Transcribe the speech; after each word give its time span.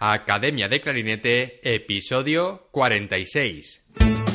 Academia 0.00 0.68
de 0.68 0.80
Clarinete, 0.80 1.58
episodio 1.64 2.68
46. 2.70 4.27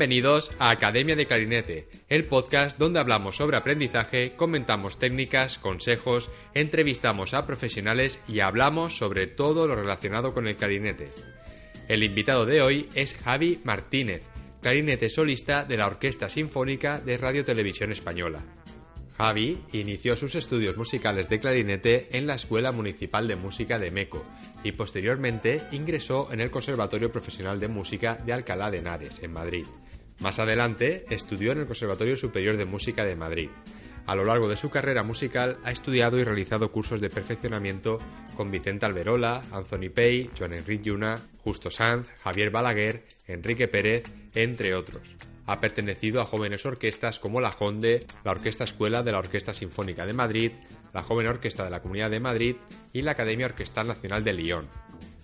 Bienvenidos 0.00 0.50
a 0.58 0.70
Academia 0.70 1.14
de 1.14 1.26
Clarinete, 1.26 1.86
el 2.08 2.24
podcast 2.24 2.78
donde 2.78 3.00
hablamos 3.00 3.36
sobre 3.36 3.58
aprendizaje, 3.58 4.32
comentamos 4.34 4.98
técnicas, 4.98 5.58
consejos, 5.58 6.30
entrevistamos 6.54 7.34
a 7.34 7.46
profesionales 7.46 8.18
y 8.26 8.40
hablamos 8.40 8.96
sobre 8.96 9.26
todo 9.26 9.66
lo 9.66 9.76
relacionado 9.76 10.32
con 10.32 10.46
el 10.48 10.56
clarinete. 10.56 11.08
El 11.86 12.02
invitado 12.02 12.46
de 12.46 12.62
hoy 12.62 12.88
es 12.94 13.14
Javi 13.14 13.60
Martínez, 13.62 14.22
clarinete 14.62 15.10
solista 15.10 15.64
de 15.64 15.76
la 15.76 15.86
Orquesta 15.86 16.30
Sinfónica 16.30 16.98
de 16.98 17.18
Radio 17.18 17.44
Televisión 17.44 17.92
Española. 17.92 18.42
Javi 19.18 19.58
inició 19.72 20.16
sus 20.16 20.34
estudios 20.34 20.78
musicales 20.78 21.28
de 21.28 21.40
clarinete 21.40 22.08
en 22.12 22.26
la 22.26 22.36
Escuela 22.36 22.72
Municipal 22.72 23.28
de 23.28 23.36
Música 23.36 23.78
de 23.78 23.90
Meco 23.90 24.24
y 24.64 24.72
posteriormente 24.72 25.60
ingresó 25.72 26.32
en 26.32 26.40
el 26.40 26.50
Conservatorio 26.50 27.12
Profesional 27.12 27.60
de 27.60 27.68
Música 27.68 28.14
de 28.14 28.32
Alcalá 28.32 28.70
de 28.70 28.78
Henares, 28.78 29.18
en 29.20 29.34
Madrid. 29.34 29.66
Más 30.20 30.38
adelante 30.38 31.06
estudió 31.08 31.52
en 31.52 31.60
el 31.60 31.66
Conservatorio 31.66 32.16
Superior 32.16 32.58
de 32.58 32.66
Música 32.66 33.04
de 33.04 33.16
Madrid. 33.16 33.48
A 34.06 34.14
lo 34.14 34.24
largo 34.24 34.48
de 34.48 34.56
su 34.56 34.68
carrera 34.68 35.02
musical 35.02 35.58
ha 35.64 35.70
estudiado 35.70 36.18
y 36.18 36.24
realizado 36.24 36.70
cursos 36.70 37.00
de 37.00 37.08
perfeccionamiento 37.08 37.98
con 38.36 38.50
Vicente 38.50 38.84
Alberola, 38.84 39.40
Anthony 39.50 39.88
Pay, 39.94 40.30
Joan 40.36 40.52
Enrique 40.52 40.84
Yuna, 40.84 41.14
Justo 41.38 41.70
Sanz, 41.70 42.08
Javier 42.22 42.50
Balaguer, 42.50 43.04
Enrique 43.26 43.66
Pérez, 43.66 44.04
entre 44.34 44.74
otros. 44.74 45.16
Ha 45.46 45.60
pertenecido 45.60 46.20
a 46.20 46.26
jóvenes 46.26 46.66
orquestas 46.66 47.18
como 47.18 47.40
la 47.40 47.50
Jonde, 47.50 48.00
la 48.22 48.32
Orquesta 48.32 48.64
Escuela 48.64 49.02
de 49.02 49.12
la 49.12 49.18
Orquesta 49.18 49.54
Sinfónica 49.54 50.06
de 50.06 50.12
Madrid, 50.12 50.52
la 50.92 51.02
Joven 51.02 51.28
Orquesta 51.28 51.64
de 51.64 51.70
la 51.70 51.80
Comunidad 51.80 52.10
de 52.10 52.20
Madrid 52.20 52.56
y 52.92 53.02
la 53.02 53.12
Academia 53.12 53.46
Orquestal 53.46 53.88
Nacional 53.88 54.22
de 54.22 54.32
Lyon. 54.34 54.68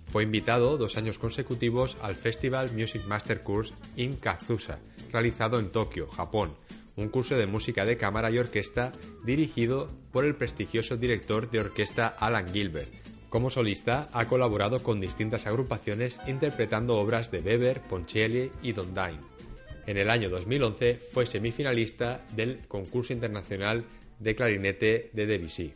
Fue 0.09 0.23
invitado 0.23 0.77
dos 0.77 0.97
años 0.97 1.19
consecutivos 1.19 1.97
al 2.01 2.15
Festival 2.15 2.71
Music 2.71 3.03
Master 3.05 3.43
Course 3.43 3.73
in 3.95 4.15
Kazusa, 4.15 4.79
realizado 5.11 5.59
en 5.59 5.69
Tokio, 5.69 6.07
Japón, 6.07 6.55
un 6.95 7.09
curso 7.09 7.35
de 7.37 7.45
música 7.45 7.85
de 7.85 7.97
cámara 7.97 8.31
y 8.31 8.39
orquesta 8.39 8.91
dirigido 9.23 9.87
por 10.11 10.25
el 10.25 10.35
prestigioso 10.35 10.97
director 10.97 11.51
de 11.51 11.59
orquesta 11.59 12.07
Alan 12.07 12.47
Gilbert. 12.51 12.91
Como 13.29 13.49
solista 13.49 14.07
ha 14.13 14.27
colaborado 14.27 14.81
con 14.81 15.01
distintas 15.01 15.45
agrupaciones 15.45 16.17
interpretando 16.25 16.97
obras 16.97 17.29
de 17.29 17.41
Weber, 17.41 17.81
Ponchielli 17.81 18.49
y 18.63 18.71
Dondain. 18.71 19.19
En 19.85 19.97
el 19.97 20.09
año 20.09 20.29
2011 20.29 20.99
fue 21.11 21.25
semifinalista 21.25 22.25
del 22.35 22.65
concurso 22.67 23.13
internacional 23.13 23.83
de 24.19 24.35
clarinete 24.35 25.09
de 25.13 25.25
Debussy. 25.27 25.73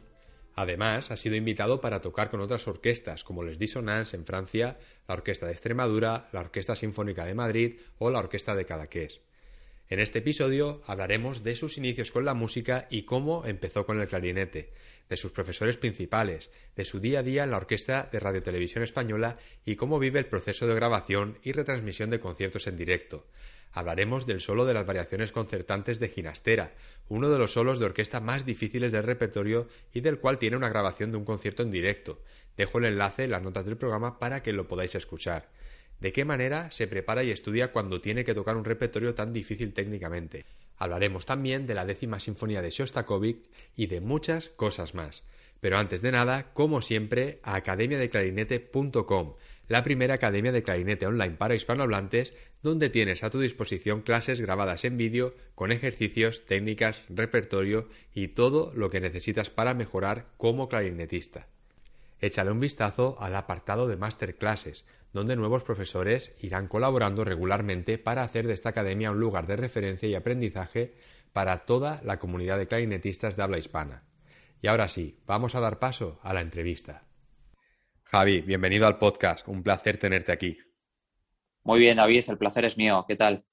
Además, 0.56 1.12
ha 1.12 1.18
sido 1.18 1.36
invitado 1.36 1.80
para 1.80 2.02
tocar 2.02 2.30
con 2.30 2.42
otras 2.42 2.68
orquestas 2.68 3.24
como 3.24 3.44
Les 3.44 3.58
Dissonance 3.58 4.16
en 4.16 4.26
Francia, 4.26 4.78
la 5.08 5.16
Orquesta 5.16 5.46
de 5.46 5.54
Extremadura, 5.54 6.30
la 6.34 6.42
Orquesta 6.42 6.76
Sinfónica 6.76 7.26
de 7.26 7.36
Madrid 7.36 7.80
o 8.00 8.12
la 8.12 8.20
Orquesta 8.20 8.56
de 8.56 8.66
Cadaqués. 8.66 9.22
En 9.92 10.00
este 10.00 10.20
episodio 10.20 10.82
hablaremos 10.88 11.44
de 11.44 11.56
sus 11.56 11.78
inicios 11.78 12.12
con 12.12 12.24
la 12.24 12.34
música 12.34 12.88
y 12.90 13.04
cómo 13.04 13.46
empezó 13.46 13.86
con 13.86 14.00
el 14.00 14.08
clarinete, 14.08 14.74
de 15.10 15.18
sus 15.18 15.34
profesores 15.34 15.76
principales, 15.76 16.50
de 16.78 16.86
su 16.86 17.02
día 17.02 17.20
a 17.20 17.24
día 17.24 17.44
en 17.44 17.52
la 17.52 17.58
Orquesta 17.58 18.08
de 18.10 18.22
Radio 18.22 18.42
Televisión 18.42 18.86
Española 18.86 19.38
y 19.66 19.76
cómo 19.76 20.00
vive 20.00 20.20
el 20.20 20.28
proceso 20.28 20.66
de 20.66 20.76
grabación 20.76 21.38
y 21.44 21.52
retransmisión 21.52 22.10
de 22.10 22.22
conciertos 22.22 22.68
en 22.68 22.78
directo, 22.78 23.28
hablaremos 23.72 24.26
del 24.26 24.42
solo 24.42 24.66
de 24.66 24.74
las 24.74 24.86
variaciones 24.86 25.32
concertantes 25.32 26.00
de 26.00 26.10
Ginastera, 26.10 26.74
uno 27.10 27.30
de 27.30 27.40
los 27.40 27.54
solos 27.54 27.80
de 27.80 27.86
orquesta 27.86 28.20
más 28.20 28.46
difíciles 28.46 28.92
del 28.92 29.04
repertorio 29.04 29.68
y 29.94 30.02
del 30.02 30.20
cual 30.20 30.38
tiene 30.38 30.58
una 30.58 30.70
grabación 30.70 31.12
de 31.12 31.18
un 31.18 31.26
concierto 31.26 31.64
en 31.64 31.72
directo. 31.72 32.22
Dejo 32.58 32.80
el 32.80 32.86
enlace 32.86 33.24
en 33.24 33.32
las 33.32 33.44
notas 33.44 33.66
del 33.66 33.78
programa 33.78 34.20
para 34.20 34.44
que 34.44 34.54
lo 34.54 34.68
podáis 34.68 34.96
escuchar. 34.96 35.50
De 36.00 36.12
qué 36.12 36.26
manera 36.26 36.72
se 36.72 36.88
prepara 36.88 37.24
y 37.24 37.32
estudia 37.32 37.72
cuando 37.72 38.02
tiene 38.02 38.26
que 38.26 38.34
tocar 38.34 38.58
un 38.58 38.66
repertorio 38.66 39.14
tan 39.14 39.34
difícil 39.34 39.74
técnicamente. 39.74 40.46
Hablaremos 40.78 41.28
también 41.28 41.68
de 41.68 41.76
la 41.76 41.86
décima 41.86 42.20
sinfonía 42.20 42.64
de 42.64 42.72
Shostakovich 42.72 43.50
y 43.76 43.86
de 43.86 44.02
muchas 44.02 44.50
cosas 44.50 44.96
más. 44.96 45.24
Pero 45.60 45.78
antes 45.78 46.02
de 46.02 46.12
nada, 46.12 46.54
como 46.54 46.82
siempre, 46.82 47.40
a 47.44 47.54
academiadeclarinete.com 47.56 49.36
la 49.72 49.84
primera 49.84 50.16
academia 50.16 50.52
de 50.52 50.64
clarinete 50.64 51.08
online 51.08 51.38
para 51.38 51.56
hispanohablantes, 51.56 52.34
donde 52.62 52.90
tienes 52.90 53.24
a 53.24 53.30
tu 53.30 53.40
disposición 53.40 54.02
clases 54.02 54.42
grabadas 54.42 54.84
en 54.84 54.98
vídeo 54.98 55.34
con 55.56 55.72
ejercicios, 55.72 56.46
técnicas, 56.46 57.02
repertorio 57.08 57.88
y 58.14 58.28
todo 58.28 58.74
lo 58.76 58.90
que 58.90 59.00
necesitas 59.00 59.50
para 59.50 59.74
mejorar 59.74 60.26
como 60.36 60.68
clarinetista. 60.68 61.48
Échale 62.20 62.52
un 62.52 62.60
vistazo 62.60 63.16
al 63.22 63.34
apartado 63.34 63.88
de 63.88 63.96
masterclasses, 63.96 64.84
donde 65.14 65.38
nuevos 65.38 65.64
profesores 65.64 66.34
irán 66.42 66.68
colaborando 66.68 67.24
regularmente 67.24 67.98
para 67.98 68.24
hacer 68.24 68.48
de 68.48 68.54
esta 68.54 68.70
academia 68.70 69.12
un 69.12 69.22
lugar 69.22 69.48
de 69.48 69.56
referencia 69.56 70.10
y 70.10 70.16
aprendizaje 70.16 70.96
para 71.32 71.60
toda 71.60 72.02
la 72.04 72.20
comunidad 72.20 72.58
de 72.58 72.68
clarinetistas 72.68 73.38
de 73.38 73.44
habla 73.44 73.58
hispana. 73.58 74.04
Y 74.62 74.68
ahora 74.68 74.90
sí, 74.90 75.18
vamos 75.26 75.56
a 75.56 75.62
dar 75.62 75.80
paso 75.80 76.20
a 76.24 76.34
la 76.34 76.42
entrevista. 76.42 77.06
Javi, 78.12 78.42
bienvenido 78.42 78.88
al 78.88 78.98
podcast. 78.98 79.48
Un 79.48 79.64
placer 79.64 79.98
tenerte 79.98 80.34
aquí. 80.34 80.58
Muy 81.64 81.80
bien, 81.80 81.96
David, 81.96 82.26
el 82.28 82.38
placer 82.38 82.66
es 82.66 82.78
mío. 82.78 83.06
¿Qué 83.08 83.16
tal? 83.16 83.46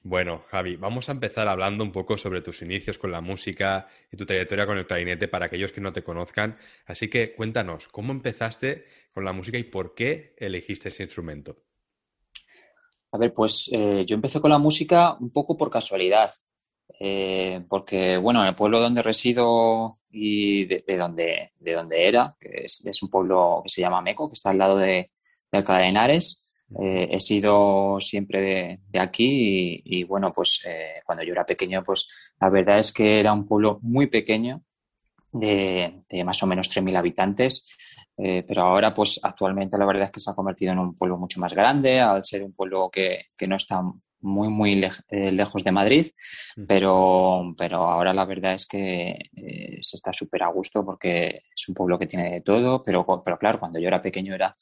Bueno, 0.00 0.44
Javi, 0.46 0.76
vamos 0.76 1.08
a 1.08 1.12
empezar 1.12 1.48
hablando 1.48 1.82
un 1.82 1.90
poco 1.90 2.16
sobre 2.16 2.40
tus 2.40 2.62
inicios 2.62 2.98
con 2.98 3.10
la 3.10 3.20
música 3.20 3.88
y 4.12 4.16
tu 4.16 4.24
trayectoria 4.24 4.64
con 4.64 4.78
el 4.78 4.86
clarinete 4.86 5.26
para 5.26 5.46
aquellos 5.46 5.72
que 5.72 5.80
no 5.80 5.92
te 5.92 6.04
conozcan. 6.04 6.56
Así 6.86 7.10
que 7.10 7.34
cuéntanos, 7.34 7.88
¿cómo 7.88 8.12
empezaste 8.12 8.84
con 9.12 9.24
la 9.24 9.32
música 9.32 9.58
y 9.58 9.64
por 9.64 9.96
qué 9.96 10.36
elegiste 10.38 10.90
ese 10.90 11.02
instrumento? 11.02 11.56
A 13.10 13.18
ver, 13.18 13.32
pues 13.34 13.70
eh, 13.72 14.04
yo 14.06 14.14
empecé 14.14 14.40
con 14.40 14.52
la 14.52 14.58
música 14.58 15.16
un 15.18 15.32
poco 15.32 15.56
por 15.56 15.68
casualidad. 15.68 16.30
Eh, 17.02 17.64
porque, 17.66 18.18
bueno, 18.18 18.42
en 18.42 18.48
el 18.48 18.54
pueblo 18.54 18.78
donde 18.78 19.00
resido 19.00 19.90
y 20.10 20.66
de, 20.66 20.84
donde, 20.98 21.52
de 21.58 21.72
donde 21.72 22.06
era, 22.06 22.36
que 22.38 22.66
es, 22.66 23.02
un 23.02 23.08
pueblo 23.08 23.62
que 23.64 23.70
se 23.70 23.80
llama 23.80 24.02
Meco, 24.02 24.28
que 24.28 24.34
está 24.34 24.50
al 24.50 24.58
lado 24.58 24.76
de, 24.76 25.06
Alcalá 25.50 25.78
de 25.80 25.86
Henares, 25.86 26.66
eh, 26.78 27.08
he 27.10 27.18
sido 27.18 27.96
siempre 28.00 28.80
de, 28.86 29.00
aquí 29.00 29.80
y, 29.82 30.04
bueno, 30.04 30.30
pues 30.30 30.60
eh, 30.66 31.00
cuando 31.06 31.24
yo 31.24 31.32
era 31.32 31.46
pequeño, 31.46 31.82
pues 31.82 32.34
la 32.38 32.50
verdad 32.50 32.78
es 32.78 32.92
que 32.92 33.18
era 33.18 33.32
un 33.32 33.46
pueblo 33.46 33.78
muy 33.80 34.08
pequeño, 34.08 34.62
de, 35.32 36.04
más 36.22 36.42
o 36.42 36.46
menos 36.46 36.68
3.000 36.68 36.98
habitantes, 36.98 37.66
pero 38.14 38.62
ahora 38.62 38.92
pues 38.92 39.18
actualmente 39.22 39.78
la 39.78 39.86
verdad 39.86 40.04
es 40.04 40.10
que 40.10 40.20
se 40.20 40.30
ha 40.30 40.34
convertido 40.34 40.72
en 40.72 40.80
un 40.80 40.94
pueblo 40.94 41.16
mucho 41.16 41.40
más 41.40 41.54
grande, 41.54 41.98
al 42.00 42.22
ser 42.26 42.42
un 42.44 42.52
pueblo 42.52 42.90
que, 42.90 43.28
que 43.34 43.46
no 43.46 43.56
está 43.56 43.80
muy, 44.22 44.48
muy 44.48 44.72
eh, 45.08 45.32
lejos 45.32 45.64
de 45.64 45.72
Madrid, 45.72 46.06
pero, 46.66 47.54
pero 47.56 47.88
ahora 47.88 48.12
la 48.12 48.24
verdad 48.24 48.54
es 48.54 48.66
que 48.66 49.30
eh, 49.34 49.78
se 49.80 49.96
está 49.96 50.12
súper 50.12 50.42
a 50.42 50.48
gusto 50.48 50.84
porque 50.84 51.42
es 51.54 51.68
un 51.68 51.74
pueblo 51.74 51.98
que 51.98 52.06
tiene 52.06 52.30
de 52.30 52.40
todo, 52.42 52.82
pero, 52.82 53.06
pero 53.24 53.38
claro, 53.38 53.58
cuando 53.58 53.78
yo 53.78 53.88
era 53.88 54.00
pequeño 54.00 54.34
era, 54.34 54.56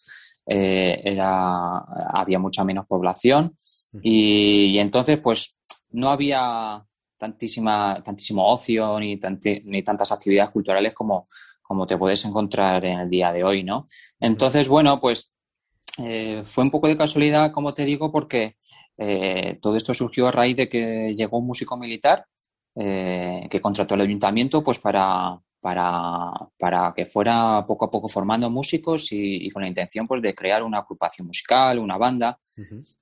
eh, 0.47 1.00
era 1.05 1.79
había 2.12 2.38
mucha 2.38 2.65
menos 2.65 2.87
población 2.87 3.56
y, 4.03 4.79
entonces 4.79 5.19
pues 5.19 5.56
no 5.91 6.11
había 6.11 6.85
tantísima, 7.17 8.00
tantísimo 8.05 8.47
ocio 8.47 9.00
ni, 9.00 9.19
ni 9.65 9.83
tantas 9.83 10.12
actividades 10.12 10.50
culturales 10.50 10.94
como, 10.94 11.27
como 11.62 11.87
te 11.87 11.97
puedes 11.97 12.25
encontrar 12.25 12.85
en 12.85 13.00
el 13.00 13.11
día 13.11 13.33
de 13.33 13.43
hoy, 13.43 13.65
¿no? 13.65 13.88
Entonces, 14.21 14.69
bueno, 14.69 14.99
pues 15.00 15.35
fue 16.44 16.62
un 16.62 16.71
poco 16.71 16.87
de 16.87 16.97
casualidad, 16.97 17.50
como 17.50 17.75
te 17.75 17.85
digo, 17.85 18.12
porque 18.12 18.58
eh, 18.99 19.59
todo 19.62 19.77
esto 19.77 19.95
surgió 19.95 20.27
a 20.27 20.33
raíz 20.33 20.56
de 20.56 20.69
que 20.69 21.15
llegó 21.17 21.39
un 21.39 21.47
músico 21.47 21.77
militar 21.77 22.27
eh, 22.75 23.47
que 23.50 23.61
contrató 23.61 23.95
al 23.95 24.00
ayuntamiento 24.00 24.62
pues 24.62 24.81
para, 24.81 25.41
para, 25.61 26.93
que 26.95 27.06
fuera 27.06 27.65
poco 27.67 27.85
a 27.85 27.91
poco 27.91 28.09
formando 28.09 28.50
músicos 28.50 29.09
y, 29.12 29.49
con 29.50 29.62
la 29.62 29.69
intención 29.69 30.06
pues 30.06 30.21
de 30.21 30.35
crear 30.35 30.62
una 30.62 30.79
agrupación 30.79 31.29
musical, 31.29 31.79
una 31.79 31.97
banda. 31.97 32.39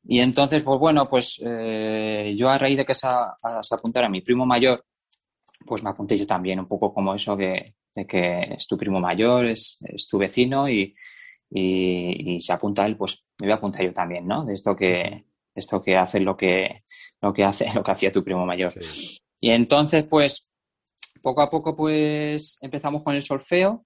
Y 0.04 0.20
entonces, 0.20 0.62
pues 0.62 0.78
bueno, 0.78 1.08
pues 1.08 1.40
eh, 1.44 2.34
yo 2.36 2.50
a 2.50 2.58
raíz 2.58 2.76
de 2.76 2.84
que 2.84 2.94
se, 2.94 3.08
se, 3.62 3.74
apuntara 3.74 4.08
mi 4.08 4.20
primo 4.20 4.46
mayor, 4.46 4.84
pues 5.64 5.82
me 5.82 5.90
apunté 5.90 6.16
yo 6.16 6.26
también 6.26 6.60
un 6.60 6.68
poco 6.68 6.92
como 6.92 7.14
eso 7.14 7.36
que, 7.36 7.74
de 7.94 8.06
que 8.06 8.54
es 8.54 8.66
tu 8.66 8.76
primo 8.76 9.00
mayor, 9.00 9.46
es, 9.46 9.78
tu 10.08 10.18
vecino 10.18 10.68
y, 10.68 10.92
y, 11.50 12.40
se 12.40 12.52
apunta 12.52 12.86
él, 12.86 12.96
pues 12.96 13.24
me 13.40 13.46
voy 13.46 13.52
a 13.52 13.56
apuntar 13.56 13.82
yo 13.84 13.92
también, 13.92 14.26
¿no? 14.26 14.44
De 14.44 14.54
esto 14.54 14.76
que, 14.76 15.24
esto 15.56 15.82
que 15.82 15.96
hace 15.96 16.20
lo 16.20 16.36
que, 16.36 16.84
lo 17.20 17.32
que 17.32 17.44
hace, 17.44 17.66
lo 17.74 17.82
que 17.82 17.90
hacía 17.90 18.12
tu 18.12 18.22
primo 18.22 18.46
mayor. 18.46 18.74
Y 19.40 19.50
entonces, 19.50 20.04
pues, 20.04 20.48
poco 21.22 21.40
a 21.40 21.50
poco, 21.50 21.74
pues, 21.74 22.58
empezamos 22.60 23.02
con 23.02 23.14
el 23.14 23.22
solfeo 23.22 23.84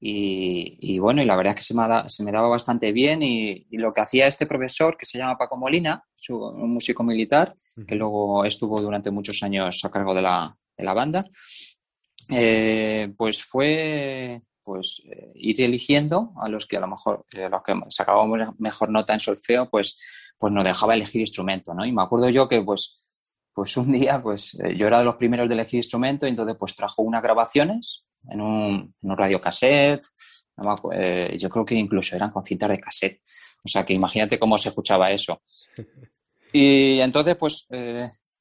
y, 0.00 0.98
bueno, 1.00 1.20
y 1.20 1.24
la 1.24 1.36
verdad 1.36 1.54
es 1.54 1.56
que 1.56 1.64
se 1.64 1.74
me, 1.74 2.08
se 2.08 2.22
me 2.22 2.30
daba 2.30 2.48
bastante 2.48 2.92
bien 2.92 3.22
y, 3.22 3.66
lo 3.70 3.92
que 3.92 4.00
hacía 4.00 4.28
este 4.28 4.46
profesor, 4.46 4.96
que 4.96 5.06
se 5.06 5.18
llama 5.18 5.36
Paco 5.36 5.56
Molina, 5.56 6.04
un 6.30 6.72
músico 6.72 7.02
militar, 7.02 7.54
que 7.86 7.96
luego 7.96 8.44
estuvo 8.44 8.80
durante 8.80 9.10
muchos 9.10 9.42
años 9.42 9.84
a 9.84 9.90
cargo 9.90 10.14
de 10.14 10.22
la, 10.22 10.56
de 10.76 10.84
la 10.84 10.94
banda, 10.94 11.24
eh, 12.30 13.12
pues 13.16 13.42
fue 13.42 14.38
pues 14.68 15.00
eh, 15.06 15.32
ir 15.34 15.62
eligiendo 15.62 16.34
a 16.42 16.46
los 16.46 16.66
que 16.66 16.76
a 16.76 16.80
lo 16.80 16.88
mejor 16.88 17.24
eh, 17.32 17.48
los 17.48 17.62
que 17.62 17.72
sacábamos 17.88 18.54
mejor 18.58 18.90
nota 18.90 19.14
en 19.14 19.20
solfeo, 19.20 19.70
pues, 19.70 19.96
pues 20.38 20.52
nos 20.52 20.64
dejaba 20.64 20.94
elegir 20.94 21.20
instrumento, 21.20 21.74
¿no? 21.74 21.84
Y 21.84 21.92
me 21.92 22.02
acuerdo 22.02 22.28
yo 22.30 22.48
que 22.48 22.62
pues, 22.62 23.04
pues 23.52 23.76
un 23.76 23.92
día 23.92 24.22
pues 24.22 24.56
yo 24.76 24.86
era 24.86 25.00
de 25.00 25.04
los 25.04 25.16
primeros 25.16 25.48
de 25.48 25.54
elegir 25.54 25.78
instrumento 25.78 26.26
y 26.26 26.30
entonces 26.30 26.56
pues 26.58 26.74
trajo 26.76 27.02
unas 27.02 27.22
grabaciones 27.22 28.04
en 28.30 28.40
un, 28.40 28.94
en 29.02 29.10
un 29.10 29.16
radio 29.16 29.40
cassette, 29.40 30.06
yo 31.38 31.48
creo 31.48 31.64
que 31.64 31.74
incluso 31.74 32.16
eran 32.16 32.30
con 32.30 32.44
cintas 32.44 32.68
de 32.70 32.80
cassette. 32.80 33.22
O 33.64 33.68
sea 33.68 33.84
que 33.84 33.92
imagínate 33.92 34.38
cómo 34.38 34.58
se 34.58 34.70
escuchaba 34.70 35.10
eso. 35.10 35.42
Y 36.52 37.00
entonces, 37.00 37.36
pues 37.36 37.66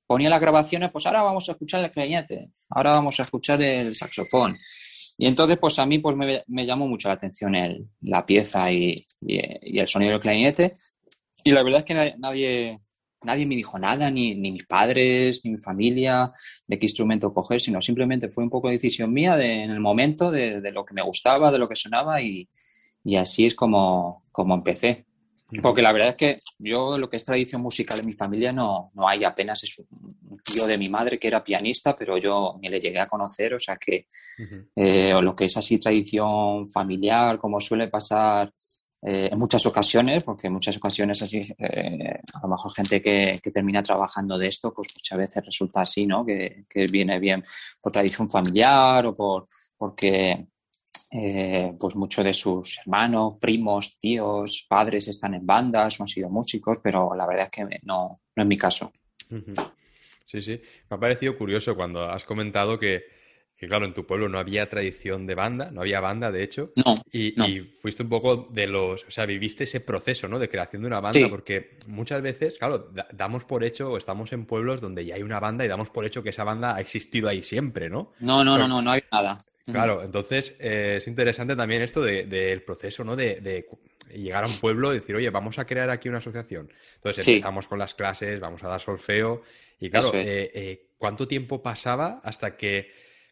ponía 0.05 0.29
las 0.29 0.41
grabaciones, 0.41 0.91
pues 0.91 1.05
ahora 1.05 1.23
vamos 1.23 1.47
a 1.49 1.51
escuchar 1.51 1.83
el 1.83 1.91
clarinete, 1.91 2.51
ahora 2.69 2.91
vamos 2.91 3.19
a 3.19 3.23
escuchar 3.23 3.61
el 3.61 3.93
saxofón. 3.93 4.57
Y 5.19 5.27
entonces, 5.27 5.57
pues 5.57 5.79
a 5.79 5.85
mí 5.85 5.99
pues 5.99 6.15
me, 6.15 6.65
llamó 6.65 6.87
mucho 6.87 7.07
la 7.07 7.15
atención 7.15 7.53
la 8.01 8.25
pieza 8.25 8.71
y, 8.71 8.95
el 9.21 9.87
sonido 9.87 10.13
del 10.13 10.21
clarinete. 10.21 10.75
Y 11.43 11.51
la 11.51 11.63
verdad 11.63 11.79
es 11.79 11.85
que 11.85 12.15
nadie, 12.17 12.75
nadie 13.23 13.45
me 13.45 13.55
dijo 13.55 13.77
nada, 13.79 14.11
ni, 14.11 14.35
mis 14.35 14.65
padres, 14.65 15.41
ni 15.43 15.51
mi 15.51 15.57
familia, 15.57 16.31
de 16.67 16.79
qué 16.79 16.85
instrumento 16.85 17.33
coger, 17.33 17.59
sino 17.59 17.81
simplemente 17.81 18.29
fue 18.29 18.43
un 18.43 18.49
poco 18.49 18.69
decisión 18.69 19.13
mía 19.13 19.35
de, 19.35 19.63
en 19.63 19.71
el 19.71 19.79
momento 19.79 20.31
de, 20.31 20.61
de, 20.61 20.71
lo 20.71 20.85
que 20.85 20.93
me 20.93 21.03
gustaba, 21.03 21.51
de 21.51 21.59
lo 21.59 21.69
que 21.69 21.75
sonaba 21.75 22.21
y, 22.21 22.47
y 23.03 23.15
así 23.15 23.45
es 23.45 23.55
como, 23.55 24.25
como 24.31 24.53
empecé. 24.53 25.05
Porque 25.61 25.81
la 25.81 25.93
verdad 25.93 26.09
es 26.09 26.15
que 26.15 26.39
yo 26.59 26.97
lo 26.97 27.07
que 27.07 27.15
es 27.15 27.23
tradición 27.23 27.61
musical 27.61 27.97
en 27.99 28.05
mi 28.05 28.11
familia 28.11 28.51
no, 28.51 28.91
no 28.93 29.07
hay 29.07 29.23
apenas 29.23 29.63
es 29.63 29.79
un 29.79 30.41
tío 30.43 30.65
de 30.65 30.77
mi 30.77 30.89
madre 30.89 31.17
que 31.17 31.29
era 31.29 31.41
pianista, 31.41 31.95
pero 31.95 32.17
yo 32.17 32.57
ni 32.61 32.67
le 32.67 32.81
llegué 32.81 32.99
a 32.99 33.07
conocer, 33.07 33.53
o 33.53 33.59
sea 33.59 33.77
que 33.77 34.07
eh, 34.75 35.13
o 35.13 35.21
lo 35.21 35.33
que 35.37 35.45
es 35.45 35.55
así 35.55 35.77
tradición 35.77 36.67
familiar, 36.67 37.39
como 37.39 37.61
suele 37.61 37.87
pasar 37.87 38.51
eh, 39.01 39.29
en 39.31 39.37
muchas 39.37 39.65
ocasiones, 39.65 40.23
porque 40.23 40.47
en 40.47 40.53
muchas 40.53 40.75
ocasiones 40.77 41.21
así, 41.21 41.41
eh, 41.59 42.19
a 42.33 42.41
lo 42.41 42.47
mejor 42.47 42.73
gente 42.73 43.01
que, 43.01 43.39
que, 43.41 43.51
termina 43.51 43.83
trabajando 43.83 44.37
de 44.37 44.47
esto, 44.47 44.73
pues 44.73 44.87
muchas 44.95 45.17
veces 45.17 45.45
resulta 45.45 45.81
así, 45.81 46.07
¿no? 46.07 46.25
Que, 46.25 46.65
que 46.67 46.87
viene 46.87 47.19
bien 47.19 47.43
por 47.81 47.91
tradición 47.91 48.27
familiar 48.27 49.05
o 49.05 49.13
por 49.13 49.47
porque 49.77 50.47
eh, 51.11 51.73
pues 51.79 51.95
muchos 51.95 52.25
de 52.25 52.33
sus 52.33 52.79
hermanos, 52.79 53.35
primos, 53.39 53.99
tíos, 53.99 54.65
padres 54.67 55.07
están 55.07 55.35
en 55.35 55.45
bandas 55.45 55.99
o 55.99 56.03
han 56.03 56.09
sido 56.09 56.29
músicos, 56.29 56.79
pero 56.81 57.13
la 57.15 57.25
verdad 57.27 57.45
es 57.45 57.51
que 57.51 57.79
no, 57.83 58.21
no 58.35 58.43
es 58.43 58.47
mi 58.47 58.57
caso. 58.57 58.91
Sí, 60.25 60.41
sí. 60.41 60.59
Me 60.89 60.97
ha 60.97 60.99
parecido 60.99 61.37
curioso 61.37 61.75
cuando 61.75 62.03
has 62.03 62.25
comentado 62.25 62.77
que, 62.77 63.16
claro, 63.65 63.87
en 63.87 63.93
tu 63.93 64.05
pueblo 64.05 64.29
no 64.29 64.37
había 64.37 64.69
tradición 64.69 65.25
de 65.25 65.33
banda, 65.33 65.71
no 65.71 65.81
había 65.81 65.99
banda, 65.99 66.31
de 66.31 66.43
hecho. 66.43 66.71
No 66.85 66.93
y, 67.11 67.33
fuiste 67.81 68.03
un 68.03 68.09
poco 68.09 68.47
de 68.51 68.67
los, 68.67 69.03
o 69.05 69.11
sea, 69.11 69.25
viviste 69.25 69.63
ese 69.63 69.79
proceso, 69.79 70.27
¿no? 70.27 70.37
De 70.37 70.49
creación 70.49 70.83
de 70.83 70.87
una 70.87 70.99
banda, 70.99 71.27
porque 71.29 71.77
muchas 71.87 72.21
veces, 72.21 72.57
claro, 72.59 72.91
damos 73.13 73.45
por 73.45 73.63
hecho, 73.63 73.91
o 73.91 73.97
estamos 73.97 74.31
en 74.33 74.45
pueblos 74.45 74.79
donde 74.79 75.05
ya 75.05 75.15
hay 75.15 75.23
una 75.23 75.39
banda 75.39 75.65
y 75.65 75.67
damos 75.67 75.89
por 75.89 76.05
hecho 76.05 76.21
que 76.21 76.29
esa 76.29 76.43
banda 76.43 76.75
ha 76.75 76.81
existido 76.81 77.29
ahí 77.29 77.41
siempre, 77.41 77.89
¿no? 77.89 78.13
No, 78.19 78.43
no, 78.43 78.57
no, 78.57 78.67
no, 78.67 78.81
no 78.81 78.91
hay 78.91 79.01
nada. 79.11 79.37
Claro, 79.71 80.01
entonces 80.01 80.55
eh, 80.59 80.95
es 80.97 81.07
interesante 81.07 81.55
también 81.55 81.81
esto 81.81 82.01
del 82.01 82.61
proceso, 82.63 83.03
¿no? 83.03 83.15
De, 83.15 83.65
llegar 84.13 84.45
a 84.45 84.47
un 84.47 84.57
pueblo 84.59 84.93
y 84.93 84.99
decir, 84.99 85.15
oye, 85.15 85.29
vamos 85.29 85.59
a 85.59 85.65
crear 85.65 85.89
aquí 85.89 86.07
una 86.07 86.19
asociación. 86.19 86.71
Entonces 86.95 87.27
empezamos 87.27 87.67
con 87.67 87.77
las 87.77 87.93
clases, 87.93 88.39
vamos 88.39 88.63
a 88.63 88.69
dar 88.69 88.79
solfeo. 88.79 89.41
Y 89.79 89.89
claro, 89.89 90.11
eh, 90.13 90.51
eh, 90.53 90.87
¿cuánto 90.97 91.27
tiempo 91.27 91.61
pasaba 91.61 92.21
hasta 92.23 92.55
que, 92.55 92.89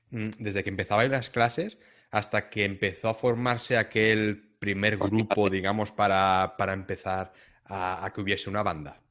desde 0.09 0.63
que 0.63 0.69
empezabais 0.69 1.09
las 1.09 1.29
clases, 1.29 1.77
hasta 2.11 2.49
que 2.49 2.65
empezó 2.65 3.09
a 3.09 3.13
formarse 3.13 3.77
aquel 3.77 4.55
primer 4.59 4.97
pues 4.97 5.11
grupo, 5.11 5.49
digamos, 5.49 5.91
para, 5.91 6.55
empezar 6.73 7.33
a, 7.65 8.05
a 8.05 8.13
que 8.13 8.21
hubiese 8.21 8.49
una 8.49 8.63
banda? 8.63 9.01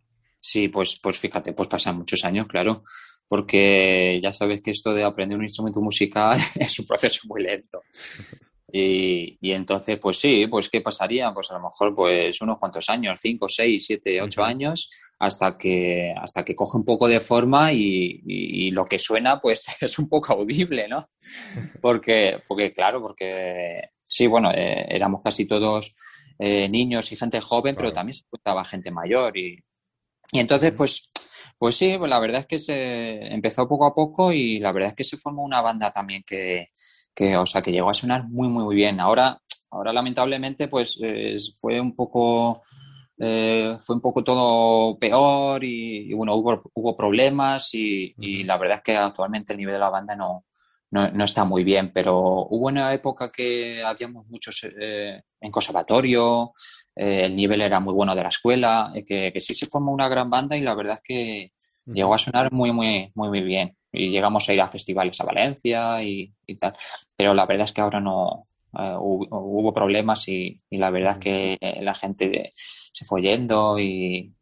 Sí, 0.41 0.69
pues, 0.69 0.99
pues 1.03 1.19
fíjate, 1.19 1.53
pues 1.53 1.69
pasan 1.69 1.97
muchos 1.97 2.25
años, 2.25 2.47
claro, 2.47 2.85
porque 3.27 4.21
ya 4.23 4.33
sabes 4.33 4.61
que 4.63 4.71
esto 4.73 4.93
de 4.93 5.03
aprender 5.03 5.39
un 5.39 5.45
instrumento 5.45 5.81
musical 5.81 6.39
es 6.55 6.79
un 6.79 6.87
proceso 6.87 7.23
muy 7.27 7.43
lento. 7.43 7.83
Y, 8.77 9.39
y, 9.41 9.53
entonces, 9.53 10.01
pues 10.03 10.19
sí, 10.19 10.49
pues 10.49 10.69
¿qué 10.69 10.81
pasaría? 10.81 11.33
Pues 11.33 11.49
a 11.53 11.55
lo 11.55 11.61
mejor 11.61 11.95
pues 11.95 12.41
unos 12.41 12.59
cuantos 12.59 12.91
años, 12.91 13.21
cinco, 13.23 13.49
seis, 13.49 13.87
siete, 13.87 14.21
ocho 14.21 14.43
años, 14.43 14.91
hasta 15.21 15.57
que, 15.57 16.13
hasta 16.21 16.45
que 16.45 16.57
coge 16.57 16.79
un 16.79 16.85
poco 16.85 17.07
de 17.07 17.21
forma 17.21 17.73
y, 17.73 18.21
y, 18.27 18.73
lo 18.73 18.85
que 18.85 18.99
suena 18.99 19.41
pues 19.41 19.67
es 19.81 19.97
un 20.01 20.09
poco 20.09 20.33
audible, 20.33 20.89
¿no? 20.89 21.07
Porque, 21.81 22.43
porque 22.49 22.73
claro, 22.73 23.01
porque 23.01 23.91
sí, 24.05 24.27
bueno, 24.27 24.51
eh, 24.51 24.87
éramos 24.89 25.21
casi 25.23 25.47
todos 25.47 25.95
eh, 26.41 26.69
niños 26.69 27.13
y 27.13 27.17
gente 27.17 27.41
joven, 27.41 27.77
pero 27.77 27.93
también 27.93 28.15
se 28.15 28.25
encontraba 28.25 28.65
gente 28.65 28.91
mayor 28.91 29.37
y, 29.37 29.57
y 30.33 30.41
entonces, 30.41 30.73
pues, 30.73 31.09
pues 31.59 31.77
sí, 31.77 31.95
pues 31.97 32.11
la 32.11 32.19
verdad 32.19 32.41
es 32.41 32.47
que 32.47 32.59
se 32.59 33.33
empezó 33.33 33.69
poco 33.69 33.87
a 33.87 33.95
poco 33.95 34.33
y 34.33 34.59
la 34.59 34.73
verdad 34.73 34.89
es 34.91 34.97
que 34.97 35.05
se 35.05 35.17
formó 35.17 35.45
una 35.45 35.61
banda 35.61 35.93
también 35.93 36.25
que, 36.27 36.71
que 37.15 37.37
o 37.37 37.47
sea, 37.47 37.63
que 37.63 37.73
llegó 37.73 37.91
a 37.91 37.95
sonar 37.95 38.25
muy, 38.29 38.49
muy, 38.49 38.65
muy 38.65 38.75
bien. 38.75 39.01
Ahora, 39.01 39.41
ahora 39.71 39.93
lamentablemente, 39.93 40.69
pues 40.69 41.01
fue 41.61 41.81
un 41.81 41.95
poco, 41.95 42.63
eh, 43.19 43.77
fue 43.81 43.97
un 43.97 44.03
poco 44.03 44.25
todo 44.25 44.99
peor 44.99 45.63
y, 45.65 46.13
bueno, 46.15 46.35
hubo, 46.35 46.63
hubo 46.75 46.97
problemas 46.97 47.75
y, 47.75 48.15
y, 48.19 48.45
la 48.45 48.59
verdad 48.59 48.79
es 48.79 48.83
que 48.83 48.97
actualmente 48.97 49.53
el 49.53 49.59
nivel 49.59 49.75
de 49.75 49.81
la 49.81 49.91
banda 49.91 50.17
no, 50.17 50.45
no, 50.91 51.11
no, 51.11 51.25
está 51.25 51.45
muy 51.45 51.65
bien, 51.65 51.93
pero 51.93 52.47
hubo 52.51 52.69
una 52.69 52.95
época 52.95 53.33
que 53.33 53.83
habíamos 53.83 54.27
muchos 54.29 54.65
eh, 54.79 55.23
en 55.41 55.51
conservatorio, 55.51 56.53
eh, 56.95 57.25
el 57.25 57.35
nivel 57.35 57.63
era 57.63 57.81
muy 57.81 57.93
bueno 57.93 58.15
de 58.15 58.23
la 58.23 58.29
escuela, 58.29 58.93
eh, 58.95 59.05
que, 59.05 59.33
que, 59.33 59.41
sí 59.41 59.55
se 59.55 59.67
formó 59.67 59.93
una 59.93 60.09
gran 60.09 60.31
banda 60.31 60.57
y 60.57 60.61
la 60.61 60.75
verdad 60.75 60.95
es 60.97 61.03
que 61.03 61.53
llegó 61.87 62.15
a 62.15 62.19
sonar 62.19 62.53
muy, 62.53 62.73
muy, 62.73 63.11
muy, 63.15 63.29
muy 63.29 63.43
bien. 63.43 63.77
Y 63.93 64.11
llegamos 64.11 64.49
a 64.49 64.55
ir 64.55 64.61
a 64.61 64.69
festivales 64.69 65.21
a 65.21 65.25
Valencia 65.25 66.03
y, 66.03 66.33
tal, 66.59 66.75
pero 67.17 67.33
la 67.33 67.47
verdad 67.47 67.65
es 67.65 67.73
que 67.73 67.81
ahora 67.81 68.01
no 68.01 68.49
hubo, 68.73 69.73
problemas 69.73 70.29
y, 70.29 70.59
la 70.71 70.91
verdad 70.91 71.13
es 71.13 71.19
que 71.19 71.79
la 71.81 71.95
gente 71.95 72.51
se 72.53 73.05
fue 73.05 73.23
yendo 73.23 73.79
y, 73.79 74.35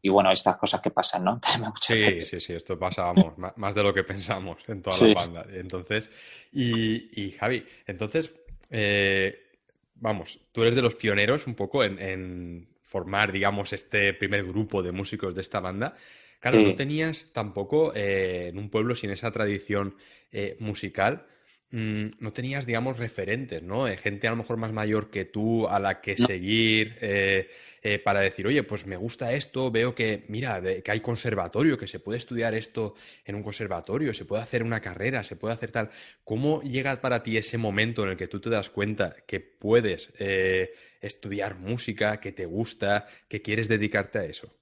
y 0.00 0.10
bueno, 0.10 0.30
estas 0.30 0.56
cosas 0.56 0.80
que 0.80 0.90
pasan, 0.90 1.24
¿no? 1.24 1.38
sí, 1.80 2.20
sí, 2.20 2.40
sí, 2.40 2.52
esto 2.52 2.78
pasa, 2.78 3.12
más 3.56 3.74
de 3.74 3.82
lo 3.82 3.92
que 3.92 4.04
pensamos 4.04 4.58
en 4.68 4.82
toda 4.82 5.08
la 5.08 5.14
banda. 5.14 5.46
Entonces, 5.52 6.08
y, 6.52 7.32
Javi, 7.38 7.64
entonces, 7.86 8.32
eh, 8.70 9.50
vamos, 9.96 10.38
tú 10.52 10.62
eres 10.62 10.74
de 10.74 10.82
los 10.82 10.94
pioneros 10.94 11.46
un 11.46 11.54
poco 11.54 11.82
en, 11.84 12.68
formar, 12.82 13.32
digamos, 13.32 13.74
este 13.74 14.14
primer 14.14 14.46
grupo 14.46 14.82
de 14.82 14.92
músicos 14.92 15.34
de 15.34 15.42
esta 15.42 15.60
banda. 15.60 15.94
Claro, 16.40 16.62
no 16.62 16.74
tenías 16.74 17.32
tampoco 17.32 17.92
eh, 17.94 18.48
en 18.48 18.58
un 18.58 18.70
pueblo 18.70 18.94
sin 18.94 19.10
esa 19.10 19.30
tradición 19.32 19.96
eh, 20.30 20.56
musical, 20.60 21.26
mm, 21.70 22.06
no 22.20 22.32
tenías, 22.32 22.64
digamos, 22.66 22.98
referentes, 22.98 23.62
¿no? 23.62 23.86
gente 23.96 24.28
a 24.28 24.30
lo 24.30 24.36
mejor 24.36 24.56
más 24.56 24.72
mayor 24.72 25.10
que 25.10 25.24
tú 25.24 25.66
a 25.68 25.80
la 25.80 26.00
que 26.00 26.16
seguir. 26.16 26.96
Eh, 27.00 27.48
para 28.00 28.20
decir, 28.20 28.46
oye, 28.46 28.62
pues 28.64 28.86
me 28.86 28.96
gusta 28.96 29.32
esto, 29.32 29.70
veo 29.70 29.94
que, 29.94 30.24
mira, 30.28 30.60
que 30.82 30.90
hay 30.90 31.00
conservatorio, 31.00 31.78
que 31.78 31.86
se 31.86 32.00
puede 32.00 32.18
estudiar 32.18 32.54
esto 32.54 32.94
en 33.24 33.36
un 33.36 33.42
conservatorio, 33.42 34.12
se 34.14 34.24
puede 34.24 34.42
hacer 34.42 34.62
una 34.62 34.80
carrera, 34.80 35.22
se 35.22 35.36
puede 35.36 35.54
hacer 35.54 35.70
tal. 35.70 35.90
¿Cómo 36.24 36.60
llega 36.62 37.00
para 37.00 37.22
ti 37.22 37.36
ese 37.36 37.56
momento 37.56 38.02
en 38.02 38.10
el 38.10 38.16
que 38.16 38.28
tú 38.28 38.40
te 38.40 38.50
das 38.50 38.68
cuenta 38.70 39.16
que 39.26 39.40
puedes 39.40 40.12
eh, 40.18 40.72
estudiar 41.00 41.56
música, 41.58 42.20
que 42.20 42.32
te 42.32 42.46
gusta, 42.46 43.06
que 43.28 43.42
quieres 43.42 43.68
dedicarte 43.68 44.18
a 44.18 44.24
eso? 44.24 44.54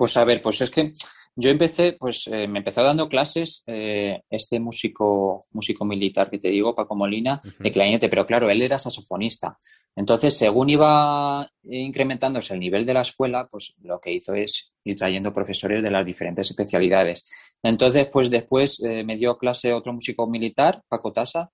Pues 0.00 0.16
a 0.16 0.24
ver, 0.24 0.40
pues 0.40 0.62
es 0.62 0.70
que 0.70 0.92
yo 1.36 1.50
empecé, 1.50 1.92
pues 1.92 2.26
eh, 2.28 2.48
me 2.48 2.60
empezó 2.60 2.82
dando 2.82 3.06
clases 3.06 3.62
eh, 3.66 4.22
este 4.30 4.58
músico, 4.58 5.46
músico 5.50 5.84
militar 5.84 6.30
que 6.30 6.38
te 6.38 6.48
digo, 6.48 6.74
Paco 6.74 6.96
Molina, 6.96 7.38
de 7.58 7.70
clarinete, 7.70 8.08
pero 8.08 8.24
claro, 8.24 8.48
él 8.48 8.62
era 8.62 8.78
saxofonista. 8.78 9.58
Entonces, 9.94 10.38
según 10.38 10.70
iba 10.70 11.46
incrementándose 11.64 12.54
el 12.54 12.60
nivel 12.60 12.86
de 12.86 12.94
la 12.94 13.02
escuela, 13.02 13.46
pues 13.50 13.74
lo 13.82 14.00
que 14.00 14.14
hizo 14.14 14.32
es 14.32 14.72
ir 14.84 14.96
trayendo 14.96 15.34
profesores 15.34 15.82
de 15.82 15.90
las 15.90 16.06
diferentes 16.06 16.48
especialidades. 16.48 17.58
Entonces, 17.62 18.08
pues 18.10 18.30
después 18.30 18.82
eh, 18.82 19.04
me 19.04 19.18
dio 19.18 19.36
clase 19.36 19.74
otro 19.74 19.92
músico 19.92 20.26
militar, 20.26 20.82
Paco 20.88 21.12
Tasa, 21.12 21.50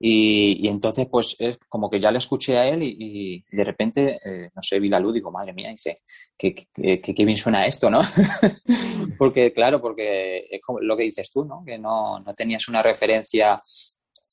Y, 0.00 0.68
entonces, 0.68 1.06
pues, 1.10 1.34
es 1.38 1.58
como 1.68 1.90
que 1.90 1.98
ya 1.98 2.12
le 2.12 2.18
escuché 2.18 2.56
a 2.56 2.68
él 2.68 2.82
y, 2.82 3.44
de 3.50 3.64
repente, 3.64 4.18
eh, 4.24 4.50
no 4.54 4.62
sé, 4.62 4.78
vi 4.78 4.88
la 4.88 5.00
luz 5.00 5.12
y 5.12 5.14
digo, 5.14 5.32
madre 5.32 5.52
mía, 5.52 5.70
dice, 5.70 5.98
qué, 6.36 6.54
qué, 6.54 7.24
bien 7.24 7.36
suena 7.36 7.66
esto, 7.66 7.90
¿no? 7.90 8.00
porque, 9.18 9.52
claro, 9.52 9.80
porque 9.80 10.46
es 10.50 10.60
como 10.62 10.80
lo 10.80 10.96
que 10.96 11.02
dices 11.02 11.30
tú, 11.32 11.44
¿no? 11.44 11.64
Que 11.64 11.78
no, 11.78 12.20
no 12.20 12.34
tenías 12.34 12.68
una 12.68 12.82
referencia 12.82 13.60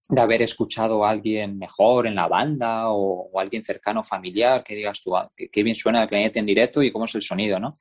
de 0.08 0.22
haber 0.22 0.42
escuchado 0.44 1.04
a 1.04 1.10
alguien 1.10 1.58
mejor 1.58 2.08
en 2.08 2.16
la 2.16 2.28
banda 2.28 2.92
o, 2.92 3.32
alguien 3.40 3.64
cercano, 3.64 4.04
familiar, 4.04 4.64
que 4.64 4.76
digas 4.76 5.02
tú, 5.02 5.16
ah, 5.16 5.32
qué, 5.36 5.64
bien 5.64 5.76
suena 5.76 6.04
el 6.04 6.08
clarinete 6.08 6.40
en 6.40 6.46
directo 6.46 6.84
y 6.84 6.92
cómo 6.92 7.06
es 7.06 7.16
el 7.16 7.22
sonido, 7.22 7.60
¿no? 7.60 7.78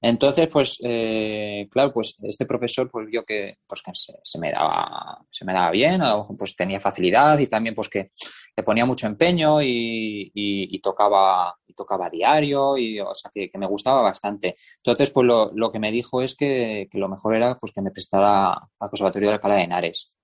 Entonces, 0.00 0.48
pues, 0.48 0.78
eh, 0.84 1.66
claro, 1.70 1.92
pues 1.92 2.14
este 2.22 2.46
profesor 2.46 2.88
pues 2.90 3.06
vio 3.08 3.24
que, 3.24 3.58
pues, 3.66 3.82
que 3.82 3.90
se, 3.94 4.38
me 4.38 4.52
daba, 4.52 5.24
se 5.28 5.44
me 5.44 5.52
daba 5.52 5.70
bien, 5.70 6.00
pues 6.36 6.54
tenía 6.54 6.78
facilidad 6.78 7.38
y 7.38 7.46
también 7.46 7.74
pues 7.74 7.88
que 7.88 8.12
le 8.56 8.62
ponía 8.62 8.86
mucho 8.86 9.08
empeño 9.08 9.58
y, 9.60 10.80
tocaba 10.82 11.54
y 11.66 11.74
tocaba 11.74 12.06
a 12.06 12.10
diario 12.10 12.78
y 12.78 13.00
o 13.00 13.14
sea 13.14 13.30
que, 13.34 13.50
me 13.58 13.66
gustaba 13.66 14.02
bastante. 14.02 14.54
Entonces, 14.76 15.10
pues 15.10 15.26
lo, 15.26 15.50
lo 15.54 15.72
que 15.72 15.80
me 15.80 15.90
dijo 15.90 16.22
es 16.22 16.36
que, 16.36 16.88
lo 16.92 17.08
mejor 17.08 17.34
era 17.34 17.56
pues 17.56 17.72
que 17.72 17.82
me 17.82 17.90
prestara 17.90 18.52
al 18.52 18.88
Conservatorio 18.90 19.28
de 19.28 19.34
Alcalá 19.34 19.56
de 19.56 19.62
Henares, 19.62 20.16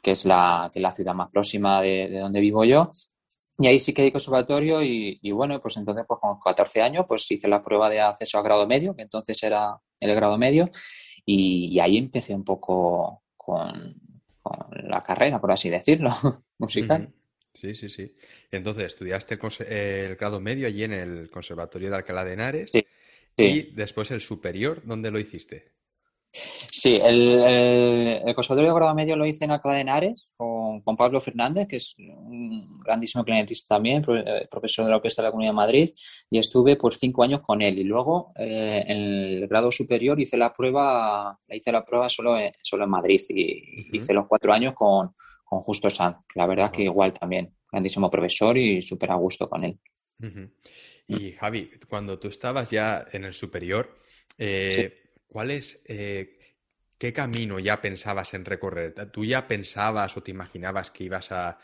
que 0.00 0.12
es 0.12 0.24
la, 0.24 0.70
que 0.72 0.78
la 0.78 0.92
ciudad 0.92 1.14
más 1.14 1.30
próxima 1.30 1.82
de, 1.82 2.08
de 2.08 2.18
donde 2.20 2.40
vivo 2.40 2.64
yo 2.64 2.88
y 3.58 3.66
ahí 3.66 3.78
sí 3.78 3.92
que 3.92 4.02
hay 4.02 4.12
conservatorio 4.12 4.82
y, 4.82 5.30
bueno, 5.32 5.60
pues 5.60 5.76
entonces 5.76 6.04
pues 6.06 6.20
con 6.20 6.38
14 6.40 6.80
años 6.82 7.04
pues 7.06 7.30
hice 7.30 7.48
la 7.48 7.62
prueba 7.62 7.90
de 7.90 8.00
acceso 8.00 8.38
a 8.38 8.42
grado 8.42 8.66
medio, 8.66 8.96
que 8.96 9.02
entonces 9.02 9.42
era 9.42 9.78
el 10.00 10.14
grado 10.14 10.38
medio, 10.38 10.66
y, 11.24 11.78
ahí 11.78 11.98
empecé 11.98 12.34
un 12.34 12.44
poco 12.44 13.22
con, 13.36 13.94
la 14.84 15.02
carrera, 15.02 15.40
por 15.40 15.52
así 15.52 15.70
decirlo, 15.70 16.10
musical. 16.58 17.12
Sí, 17.54 17.74
sí, 17.74 17.88
sí. 17.88 18.10
Entonces, 18.50 18.86
estudiaste 18.86 19.38
el, 19.68 20.16
grado 20.16 20.40
medio 20.40 20.66
allí 20.66 20.84
en 20.84 20.92
el 20.94 21.30
Conservatorio 21.30 21.90
de 21.90 21.96
Alcalá 21.96 22.24
de 22.24 22.32
Henares 22.32 22.70
sí, 22.72 22.84
y 23.36 23.62
después 23.74 24.10
el 24.10 24.20
superior, 24.20 24.82
¿dónde 24.84 25.10
lo 25.10 25.20
hiciste? 25.20 25.72
Sí, 26.32 26.98
el, 27.00 28.22
el, 28.26 28.34
Conservatorio 28.34 28.72
de 28.72 28.78
Grado 28.78 28.94
Medio 28.94 29.16
lo 29.16 29.26
hice 29.26 29.44
en 29.44 29.50
Alcalá 29.52 29.74
de 29.74 29.80
Henares 29.82 30.32
con, 30.80 30.96
Pablo 30.96 31.20
Fernández, 31.20 31.68
que 31.68 31.76
es 31.76 31.94
un 31.98 32.80
grandísimo 32.80 33.24
clarinetista 33.24 33.76
también, 33.76 34.04
eh, 34.08 34.46
profesor 34.50 34.84
de 34.84 34.90
la 34.90 34.96
Orquesta 34.96 35.22
de 35.22 35.28
la 35.28 35.32
Comunidad 35.32 35.52
de 35.52 35.56
Madrid, 35.56 35.90
y 36.30 36.38
estuve 36.38 36.76
por 36.76 36.94
cinco 36.94 37.22
años 37.22 37.40
con 37.40 37.60
él. 37.62 37.78
Y 37.78 37.84
luego 37.84 38.32
eh, 38.36 38.84
en 38.86 38.96
el 38.96 39.48
grado 39.48 39.70
superior 39.70 40.20
hice 40.20 40.36
la 40.36 40.52
prueba, 40.52 41.38
hice 41.48 41.72
la 41.72 41.84
prueba 41.84 42.08
solo 42.08 42.38
en, 42.38 42.52
solo 42.62 42.84
en 42.84 42.90
Madrid 42.90 43.20
y 43.28 43.96
hice 43.96 44.14
los 44.14 44.26
cuatro 44.26 44.52
años 44.52 44.74
con, 44.74 45.14
con 45.44 45.60
Justo 45.60 45.90
Sanz. 45.90 46.16
La 46.34 46.46
verdad 46.46 46.70
que 46.70 46.82
igual 46.82 47.12
también, 47.12 47.54
grandísimo 47.70 48.10
profesor 48.10 48.56
y 48.56 48.80
súper 48.80 49.10
a 49.10 49.16
gusto 49.16 49.48
con 49.48 49.64
él. 49.64 49.78
Y 51.06 51.32
Javi, 51.32 51.70
cuando 51.88 52.18
tú 52.18 52.28
estabas 52.28 52.70
ya 52.70 53.06
en 53.12 53.24
el 53.24 53.34
superior, 53.34 53.98
eh, 54.38 55.10
¿cuál 55.26 55.50
es, 55.50 55.80
eh, 55.84 56.38
qué 57.02 57.12
camino 57.12 57.58
ya 57.58 57.80
pensabas 57.80 58.32
en 58.32 58.44
recorrer? 58.44 58.94
¿Tú 59.10 59.24
ya 59.24 59.48
pensabas 59.48 60.16
o 60.16 60.22
te 60.22 60.30
imaginabas 60.30 60.92
que 60.92 61.02
ibas 61.02 61.32
a, 61.32 61.58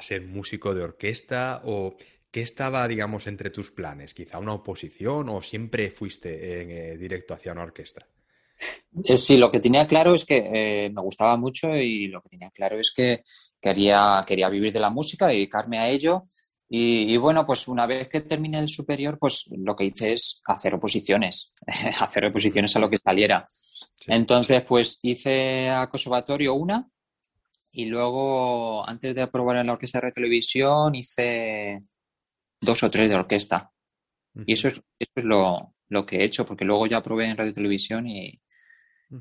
ser 0.00 0.22
músico 0.22 0.74
de 0.74 0.82
orquesta 0.82 1.60
o 1.66 1.94
qué 2.30 2.40
estaba, 2.40 2.88
digamos, 2.88 3.26
entre 3.26 3.50
tus 3.50 3.70
planes? 3.70 4.14
¿Quizá 4.14 4.38
una 4.38 4.54
oposición 4.54 5.28
o 5.28 5.42
siempre 5.42 5.90
fuiste 5.90 6.62
en, 6.62 6.70
eh, 6.70 6.96
directo 6.96 7.34
hacia 7.34 7.52
una 7.52 7.64
orquesta? 7.64 8.06
Eh, 9.04 9.18
sí, 9.18 9.36
lo 9.36 9.50
que 9.50 9.60
tenía 9.60 9.86
claro 9.86 10.14
es 10.14 10.24
que 10.24 10.90
me 10.90 11.02
gustaba 11.02 11.36
mucho 11.36 11.76
y 11.76 12.08
lo 12.08 12.22
que 12.22 12.30
tenía 12.30 12.50
claro 12.50 12.78
es 12.80 12.94
que 12.96 13.22
quería, 13.60 14.24
quería 14.26 14.48
vivir 14.48 14.72
de 14.72 14.80
la 14.80 14.88
música, 14.88 15.26
dedicarme 15.26 15.78
a 15.78 15.90
ello 15.90 16.28
y, 16.72 17.16
bueno, 17.16 17.44
pues 17.44 17.66
una 17.66 17.84
vez 17.84 18.06
que 18.06 18.20
terminé 18.20 18.60
el 18.60 18.68
superior, 18.68 19.18
pues 19.18 19.46
lo 19.56 19.74
que 19.74 19.86
hice 19.86 20.12
es 20.12 20.40
hacer 20.46 20.72
oposiciones, 20.72 21.52
hacer 22.00 22.26
oposiciones 22.26 22.76
a 22.76 22.78
lo 22.78 22.88
que 22.88 22.98
saliera. 22.98 23.44
Entonces, 24.06 24.62
pues 24.62 25.00
hice 25.02 25.68
a 25.68 25.88
conservatorio 25.88 26.54
una 26.54 26.88
y 27.72 27.86
luego, 27.86 28.88
antes 28.88 29.16
de 29.16 29.22
aprobar 29.22 29.56
en 29.56 29.66
la 29.66 29.72
orquesta 29.72 30.00
de 30.00 30.12
televisión, 30.12 30.94
hice 30.94 31.80
dos 32.60 32.84
o 32.84 32.90
tres 32.90 33.10
de 33.10 33.16
orquesta. 33.16 33.72
Y 34.46 34.52
eso 34.52 34.68
es, 34.68 34.80
eso 34.96 35.12
es 35.16 35.24
lo, 35.24 35.74
lo, 35.88 36.06
que 36.06 36.18
he 36.18 36.24
hecho, 36.24 36.46
porque 36.46 36.64
luego 36.64 36.86
ya 36.86 37.02
probé 37.02 37.26
en 37.26 37.36
radio 37.36 37.52
televisión 37.52 38.06
y, 38.06 38.40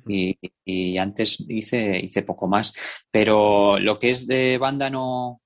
y, 0.08 0.38
y, 0.64 0.98
antes 1.00 1.44
hice, 1.48 2.00
hice 2.00 2.22
poco 2.22 2.48
más. 2.48 2.74
Pero 3.10 3.80
lo 3.80 3.98
que 3.98 4.12
es 4.12 4.28
de 4.28 4.60
banda 4.60 4.92
no, 4.92 5.42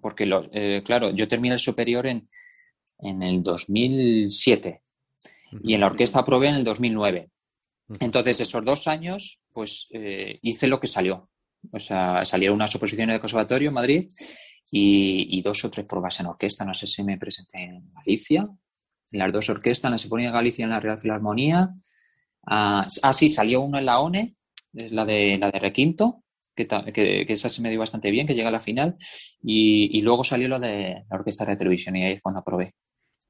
porque, 0.00 0.28
eh, 0.52 0.82
claro, 0.84 1.10
yo 1.10 1.28
terminé 1.28 1.54
el 1.54 1.60
superior 1.60 2.06
en, 2.06 2.28
en 2.98 3.22
el 3.22 3.42
2007 3.42 4.82
y 5.62 5.74
en 5.74 5.80
la 5.80 5.86
orquesta 5.86 6.24
probé 6.24 6.48
en 6.48 6.56
el 6.56 6.64
2009. 6.64 7.30
Entonces, 8.00 8.40
esos 8.40 8.64
dos 8.64 8.88
años, 8.88 9.44
pues 9.52 9.88
eh, 9.92 10.38
hice 10.42 10.66
lo 10.66 10.80
que 10.80 10.86
salió. 10.86 11.30
O 11.70 11.78
sea, 11.78 12.24
salieron 12.24 12.56
unas 12.56 12.74
oposiciones 12.74 13.14
de 13.14 13.20
conservatorio 13.20 13.68
en 13.68 13.74
Madrid 13.74 14.08
y, 14.70 15.40
dos 15.42 15.64
o 15.64 15.70
tres 15.70 15.86
pruebas 15.86 16.18
en 16.20 16.26
orquesta. 16.26 16.64
No 16.64 16.74
sé 16.74 16.86
si 16.86 17.04
me 17.04 17.18
presenté 17.18 17.62
en 17.62 17.92
Galicia, 17.92 18.48
en 19.10 19.18
las 19.18 19.32
dos 19.32 19.48
orquestas, 19.50 19.88
en 19.88 19.92
la 19.92 19.98
Sinfonía 19.98 20.28
de 20.28 20.34
Galicia 20.34 20.62
y 20.62 20.64
en 20.64 20.70
la 20.70 20.80
Real 20.80 20.98
Filarmonía. 20.98 21.70
ah, 22.46 22.86
ah 23.02 23.12
sí, 23.12 23.28
salió 23.28 23.60
uno 23.60 23.78
en 23.78 23.86
la 23.86 24.00
ONE, 24.00 24.34
es 24.72 24.92
la 24.92 25.04
de, 25.04 25.38
la 25.38 25.50
de 25.50 25.58
Requinto 25.58 26.23
que, 26.54 27.26
esa 27.28 27.48
se 27.48 27.62
me 27.62 27.70
dio 27.70 27.80
bastante 27.80 28.10
bien, 28.10 28.26
que 28.26 28.34
llega 28.34 28.48
a 28.48 28.52
la 28.52 28.60
final, 28.60 28.96
y, 29.42 30.00
luego 30.02 30.24
salió 30.24 30.48
lo 30.48 30.58
de 30.58 31.04
la 31.08 31.16
orquesta 31.16 31.44
de 31.44 31.56
televisión 31.56 31.96
y 31.96 32.04
ahí 32.04 32.12
es 32.12 32.22
cuando 32.22 32.40
aprobé. 32.40 32.74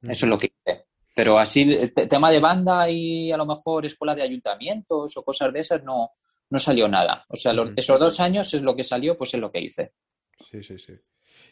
Eso 0.03 0.27
es 0.27 0.31
lo 0.31 0.39
que 0.39 0.47
hice. 0.47 0.85
Pero 1.15 1.39
así, 1.39 1.79
el 1.81 1.93
tema 1.93 2.31
de 2.31 2.41
banda 2.41 2.91
y 2.91 3.31
a 3.31 3.37
lo 3.37 3.47
mejor 3.47 3.87
escuela 3.87 4.15
de 4.15 4.23
ayuntamientos 4.23 5.17
o 5.17 5.23
cosas 5.23 5.53
de 5.53 5.61
esas, 5.61 5.83
no, 5.85 6.11
no 6.51 6.59
salió 6.59 6.89
nada. 6.89 7.25
O 7.29 7.37
sea, 7.37 7.55
esos 7.77 7.99
dos 7.99 8.21
años 8.21 8.53
es 8.53 8.63
lo 8.63 8.75
que 8.75 8.85
salió, 8.85 9.17
pues 9.17 9.33
es 9.35 9.41
lo 9.41 9.51
que 9.51 9.61
hice. 9.61 9.93
Sí, 10.51 10.63
sí, 10.63 10.79
sí. 10.79 10.93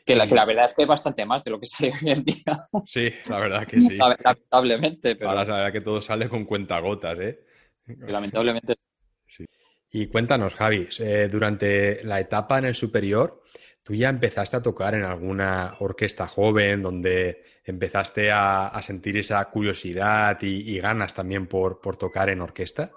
Que 0.05 0.17
la, 0.17 0.27
que 0.27 0.35
la 0.35 0.45
verdad 0.45 0.65
es 0.65 0.75
que 0.75 0.83
es 0.83 0.89
bastante 0.89 1.25
más 1.25 1.45
de 1.45 1.53
lo 1.53 1.61
que 1.61 1.67
salió 1.67 1.95
hoy 1.95 2.11
en 2.11 2.25
día. 2.25 2.59
Sí, 2.85 3.09
la 3.29 3.39
verdad 3.39 3.67
que 3.67 3.79
sí. 3.79 3.97
Lamentablemente. 4.25 5.17
Pero... 5.17 5.31
Ahora 5.31 5.45
la 5.45 5.57
verdad 5.57 5.73
que 5.73 5.81
todo 5.81 6.03
sale 6.03 6.29
con 6.29 6.45
cuentagotas, 6.45 7.19
¿eh? 7.21 7.41
Lamentablemente 7.87 8.75
y 9.95 10.07
cuéntanos, 10.07 10.55
Javi, 10.55 10.89
eh, 11.01 11.29
durante 11.31 12.03
la 12.05 12.19
etapa 12.19 12.57
en 12.57 12.65
el 12.65 12.75
superior, 12.75 13.43
¿tú 13.83 13.95
ya 13.95 14.09
empezaste 14.09 14.57
a 14.57 14.63
tocar 14.63 14.95
en 14.95 15.03
alguna 15.03 15.77
orquesta 15.81 16.27
joven 16.27 16.81
donde 16.81 17.45
empezaste 17.63 18.31
a, 18.33 18.81
sentir 18.83 19.19
esa 19.19 19.45
curiosidad 19.51 20.39
y, 20.41 20.79
ganas 20.79 21.13
también 21.13 21.47
por, 21.47 21.79
tocar 21.99 22.31
en 22.31 22.41
orquesta? 22.41 22.91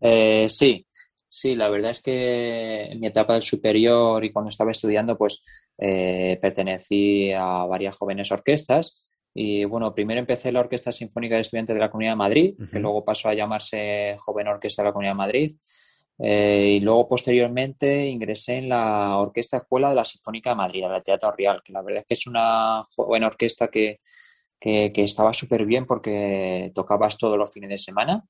Eh, 0.00 0.46
sí, 0.48 0.86
sí, 1.28 1.54
la 1.54 1.68
verdad 1.68 1.90
es 1.90 2.00
que 2.00 2.84
en 2.90 3.00
mi 3.00 3.08
etapa 3.08 3.34
del 3.34 3.42
superior 3.42 4.24
y 4.24 4.32
cuando 4.32 4.48
estaba 4.48 4.70
estudiando, 4.70 5.18
pues 5.18 5.42
eh, 5.76 6.38
pertenecí 6.40 7.30
a 7.32 7.66
varias 7.66 7.94
jóvenes 7.98 8.32
orquestas. 8.32 9.13
Y 9.34 9.64
bueno, 9.64 9.92
primero 9.92 10.20
empecé 10.20 10.52
la 10.52 10.60
Orquesta 10.60 10.92
Sinfónica 10.92 11.34
de 11.34 11.40
Estudiantes 11.40 11.74
de 11.74 11.80
la 11.80 11.90
Comunidad 11.90 12.12
de 12.12 12.16
Madrid, 12.16 12.54
que 12.70 12.78
luego 12.78 13.04
pasó 13.04 13.28
a 13.28 13.34
llamarse 13.34 14.14
Joven 14.18 14.46
Orquesta 14.46 14.82
de 14.82 14.88
la 14.88 14.92
Comunidad 14.92 15.12
de 15.12 15.18
Madrid. 15.18 15.56
Eh, 16.20 16.76
y 16.76 16.80
luego 16.80 17.08
posteriormente 17.08 18.06
ingresé 18.06 18.58
en 18.58 18.68
la 18.68 19.18
Orquesta 19.18 19.56
Escuela 19.56 19.88
de 19.88 19.96
la 19.96 20.04
Sinfónica 20.04 20.50
de 20.50 20.56
Madrid, 20.56 20.84
la 20.88 21.00
Teatro 21.00 21.32
Real, 21.36 21.60
que 21.64 21.72
la 21.72 21.82
verdad 21.82 22.02
es 22.02 22.06
que 22.06 22.14
es 22.14 22.26
una 22.28 22.84
buena 22.96 23.26
orquesta 23.26 23.66
que, 23.66 23.98
que, 24.60 24.92
estaba 24.96 25.32
súper 25.32 25.66
bien 25.66 25.86
porque 25.86 26.70
tocabas 26.72 27.18
todos 27.18 27.36
los 27.36 27.52
fines 27.52 27.70
de 27.70 27.78
semana 27.78 28.24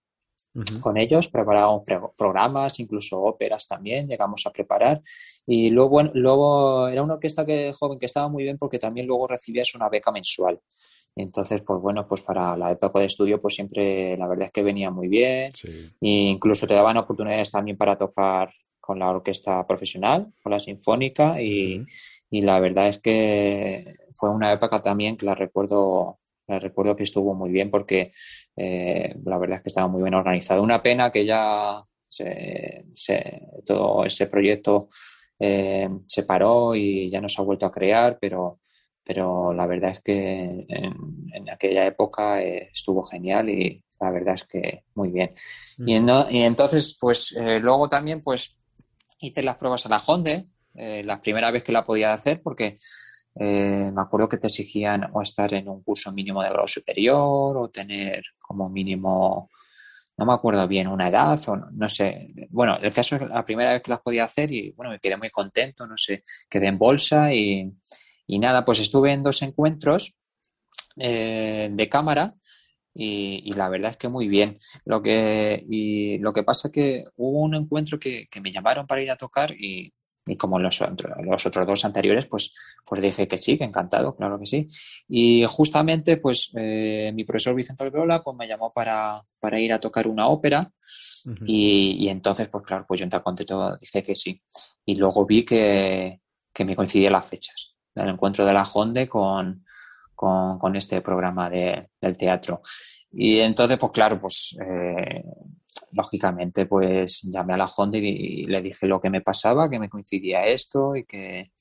con 0.81 0.97
ellos, 0.97 1.29
preparábamos 1.29 1.83
programas, 2.17 2.79
incluso 2.81 3.21
óperas 3.21 3.67
también, 3.67 4.07
llegamos 4.07 4.47
a 4.47 4.51
preparar. 4.51 5.03
Y 5.47 5.69
luego, 5.71 6.03
luego 6.03 6.89
era 6.89 7.03
una 7.03 7.15
orquesta 7.15 7.45
que, 7.45 7.73
joven 7.73 7.99
que 7.99 8.07
estaba 8.07 8.29
muy 8.29 8.45
bien 8.45 8.59
porque 8.59 8.79
también 8.79 9.07
luego 9.07 9.27
recibías 9.27 9.75
una 9.75 9.89
beca 9.89 10.13
mensual. 10.13 10.61
Entonces, 11.17 11.63
pues 11.63 11.81
bueno, 11.81 12.07
pues 12.09 12.23
para 12.23 12.57
la 12.57 12.73
época 12.73 12.99
de 12.99 13.07
estudio, 13.07 13.39
pues 13.39 13.55
siempre 13.55 14.17
la 14.17 14.27
verdad 14.27 14.47
es 14.47 14.53
que 14.53 14.63
venía 14.63 14.91
muy 14.91 15.09
bien. 15.09 15.53
E 16.01 16.09
incluso 16.09 16.67
te 16.67 16.75
daban 16.75 16.97
oportunidades 16.97 17.51
también 17.51 17.77
para 17.77 17.97
tocar 17.97 18.51
con 18.81 18.99
la 18.99 19.09
orquesta 19.09 19.67
profesional, 19.67 20.33
con 20.43 20.53
la 20.53 20.59
sinfónica, 20.59 21.41
y, 21.41 21.83
la 22.31 22.59
verdad 22.59 22.89
es 22.89 22.99
que 22.99 23.93
fue 24.13 24.29
una 24.29 24.53
época 24.53 24.83
también 24.83 25.17
que 25.17 25.25
la 25.25 25.35
recuerdo, 25.37 26.19
la 26.47 26.59
recuerdo 26.59 26.97
que 26.97 27.05
estuvo 27.05 27.35
muy 27.35 27.51
bien 27.51 27.71
porque 27.71 28.13
eh, 28.57 29.15
la 29.25 29.39
verdad 29.39 29.57
es 29.57 29.63
que 29.63 29.69
estaba 29.69 29.89
muy 29.89 30.03
bien 30.03 30.15
organizado. 30.15 30.63
Una 30.63 30.83
pena 30.83 31.11
que 31.11 31.25
ya 31.25 31.83
se, 32.09 32.85
todo 33.65 34.05
ese 34.05 34.27
proyecto 34.27 34.89
eh, 35.39 35.89
se 36.07 36.23
paró 36.25 36.75
y 36.75 37.11
ya 37.11 37.21
no 37.21 37.29
se 37.29 37.41
ha 37.41 37.45
vuelto 37.45 37.67
a 37.67 37.73
crear, 37.73 38.19
pero 38.21 38.61
pero 39.05 39.53
la 39.53 39.67
verdad 39.67 39.91
es 39.91 40.01
que 40.01 40.67
en, 40.67 41.51
aquella 41.51 41.87
época 41.87 42.43
eh, 42.43 42.71
estuvo 42.73 43.05
genial 43.05 43.51
y 43.51 43.85
la 44.01 44.11
verdad 44.11 44.35
es 44.35 44.45
que 44.45 44.85
muy 44.95 45.11
bien. 45.11 45.31
Y, 45.79 45.93
y, 45.95 46.43
entonces, 46.43 46.97
pues 46.99 47.37
eh, 47.39 47.61
luego 47.61 47.89
también 47.89 48.21
pues 48.21 48.57
hice 49.21 49.43
las 49.43 49.59
pruebas 49.59 49.85
a 49.85 49.91
la 49.91 49.99
Honde 49.99 50.47
eh, 50.75 51.03
la 51.05 51.21
primera 51.21 51.51
vez 51.51 51.63
que 51.63 51.73
la 51.73 51.85
podía 51.85 52.13
hacer, 52.13 52.43
porque 52.43 52.77
eh, 53.37 53.91
me 53.93 54.01
acuerdo 54.01 54.29
que 54.29 54.39
te 54.39 54.47
exigían 54.47 55.11
o 55.13 55.21
estar 55.21 55.53
en 55.55 55.69
un 55.69 55.83
curso 55.83 56.13
mínimo 56.13 56.43
de 56.43 56.51
grado 56.51 56.69
superior 56.69 57.57
o 57.57 57.69
tener 57.69 58.23
como 58.39 58.69
mínimo, 58.69 59.51
no 60.17 60.27
me 60.27 60.33
acuerdo 60.33 60.69
bien, 60.69 60.87
una 60.87 61.09
edad 61.09 61.39
o 61.49 61.57
no, 61.57 61.89
sé. 61.89 62.29
Bueno, 62.51 62.77
el 62.81 62.95
caso 62.95 63.17
es 63.17 63.23
la 63.23 63.45
primera 63.45 63.73
vez 63.73 63.83
que 63.83 63.91
las 63.91 64.01
podía 64.01 64.25
hacer 64.25 64.53
y 64.53 64.71
bueno, 64.73 64.93
me 64.93 65.01
quedé 65.01 65.17
muy 65.17 65.31
contento, 65.31 65.87
no 65.87 65.97
sé, 65.97 66.23
quedé 66.49 66.69
en 66.69 66.79
bolsa 66.79 67.35
y, 67.35 67.73
nada, 68.29 68.65
pues 68.65 68.79
estuve 68.81 69.13
en 69.13 69.23
dos 69.25 69.43
encuentros 69.43 70.15
eh, 70.97 71.69
de 71.73 71.89
cámara. 71.89 72.35
Y, 72.97 73.53
la 73.55 73.69
verdad 73.69 73.91
es 73.91 73.97
que 73.97 74.09
muy 74.09 74.29
bien. 74.29 74.57
Lo 74.85 75.03
que, 75.03 75.61
y 75.69 76.19
lo 76.19 76.33
que 76.33 76.45
pasa 76.45 76.69
es 76.69 76.73
que 76.73 77.05
hubo 77.17 77.41
un 77.41 77.57
encuentro 77.57 77.99
que, 77.99 78.29
que 78.31 78.41
me 78.41 78.53
llamaron 78.53 78.87
para 78.87 79.03
ir 79.03 79.11
a 79.11 79.17
tocar 79.17 79.51
y 79.51 79.93
y 80.27 80.37
como 80.37 80.59
los, 80.59 80.81
los 81.25 81.47
otros 81.47 81.67
dos 81.67 81.85
anteriores, 81.85 82.27
pues, 82.27 82.53
pues 82.89 83.03
dije 83.03 83.29
que 83.29 83.39
sí, 83.39 83.59
que 83.59 83.65
encantado, 83.65 84.17
claro 84.17 84.39
que 84.39 84.47
sí. 84.47 84.67
Y 85.09 85.45
justamente, 85.47 86.17
pues 86.17 86.51
eh, 86.57 87.13
mi 87.15 87.25
profesor 87.25 87.55
Vicente 87.55 87.85
Alberola 87.85 88.23
pues, 88.23 88.37
me 88.37 88.49
llamó 88.49 88.73
para, 88.73 89.21
para 89.39 89.61
ir 89.61 89.73
a 89.73 89.81
tocar 89.81 90.09
una 90.09 90.29
ópera 90.29 90.71
y, 91.47 92.09
entonces, 92.09 92.49
pues 92.49 92.65
claro, 92.65 92.85
pues 92.87 93.01
yo 93.01 93.05
en 93.05 93.11
contento 93.11 93.77
dije 93.79 94.03
que 94.03 94.15
sí. 94.15 94.41
Y 94.85 94.97
luego 94.97 95.25
vi 95.25 95.45
que, 95.45 96.21
que 96.53 96.65
me 96.65 96.77
coincidían 96.77 97.13
las 97.13 97.29
fechas 97.29 97.75
del 97.95 98.09
encuentro 98.09 98.45
de 98.45 98.53
la 98.53 98.65
Honde 98.65 99.09
con, 99.09 99.65
con, 100.15 100.59
con 100.59 100.77
este 100.77 101.01
programa 101.01 101.49
de, 101.49 101.91
del 102.01 102.17
teatro. 102.17 102.63
Y 103.11 103.39
entonces, 103.39 103.79
pues 103.79 103.93
claro, 103.93 104.21
pues 104.21 104.57
eh, 104.61 105.23
lógicamente, 105.95 106.67
pues 106.67 107.23
llamé 107.23 107.55
a 107.55 107.59
la 107.59 107.67
Honda 107.67 107.99
y, 107.99 108.45
le 108.45 108.61
dije 108.63 108.87
lo 108.87 109.01
que 109.01 109.11
me 109.11 109.21
pasaba, 109.21 109.71
que 109.71 109.79
me 109.79 109.89
coincidía 109.89 110.47
esto 110.47 110.97
y 110.97 111.05
que, 111.05 111.53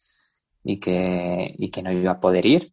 y 0.64 0.80
que, 0.80 1.56
y 1.58 1.70
que 1.70 1.82
no 1.82 1.92
iba 1.92 2.12
a 2.12 2.20
poder 2.20 2.46
ir. 2.46 2.72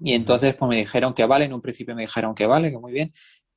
Y 0.00 0.14
entonces, 0.14 0.54
pues 0.56 0.68
me 0.68 0.78
dijeron 0.78 1.14
que 1.14 1.26
vale, 1.26 1.44
en 1.44 1.52
un 1.52 1.62
principio 1.62 1.94
me 1.94 2.02
dijeron 2.02 2.34
que 2.34 2.46
vale, 2.46 2.70
que 2.70 2.78
muy 2.78 2.92
bien, 2.92 3.12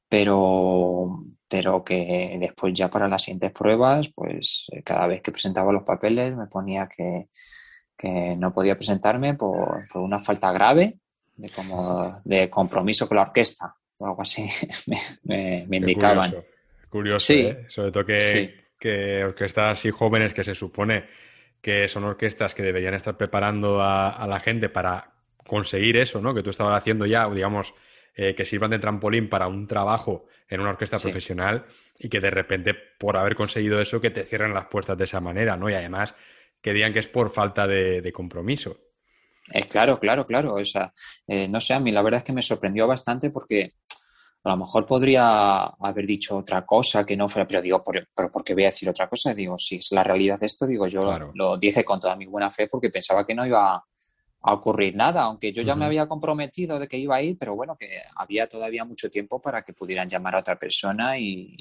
pero, 0.07 1.23
pero 1.47 1.83
que 1.83 2.37
después 2.39 2.73
ya 2.73 2.89
para 2.89 3.07
las 3.07 3.23
siguientes 3.23 3.51
pruebas, 3.51 4.11
pues 4.13 4.67
cada 4.83 5.07
vez 5.07 5.21
que 5.21 5.31
presentaba 5.31 5.71
los 5.71 5.83
papeles 5.83 6.35
me 6.35 6.47
ponía 6.47 6.87
que, 6.87 7.29
que 7.97 8.35
no 8.35 8.53
podía 8.53 8.75
presentarme 8.75 9.33
por, 9.33 9.87
por, 9.91 10.01
una 10.01 10.19
falta 10.19 10.51
grave 10.51 10.99
de, 11.35 11.49
como, 11.49 12.21
de 12.23 12.49
compromiso 12.49 13.07
con 13.07 13.17
la 13.17 13.23
orquesta 13.23 13.75
o 13.97 14.05
algo 14.05 14.21
así 14.21 14.47
me, 15.23 15.65
me, 15.67 15.77
indicaban. 15.77 16.29
Curioso, 16.29 16.54
¿eh? 17.03 17.65
Sobre 17.69 17.91
todo 17.91 18.05
que, 18.05 19.23
orquestas 19.25 19.79
así 19.79 19.91
jóvenes 19.91 20.33
que 20.33 20.43
se 20.43 20.55
supone 20.55 21.05
que 21.61 21.87
son 21.87 22.03
orquestas 22.03 22.53
que 22.53 22.61
deberían 22.61 22.93
estar 22.93 23.17
preparando 23.17 23.81
a, 23.81 24.25
la 24.27 24.39
gente 24.39 24.69
para 24.69 25.13
conseguir 25.47 25.97
eso, 25.97 26.21
¿no? 26.21 26.33
Que 26.33 26.43
tú 26.43 26.51
estabas 26.51 26.77
haciendo 26.77 27.07
ya, 27.07 27.27
digamos, 27.29 27.73
eh, 28.15 28.35
que 28.35 28.45
sirvan 28.45 28.69
de 28.71 28.79
trampolín 28.79 29.29
para 29.29 29.47
un 29.47 29.65
trabajo 29.67 30.27
en 30.47 30.61
una 30.61 30.69
orquesta 30.69 30.99
profesional 30.99 31.65
y 31.97 32.07
que 32.07 32.19
de 32.19 32.29
repente, 32.29 32.75
por 32.75 33.17
haber 33.17 33.35
conseguido 33.35 33.81
eso, 33.81 33.99
que 33.99 34.11
te 34.11 34.23
cierren 34.23 34.53
las 34.53 34.67
puertas 34.67 34.95
de 34.97 35.05
esa 35.05 35.19
manera, 35.19 35.57
¿no? 35.57 35.69
Y 35.69 35.73
además 35.73 36.13
que 36.61 36.73
digan 36.73 36.93
que 36.93 36.99
es 36.99 37.07
por 37.07 37.31
falta 37.31 37.67
de, 37.67 38.11
compromiso. 38.13 38.77
Eh, 39.51 39.65
claro, 39.65 39.99
claro, 39.99 40.25
claro. 40.27 40.53
O 40.53 40.65
sea, 40.65 40.93
no 41.27 41.61
sé, 41.61 41.73
a 41.73 41.79
mí 41.79 41.91
la 41.91 42.03
verdad 42.03 42.19
es 42.19 42.23
que 42.25 42.33
me 42.33 42.41
sorprendió 42.41 42.85
bastante 42.87 43.31
porque 43.31 43.73
a 44.45 44.49
lo 44.51 44.57
mejor 44.57 44.85
podría 44.85 45.63
haber 45.63 46.05
dicho 46.05 46.37
otra 46.37 46.65
cosa 46.65 47.03
que 47.03 47.17
no 47.17 47.27
fuera, 47.27 47.47
pero 47.47 47.63
digo, 47.63 47.83
por, 47.83 48.07
pero 48.15 48.29
¿por 48.31 48.43
qué 48.43 48.53
voy 48.53 48.63
a 48.63 48.67
decir 48.67 48.87
otra 48.87 49.09
cosa? 49.09 49.33
Digo, 49.33 49.57
si 49.57 49.77
es 49.77 49.91
la 49.91 50.03
realidad 50.03 50.39
de 50.39 50.45
esto, 50.45 50.67
digo, 50.67 50.87
yo 50.87 51.01
lo 51.33 51.57
dije 51.57 51.83
con 51.83 51.99
toda 51.99 52.15
mi 52.15 52.27
buena 52.27 52.51
fe 52.51 52.67
porque 52.67 52.91
pensaba 52.91 53.25
que 53.25 53.33
no 53.33 53.45
iba 53.45 53.83
a 54.47 54.53
ocurrir 54.53 54.95
nada, 54.95 55.23
aunque 55.23 55.51
yo 55.51 55.63
ya 55.63 55.73
me 55.75 55.85
había 55.85 56.07
comprometido 56.07 56.77
de 56.77 56.87
que 56.87 56.99
iba 56.99 57.15
a 57.15 57.21
ir, 57.23 57.35
pero 57.39 57.55
bueno, 57.55 57.75
que 57.75 57.89
había 58.17 58.45
todavía 58.45 58.85
mucho 58.85 59.09
tiempo 59.09 59.41
para 59.41 59.63
que 59.63 59.73
pudieran 59.73 60.07
llamar 60.07 60.35
a 60.35 60.41
otra 60.41 60.55
persona 60.55 61.17
y, 61.17 61.57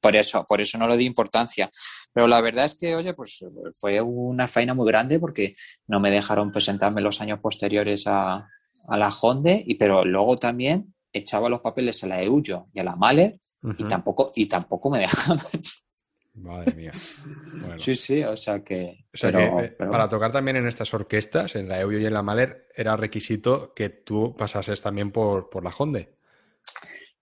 por, 0.00 0.16
eso, 0.16 0.44
por 0.44 0.60
eso 0.60 0.76
no 0.78 0.88
le 0.88 0.96
di 0.96 1.04
importancia. 1.04 1.70
Pero 2.12 2.26
la 2.26 2.40
verdad 2.40 2.64
es 2.64 2.74
que, 2.74 2.96
oye, 2.96 3.14
pues 3.14 3.44
fue 3.76 4.00
una 4.00 4.48
faena 4.48 4.74
muy 4.74 4.88
grande 4.88 5.20
porque 5.20 5.54
no 5.86 6.00
me 6.00 6.10
dejaron 6.10 6.50
presentarme 6.50 7.00
los 7.00 7.20
años 7.20 7.38
posteriores 7.38 8.08
a, 8.08 8.48
a 8.88 8.96
la 8.96 9.14
Honde, 9.22 9.62
y, 9.64 9.76
pero 9.76 10.04
luego 10.04 10.36
también 10.40 10.92
echaba 11.12 11.48
los 11.48 11.60
papeles 11.60 12.02
a 12.04 12.06
la 12.06 12.22
EUYO 12.22 12.68
y 12.72 12.80
a 12.80 12.84
la 12.84 12.96
Mahler 12.96 13.40
y, 13.78 13.84
tampoco, 13.84 14.30
y 14.34 14.46
tampoco 14.46 14.90
me 14.90 15.00
dejaban. 15.00 15.40
Madre 16.34 16.74
mía. 16.74 16.92
Sí, 17.76 17.94
sí, 17.94 18.22
o 18.22 18.36
sea 18.36 18.62
que. 18.62 19.04
Eh, 19.12 19.76
para 19.78 20.08
tocar 20.08 20.32
también 20.32 20.56
en 20.56 20.66
estas 20.66 20.94
orquestas, 20.94 21.56
en 21.56 21.68
la 21.68 21.80
EUYO 21.80 21.98
y 21.98 22.06
en 22.06 22.14
la 22.14 22.22
Mahler, 22.22 22.68
era 22.74 22.96
requisito 22.96 23.74
que 23.74 23.90
tú 23.90 24.34
pasases 24.36 24.80
también 24.80 25.10
por, 25.10 25.50
por 25.50 25.64
la 25.64 25.70
Honde. 25.76 26.16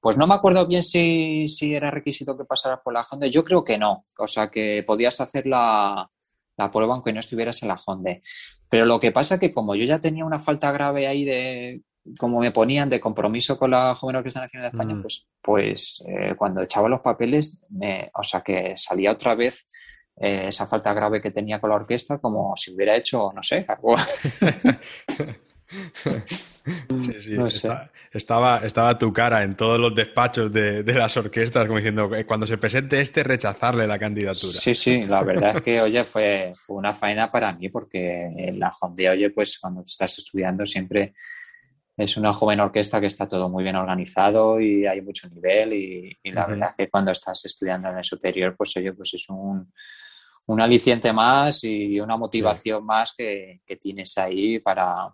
Pues 0.01 0.17
no 0.17 0.27
me 0.27 0.35
acuerdo 0.35 0.67
bien 0.67 0.83
si, 0.83 1.47
era 1.61 1.91
requisito 1.91 2.37
que 2.37 2.45
pasaras 2.45 2.81
por 2.85 2.93
la 2.93 3.05
Honde. 3.11 3.31
Yo 3.31 3.45
creo 3.45 3.65
que 3.65 3.79
no. 3.79 4.05
O 4.19 4.29
sea 4.29 4.49
que 4.49 4.85
podías 4.87 5.21
hacer 5.21 5.47
la, 5.47 6.09
la 6.57 6.71
prueba 6.71 6.95
aunque 6.95 7.13
no 7.13 7.21
estuvieras 7.21 7.63
en 7.63 7.69
la 7.69 7.77
Honde. 7.85 8.23
Pero 8.69 8.85
lo 8.85 9.01
que 9.01 9.11
pasa 9.11 9.35
es 9.35 9.41
que 9.41 9.53
como 9.53 9.75
yo 9.75 9.85
ya 9.85 9.99
tenía 9.99 10.25
una 10.25 10.39
falta 10.39 10.71
grave 10.71 11.09
ahí 11.09 11.25
de 11.25 11.83
como 12.19 12.41
me 12.41 12.53
ponían 12.53 12.89
de 12.89 13.01
compromiso 13.01 13.59
con 13.59 13.71
la 13.71 13.95
Joven 13.95 14.17
Orquesta 14.17 14.41
Nacional 14.41 14.71
de 14.71 14.77
España, 14.77 14.95
mm. 14.95 15.01
pues, 15.01 15.27
pues 15.43 16.05
eh, 16.07 16.35
cuando 16.37 16.63
echaba 16.63 16.89
los 16.89 17.01
papeles, 17.01 17.61
me, 17.71 18.11
o 18.15 18.23
sea 18.23 18.41
que 18.41 18.75
salía 18.77 19.13
otra 19.13 19.35
vez 19.35 19.67
eh, 20.17 20.49
esa 20.49 20.67
falta 20.67 20.93
grave 20.93 21.21
que 21.21 21.31
tenía 21.31 21.61
con 21.61 21.71
la 21.71 21.77
orquesta, 21.77 22.19
como 22.19 22.57
si 22.57 22.75
hubiera 22.75 22.97
hecho, 22.97 23.31
no 23.35 23.43
sé, 23.43 23.65
algo. 23.69 23.95
Sí, 25.69 27.21
sí, 27.21 27.37
estaba, 28.13 28.59
estaba 28.59 28.99
tu 28.99 29.13
cara 29.13 29.43
en 29.43 29.55
todos 29.55 29.79
los 29.79 29.95
despachos 29.95 30.51
de, 30.53 30.83
las 30.83 31.17
orquestas, 31.17 31.67
como 31.67 31.79
diciendo, 31.79 32.15
eh, 32.15 32.25
cuando 32.25 32.47
se 32.47 32.57
presente 32.57 33.01
este, 33.01 33.23
rechazarle 33.23 33.87
la 33.87 33.99
candidatura. 33.99 34.53
Sí, 34.53 34.75
sí, 34.75 35.03
la 35.03 35.23
verdad 35.23 35.57
es 35.57 35.63
que, 35.63 35.81
oye, 35.81 36.05
fue, 36.05 36.55
fue 36.59 36.77
una 36.77 36.95
faena 36.95 37.31
para 37.31 37.53
mí, 37.53 37.69
porque 37.69 38.31
en 38.37 38.59
la 38.59 38.73
Honda, 38.81 39.11
oye, 39.11 39.31
pues 39.31 39.59
cuando 39.59 39.83
estás 39.83 40.19
estudiando 40.19 40.65
siempre 40.65 41.13
es 41.99 42.17
una 42.17 42.33
joven 42.33 42.61
orquesta 42.61 43.01
que 43.01 43.09
está 43.09 43.29
todo 43.29 43.49
muy 43.49 43.65
bien 43.65 43.75
organizado 43.75 44.61
y 44.61 44.87
hay 44.87 45.01
mucho 45.03 45.29
nivel 45.29 45.73
y, 45.75 46.17
la 46.31 46.47
verdad 46.47 46.75
que 46.79 46.89
cuando 46.89 47.11
estás 47.11 47.45
estudiando 47.45 47.89
en 47.89 47.99
el 47.99 48.05
superior, 48.05 48.55
pues 48.57 48.77
oye, 48.77 48.93
pues 48.93 49.15
es 49.15 49.29
un, 49.29 49.73
un 50.47 50.61
aliciente 50.61 51.13
más 51.13 51.65
y 51.65 51.99
una 51.99 52.17
motivación 52.17 52.87
más 52.87 53.15
que, 53.17 53.61
tienes 53.81 54.17
ahí 54.17 54.61
para, 54.61 55.13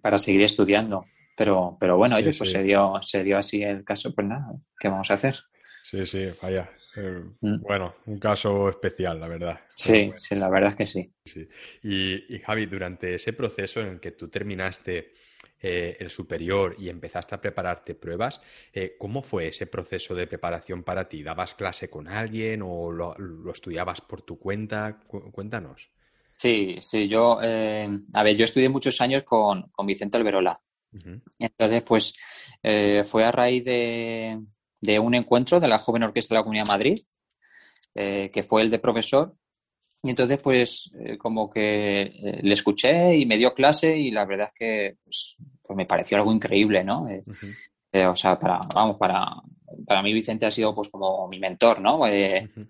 para 0.00 0.16
seguir 0.16 0.42
estudiando. 0.42 1.04
Pero, 1.36 1.76
pero 1.78 1.98
bueno, 1.98 2.16
oye, 2.16 2.32
pues 2.32 2.50
se 2.50 2.62
dio, 2.62 2.98
se 3.02 3.22
dio 3.22 3.36
así 3.36 3.62
el 3.62 3.84
caso, 3.84 4.14
pues 4.14 4.26
nada, 4.26 4.52
¿qué 4.80 4.88
vamos 4.88 5.10
a 5.10 5.14
hacer? 5.14 5.36
Sí, 5.84 6.06
sí, 6.06 6.24
vaya. 6.42 6.70
Eh, 6.96 7.24
mm. 7.40 7.62
Bueno, 7.62 7.96
un 8.06 8.18
caso 8.18 8.68
especial, 8.68 9.20
la 9.20 9.28
verdad. 9.28 9.60
Sí, 9.66 10.10
sí, 10.16 10.34
la 10.34 10.48
verdad 10.48 10.70
es 10.70 10.76
que 10.76 10.86
sí. 10.86 11.12
sí. 11.24 11.48
Y, 11.82 12.34
y, 12.34 12.38
Javi, 12.40 12.66
durante 12.66 13.14
ese 13.14 13.32
proceso 13.32 13.80
en 13.80 13.88
el 13.88 14.00
que 14.00 14.12
tú 14.12 14.28
terminaste 14.28 15.12
eh, 15.58 15.96
el 16.00 16.10
superior 16.10 16.76
y 16.78 16.90
empezaste 16.90 17.34
a 17.34 17.40
prepararte 17.40 17.94
pruebas, 17.94 18.40
eh, 18.72 18.96
¿cómo 18.98 19.22
fue 19.22 19.48
ese 19.48 19.66
proceso 19.66 20.14
de 20.14 20.26
preparación 20.26 20.82
para 20.82 21.08
ti? 21.08 21.22
¿Dabas 21.22 21.54
clase 21.54 21.88
con 21.88 22.08
alguien 22.08 22.60
o 22.62 22.92
lo, 22.92 23.16
estudiabas 23.50 24.00
por 24.02 24.22
tu 24.22 24.38
cuenta? 24.38 25.00
cuéntanos. 25.32 25.88
Sí, 26.26 26.76
sí, 26.80 27.08
yo, 27.08 27.38
eh, 27.42 27.88
a 28.12 28.22
ver, 28.22 28.36
yo 28.36 28.44
estudié 28.44 28.68
muchos 28.68 29.00
años 29.00 29.22
con, 29.22 29.70
Vicente 29.84 30.18
Alberola. 30.18 30.60
Entonces, 31.38 31.82
pues 31.82 32.14
fue 33.04 33.24
a 33.24 33.32
raíz 33.32 33.64
de, 33.64 34.38
de, 34.86 34.98
un 34.98 35.14
encuentro 35.14 35.60
de 35.60 35.68
la 35.68 35.78
Joven 35.78 36.04
Orquesta 36.04 36.34
de 36.34 36.38
la 36.38 36.44
Comunidad 36.44 36.64
de 36.64 36.72
Madrid, 36.72 36.98
que 37.94 38.44
fue 38.46 38.62
el 38.62 38.70
de 38.70 38.78
profesor, 38.78 39.34
y 40.06 40.10
entonces, 40.10 40.40
pues, 40.40 40.92
eh, 41.00 41.18
como 41.18 41.50
que 41.50 42.02
eh, 42.02 42.40
le 42.42 42.54
escuché 42.54 43.16
y 43.16 43.26
me 43.26 43.36
dio 43.36 43.52
clase 43.52 43.96
y 43.98 44.10
la 44.10 44.24
verdad 44.24 44.48
es 44.48 44.54
que 44.54 44.96
pues, 45.02 45.36
pues 45.62 45.76
me 45.76 45.86
pareció 45.86 46.16
algo 46.16 46.32
increíble, 46.32 46.84
¿no? 46.84 47.08
Eh, 47.08 48.06
o 48.06 48.14
sea, 48.14 48.38
para, 48.38 48.60
vamos, 48.72 48.96
para, 48.98 49.26
para 49.84 50.02
mí 50.02 50.12
Vicente 50.12 50.46
ha 50.46 50.50
sido 50.50 50.74
pues 50.74 50.88
como 50.90 51.26
mi 51.28 51.40
mentor, 51.40 51.80
¿no? 51.80 52.00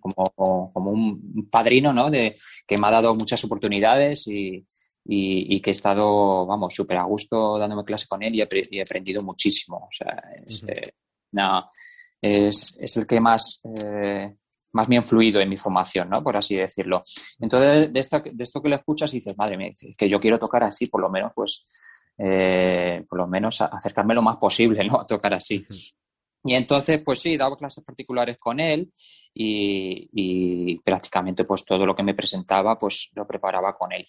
como, 0.01 0.73
como 0.73 0.91
un 0.91 1.49
padrino, 1.51 1.93
¿no? 1.93 2.11
De, 2.11 2.35
que 2.67 2.79
me 2.79 2.87
ha 2.87 2.93
dado 2.93 3.15
muchas 3.15 3.43
oportunidades 3.45 4.29
y, 4.29 4.65
y, 5.05 5.61
que 5.61 5.71
he 5.71 5.73
estado, 5.73 6.47
vamos, 6.47 6.75
súper 6.75 6.99
a 6.99 7.05
gusto 7.05 7.59
dándome 7.59 7.85
clase 7.85 8.07
con 8.07 8.23
él 8.23 8.35
y 8.35 8.41
he, 8.41 8.83
aprendido 8.83 9.23
muchísimo. 9.23 9.89
O 9.89 9.93
sea, 9.93 10.23
es, 10.47 10.65
es, 12.21 12.77
es, 12.81 12.97
el 12.97 13.07
que 13.07 13.21
más 13.21 13.63
más 14.77 14.87
bien 14.87 15.03
fluido 15.03 15.41
en 15.41 15.49
mi 15.49 15.57
formación, 15.57 16.09
¿no? 16.09 16.23
Por 16.23 16.37
así 16.37 16.55
decirlo. 16.55 17.03
Entonces, 17.41 17.93
de, 17.93 17.99
esta, 17.99 18.21
de 18.21 18.45
esto 18.45 18.63
que 18.63 18.69
le 18.69 18.77
escuchas, 18.77 19.11
dices, 19.11 19.37
madre 19.37 19.57
mía, 19.57 19.73
es 19.81 19.97
que 19.97 20.09
yo 20.09 20.21
quiero 20.21 20.39
tocar 20.39 20.63
así, 20.63 20.87
por 20.87 21.01
lo 21.01 21.11
menos, 21.11 21.33
pues, 21.35 21.67
eh, 22.19 23.05
por 23.09 23.19
lo 23.19 23.27
menos 23.27 23.61
acercarme 23.61 24.15
lo 24.15 24.23
más 24.23 24.37
posible, 24.37 24.85
¿no? 24.85 25.01
A 25.01 25.07
tocar 25.07 25.35
así. 25.35 25.67
Y 26.45 26.55
entonces, 26.55 27.03
pues 27.05 27.19
sí, 27.21 27.37
daba 27.37 27.57
clases 27.57 27.83
particulares 27.83 28.37
con 28.39 28.61
él 28.61 28.93
y, 29.35 30.79
prácticamente 30.85 31.45
pues 31.45 31.65
todo 31.65 31.85
lo 31.85 31.95
que 31.95 32.05
me 32.05 32.15
presentaba 32.15 32.79
pues 32.79 33.11
lo 33.15 33.27
preparaba 33.27 33.75
con 33.75 33.93
él. 33.93 34.07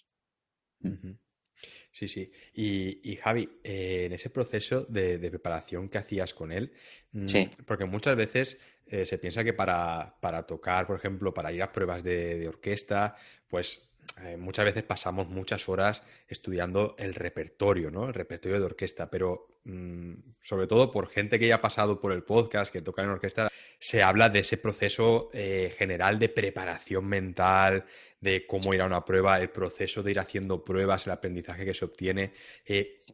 Sí, 1.90 2.06
sí. 2.08 2.30
Y, 2.54 3.16
Javi, 3.16 3.48
eh, 3.62 4.04
en 4.06 4.12
ese 4.12 4.30
proceso 4.30 4.84
de, 4.88 5.18
preparación 5.18 5.88
que 5.88 5.98
hacías 5.98 6.34
con 6.34 6.52
él, 6.52 6.72
mm, 7.12 7.26
porque 7.66 7.84
muchas 7.84 8.16
veces 8.16 8.58
eh, 8.86 9.04
se 9.04 9.18
piensa 9.18 9.44
que 9.44 9.52
para, 9.52 10.16
tocar, 10.46 10.86
por 10.86 10.96
ejemplo, 10.96 11.34
para 11.34 11.52
ir 11.52 11.62
a 11.62 11.72
pruebas 11.72 12.02
de, 12.02 12.46
orquesta, 12.48 13.16
pues 13.48 13.87
eh, 14.22 14.36
muchas 14.36 14.64
veces 14.64 14.82
pasamos 14.82 15.28
muchas 15.28 15.68
horas 15.68 16.02
estudiando 16.26 16.94
el 16.98 17.14
repertorio, 17.14 17.90
¿no? 17.90 18.06
El 18.06 18.14
repertorio 18.14 18.58
de 18.58 18.64
orquesta, 18.64 19.10
pero 19.10 19.58
mm, 19.64 20.12
sobre 20.42 20.66
todo 20.66 20.90
por 20.90 21.08
gente 21.08 21.38
que 21.38 21.48
ya 21.48 21.56
ha 21.56 21.60
pasado 21.60 22.00
por 22.00 22.12
el 22.12 22.24
podcast, 22.24 22.72
que 22.72 22.80
toca 22.80 23.02
en 23.02 23.10
orquesta, 23.10 23.48
se 23.78 24.02
habla 24.02 24.28
de 24.28 24.40
ese 24.40 24.56
proceso 24.56 25.30
eh, 25.32 25.72
general 25.76 26.18
de 26.18 26.28
preparación 26.28 27.06
mental, 27.06 27.84
de 28.20 28.46
cómo 28.46 28.74
ir 28.74 28.82
a 28.82 28.86
una 28.86 29.04
prueba, 29.04 29.38
el 29.38 29.50
proceso 29.50 30.02
de 30.02 30.10
ir 30.10 30.18
haciendo 30.18 30.64
pruebas, 30.64 31.06
el 31.06 31.12
aprendizaje 31.12 31.64
que 31.64 31.74
se 31.74 31.84
obtiene. 31.84 32.32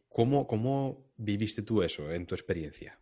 ¿cómo, 0.09 0.47
¿Cómo 0.47 1.11
viviste 1.17 1.61
tú 1.61 1.83
eso 1.83 2.11
en 2.11 2.25
tu 2.25 2.33
experiencia? 2.33 2.97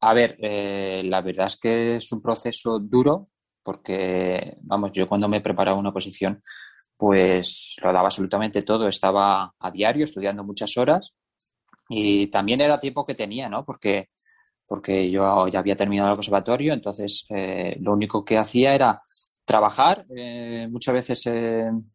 A 0.00 0.14
ver, 0.14 0.36
eh, 0.40 1.02
la 1.04 1.20
verdad 1.20 1.46
es 1.46 1.56
que 1.56 1.96
es 1.96 2.10
un 2.12 2.22
proceso 2.22 2.78
duro 2.78 3.28
porque, 3.62 4.56
vamos, 4.62 4.92
yo 4.92 5.08
cuando 5.08 5.28
me 5.28 5.40
preparaba 5.40 5.78
una 5.78 5.92
posición, 5.92 6.42
pues 6.96 7.76
lo 7.82 7.92
daba 7.92 8.06
absolutamente 8.06 8.62
todo. 8.62 8.88
Estaba 8.88 9.54
a 9.58 9.70
diario 9.70 10.04
estudiando 10.04 10.44
muchas 10.44 10.76
horas 10.76 11.14
y 11.88 12.28
también 12.28 12.60
era 12.60 12.80
tiempo 12.80 13.06
que 13.06 13.14
tenía, 13.14 13.48
¿no? 13.48 13.64
Porque, 13.64 14.10
porque 14.66 15.10
yo 15.10 15.48
ya 15.48 15.58
había 15.58 15.76
terminado 15.76 16.10
el 16.10 16.16
conservatorio, 16.16 16.72
entonces 16.72 17.24
eh, 17.30 17.76
lo 17.80 17.92
único 17.92 18.24
que 18.24 18.38
hacía 18.38 18.74
era 18.74 19.00
trabajar, 19.44 20.06
eh, 20.16 20.68
muchas 20.70 20.94
veces 20.94 21.24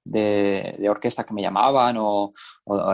de, 0.04 0.88
orquesta 0.90 1.24
que 1.24 1.34
me 1.34 1.42
llamaban 1.42 1.96
o, 2.00 2.32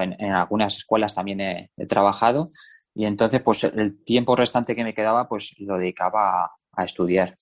en, 0.01 0.35
algunas 0.35 0.77
escuelas 0.77 1.15
también 1.15 1.41
he 1.41 1.87
trabajado 1.87 2.47
y 2.93 3.05
entonces, 3.05 3.41
pues 3.41 3.63
el 3.63 4.03
tiempo 4.03 4.35
restante 4.35 4.75
que 4.75 4.83
me 4.83 4.93
quedaba, 4.93 5.27
pues 5.27 5.55
lo 5.59 5.77
dedicaba 5.77 6.51
a, 6.73 6.83
estudiar. 6.83 7.35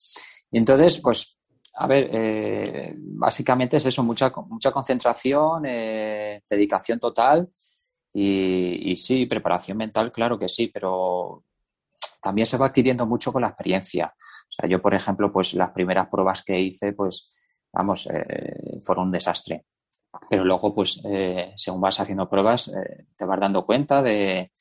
Y 0.51 0.57
entonces, 0.57 0.99
pues, 1.01 1.37
a 1.75 1.87
ver, 1.87 2.09
eh, 2.11 2.93
básicamente 2.97 3.77
es 3.77 3.85
eso, 3.85 4.03
mucha, 4.03 4.31
mucha 4.47 4.71
concentración, 4.71 5.65
eh, 5.65 6.43
dedicación 6.49 6.99
total 6.99 7.49
y, 8.13 8.95
sí, 8.95 9.25
preparación 9.27 9.77
mental, 9.77 10.11
claro 10.11 10.37
que 10.37 10.47
sí, 10.49 10.67
pero 10.67 11.45
también 12.21 12.45
se 12.45 12.57
va 12.57 12.67
adquiriendo 12.67 13.05
mucho 13.05 13.31
con 13.31 13.43
la 13.43 13.49
experiencia. 13.49 14.13
O 14.17 14.51
sea, 14.51 14.69
yo, 14.69 14.81
por 14.81 14.93
ejemplo, 14.93 15.31
pues 15.31 15.53
las 15.53 15.71
primeras 15.71 16.07
pruebas 16.07 16.43
que 16.43 16.59
hice, 16.59 16.93
pues, 16.93 17.29
vamos, 17.71 18.07
eh, 18.11 18.79
fueron 18.81 19.05
un 19.05 19.11
desastre. 19.11 19.65
Pero 20.27 20.43
luego, 20.43 20.73
pues, 20.73 20.99
según 21.55 21.81
vas 21.81 21.99
haciendo 21.99 22.27
pruebas, 22.27 22.71
te 23.15 23.25
vas 23.25 23.39
dando 23.39 23.63
cuenta 23.63 24.01
de, 24.01 24.51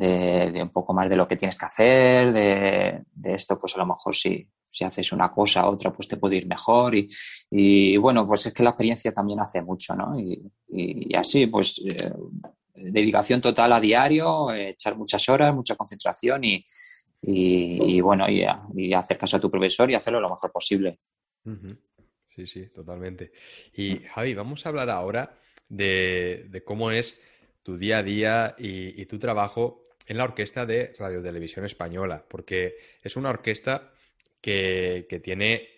de, 0.00 0.62
un 0.62 0.70
poco 0.70 0.94
más 0.94 1.08
de 1.08 1.16
lo 1.16 1.28
que 1.28 1.36
tienes 1.36 1.56
que 1.56 1.64
hacer, 1.64 2.32
de, 2.32 3.04
esto, 3.34 3.58
pues 3.58 3.76
a 3.76 3.78
lo 3.78 3.86
mejor 3.86 4.14
si, 4.14 4.48
si 4.70 4.84
haces 4.84 5.12
una 5.12 5.30
cosa, 5.30 5.68
otra, 5.68 5.92
pues 5.92 6.06
te 6.06 6.16
puede 6.16 6.36
ir 6.36 6.46
mejor. 6.46 6.94
Y, 7.50 7.96
bueno, 7.96 8.26
pues 8.26 8.46
es 8.46 8.54
que 8.54 8.62
la 8.62 8.70
experiencia 8.70 9.10
también 9.10 9.40
hace 9.40 9.60
mucho, 9.62 9.94
¿no? 9.96 10.18
Y, 10.18 11.14
así, 11.14 11.48
pues 11.48 11.82
eh, 11.84 12.12
dedicación 12.74 13.40
total 13.40 13.72
a 13.72 13.80
diario, 13.80 14.52
echar 14.52 14.96
muchas 14.96 15.28
horas, 15.28 15.54
mucha 15.54 15.74
concentración 15.74 16.42
y, 16.44 18.00
bueno, 18.00 18.26
y, 18.30 18.44
hacer 18.94 19.18
caso 19.18 19.36
a 19.36 19.40
tu 19.40 19.50
profesor 19.50 19.90
y 19.90 19.94
hacerlo 19.94 20.20
lo 20.20 20.30
mejor 20.30 20.52
posible. 20.52 21.00
Sí, 22.28 22.46
sí, 22.46 22.66
totalmente. 22.68 23.32
Y 23.74 23.98
Javi, 23.98 24.34
vamos 24.34 24.64
a 24.64 24.68
hablar 24.68 24.88
ahora 24.88 25.36
de, 25.68 26.62
cómo 26.64 26.92
es 26.92 27.18
tu 27.64 27.76
día 27.76 27.98
a 27.98 28.02
día 28.04 28.54
y, 28.56 29.00
y 29.00 29.06
tu 29.06 29.18
trabajo 29.18 29.88
en 30.06 30.16
la 30.16 30.24
orquesta 30.24 30.64
de 30.64 30.94
Radio 30.98 31.22
Televisión 31.22 31.64
Española, 31.64 32.24
porque 32.28 32.76
es 33.02 33.16
una 33.16 33.30
orquesta 33.30 33.92
que, 34.40 35.20
tiene 35.22 35.68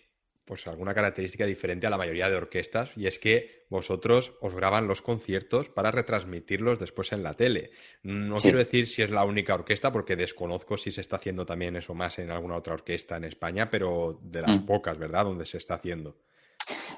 pues 0.45 0.67
alguna 0.67 0.93
característica 0.93 1.45
diferente 1.45 1.87
a 1.87 1.89
la 1.89 1.97
mayoría 1.97 2.29
de 2.29 2.35
orquestas 2.35 2.91
y 2.97 3.07
es 3.07 3.17
que 3.17 3.65
vosotros 3.69 4.33
os 4.41 4.53
graban 4.53 4.87
los 4.87 5.01
conciertos 5.01 5.69
para 5.69 5.89
retransmitirlos 5.89 6.79
después 6.79 7.13
en 7.13 7.23
la 7.23 7.33
tele. 7.33 7.71
No 8.03 8.35
quiero 8.35 8.57
decir 8.57 8.87
si 8.87 9.01
es 9.01 9.09
la 9.09 9.23
única 9.23 9.55
orquesta 9.55 9.91
porque 9.91 10.17
desconozco 10.17 10.77
si 10.77 10.91
se 10.91 11.01
está 11.01 11.15
haciendo 11.15 11.45
también 11.45 11.77
eso 11.77 11.93
más 11.93 12.19
en 12.19 12.29
alguna 12.29 12.57
otra 12.57 12.73
orquesta 12.73 13.15
en 13.15 13.23
España, 13.23 13.69
pero 13.69 14.19
de 14.21 14.41
las 14.41 14.59
mm. 14.59 14.65
pocas, 14.65 14.97
¿verdad? 14.97 15.23
Donde 15.23 15.45
se 15.45 15.57
está 15.57 15.75
haciendo. 15.75 16.17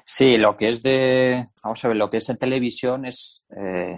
Sí, 0.04 0.36
lo 0.36 0.56
que 0.56 0.68
es 0.68 0.82
de, 0.82 1.44
vamos 1.64 1.84
a 1.84 1.88
ver, 1.88 1.96
lo 1.96 2.10
que 2.10 2.18
es 2.18 2.28
en 2.28 2.36
televisión 2.36 3.06
es 3.06 3.44
eh, 3.56 3.96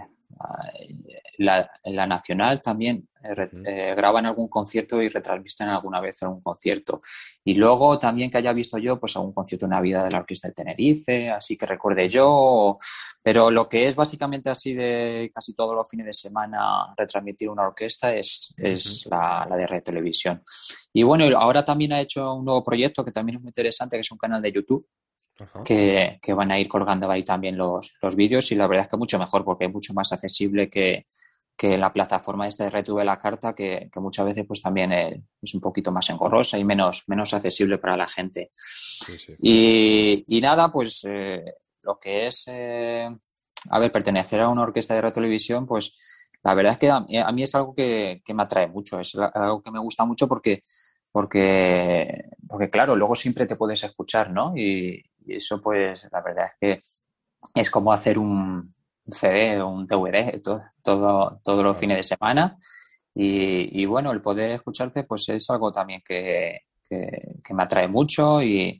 la, 1.37 1.69
la, 1.83 2.07
nacional 2.07 2.61
también 2.61 3.08
eh, 3.23 3.49
eh, 3.65 3.95
graban 3.95 4.25
algún 4.25 4.47
concierto 4.47 5.01
y 5.01 5.09
retransmiten 5.09 5.69
alguna 5.69 5.99
vez 5.99 6.21
algún 6.23 6.41
concierto. 6.41 7.01
Y 7.43 7.55
luego 7.55 7.99
también 7.99 8.31
que 8.31 8.37
haya 8.37 8.53
visto 8.53 8.77
yo, 8.77 8.99
pues 8.99 9.15
algún 9.15 9.33
concierto 9.33 9.65
en 9.65 9.71
Navidad 9.71 10.05
de 10.05 10.11
la 10.11 10.19
Orquesta 10.19 10.47
de 10.47 10.53
Tenerife, 10.53 11.29
así 11.29 11.57
que 11.57 11.65
recuerde 11.65 12.07
yo. 12.07 12.77
Pero 13.21 13.51
lo 13.51 13.67
que 13.67 13.87
es 13.87 13.95
básicamente 13.95 14.49
así 14.49 14.73
de 14.73 15.29
casi 15.33 15.53
todos 15.53 15.75
los 15.75 15.89
fines 15.89 16.05
de 16.05 16.13
semana 16.13 16.93
retransmitir 16.97 17.49
una 17.49 17.67
orquesta 17.67 18.15
es, 18.15 18.53
es 18.57 19.07
la, 19.09 19.45
la, 19.49 19.57
de 19.57 19.67
Red 19.67 19.83
Televisión. 19.83 20.41
Y 20.93 21.03
bueno, 21.03 21.25
ahora 21.37 21.65
también 21.65 21.93
ha 21.93 22.01
hecho 22.01 22.35
un 22.35 22.45
nuevo 22.45 22.63
proyecto 22.63 23.03
que 23.03 23.11
también 23.11 23.37
es 23.37 23.41
muy 23.41 23.49
interesante, 23.49 23.97
que 23.97 24.01
es 24.01 24.11
un 24.11 24.17
canal 24.17 24.41
de 24.41 24.51
YouTube 24.51 24.87
que, 25.63 26.19
van 26.35 26.51
a 26.51 26.59
ir 26.59 26.67
colgando 26.67 27.09
ahí 27.09 27.23
también 27.23 27.57
los, 27.57 27.95
los 28.01 28.15
vídeos 28.15 28.51
y 28.51 28.55
la 28.55 28.67
verdad 28.67 28.85
es 28.85 28.91
que 28.91 28.97
mucho 28.97 29.19
mejor 29.19 29.43
porque 29.43 29.65
es 29.65 29.71
mucho 29.71 29.93
más 29.93 30.11
accesible 30.11 30.69
que, 30.69 31.07
la 31.61 31.91
plataforma 31.91 32.47
esta 32.47 32.63
de 32.63 32.69
Retuve 32.69 33.03
la 33.03 33.17
Carta, 33.17 33.53
que, 33.53 33.89
muchas 33.95 34.25
veces 34.25 34.45
pues 34.47 34.61
también 34.61 34.91
es 35.41 35.53
un 35.53 35.61
poquito 35.61 35.91
más 35.91 36.09
engorrosa 36.09 36.57
y 36.57 36.63
menos, 36.63 37.03
menos 37.07 37.33
accesible 37.33 37.77
para 37.77 37.97
la 37.97 38.07
gente. 38.07 38.49
Y, 39.41 40.39
nada, 40.41 40.71
pues 40.71 41.05
eh, 41.07 41.43
lo 41.81 41.99
que 41.99 42.27
es, 42.27 42.45
eh, 42.47 43.09
a 43.69 43.79
ver, 43.79 43.91
pertenecer 43.91 44.39
a 44.39 44.49
una 44.49 44.63
orquesta 44.63 44.95
de 44.95 45.01
radio 45.01 45.13
televisión, 45.13 45.65
pues 45.65 45.95
la 46.43 46.53
verdad 46.53 46.73
es 46.73 46.77
que 46.77 46.89
a, 46.89 47.31
mí 47.31 47.43
es 47.43 47.53
algo 47.55 47.75
que, 47.75 48.21
que, 48.23 48.33
me 48.33 48.43
atrae 48.43 48.67
mucho, 48.67 48.99
es 48.99 49.15
algo 49.15 49.61
que 49.61 49.71
me 49.71 49.79
gusta 49.79 50.05
mucho 50.05 50.27
porque, 50.27 50.63
porque, 51.11 52.23
porque 52.47 52.69
claro, 52.69 52.95
luego 52.95 53.15
siempre 53.15 53.45
te 53.45 53.57
puedes 53.57 53.83
escuchar, 53.83 54.31
¿no? 54.31 54.55
Y, 54.55 55.03
y 55.25 55.35
eso, 55.35 55.61
pues, 55.61 56.07
la 56.09 56.21
verdad 56.21 56.45
es 56.45 56.53
que 56.59 56.79
es 57.53 57.69
como 57.69 57.91
hacer 57.91 58.17
un 58.17 58.73
CD 59.11 59.61
o 59.61 59.69
un 59.69 59.87
DVD 59.87 60.41
todo, 60.83 61.39
todos 61.43 61.63
los 61.63 61.77
fines 61.77 61.97
de 61.97 62.03
semana. 62.03 62.57
Y, 63.15 63.85
bueno, 63.85 64.11
el 64.11 64.21
poder 64.21 64.51
escucharte, 64.51 65.03
pues 65.03 65.27
es 65.29 65.49
algo 65.49 65.71
también 65.71 66.01
que, 66.05 66.61
me 66.89 67.63
atrae 67.63 67.87
mucho. 67.87 68.41
Y, 68.41 68.79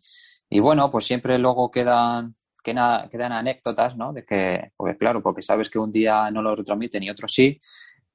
bueno, 0.62 0.90
pues 0.90 1.06
siempre 1.06 1.38
luego 1.38 1.70
quedan, 1.70 2.36
quedan, 2.64 3.10
quedan 3.10 3.34
anécdotas, 3.34 3.98
¿no? 3.98 4.14
De 4.14 4.26
que, 4.26 4.72
porque 4.78 4.98
claro, 4.98 5.22
porque 5.22 5.42
sabes 5.42 5.70
que 5.70 5.80
un 5.80 5.92
día 5.92 6.32
no 6.32 6.42
lo 6.42 6.56
retransmiten 6.56 7.04
y 7.04 7.10
otro 7.10 7.28
sí 7.28 7.58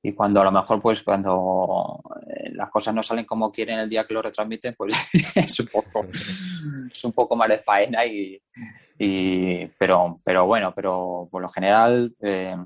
y 0.07 0.12
cuando 0.12 0.42
a 0.42 0.44
lo 0.44 0.53
mejor 0.53 0.83
pues 0.83 1.03
cuando 1.03 1.98
eh, 2.27 2.50
las 2.53 2.70
cosas 2.70 2.94
no 2.94 3.03
salen 3.03 3.24
como 3.24 3.50
quieren 3.50 3.79
el 3.79 3.88
día 3.88 4.07
que 4.07 4.12
lo 4.12 4.20
retransmiten 4.20 4.74
pues 4.77 4.92
es 5.35 5.61
un 5.61 5.66
poco 5.68 6.05
es 6.92 7.05
un 7.05 7.12
poco 7.12 7.35
más 7.35 7.48
de 7.48 7.59
faena 7.59 8.05
y, 8.05 8.38
pero 8.96 10.20
pero 10.24 10.46
bueno 10.46 10.72
pero 10.74 11.28
por 11.30 11.42
lo 11.42 11.48
general 11.48 12.14
eh, 12.20 12.57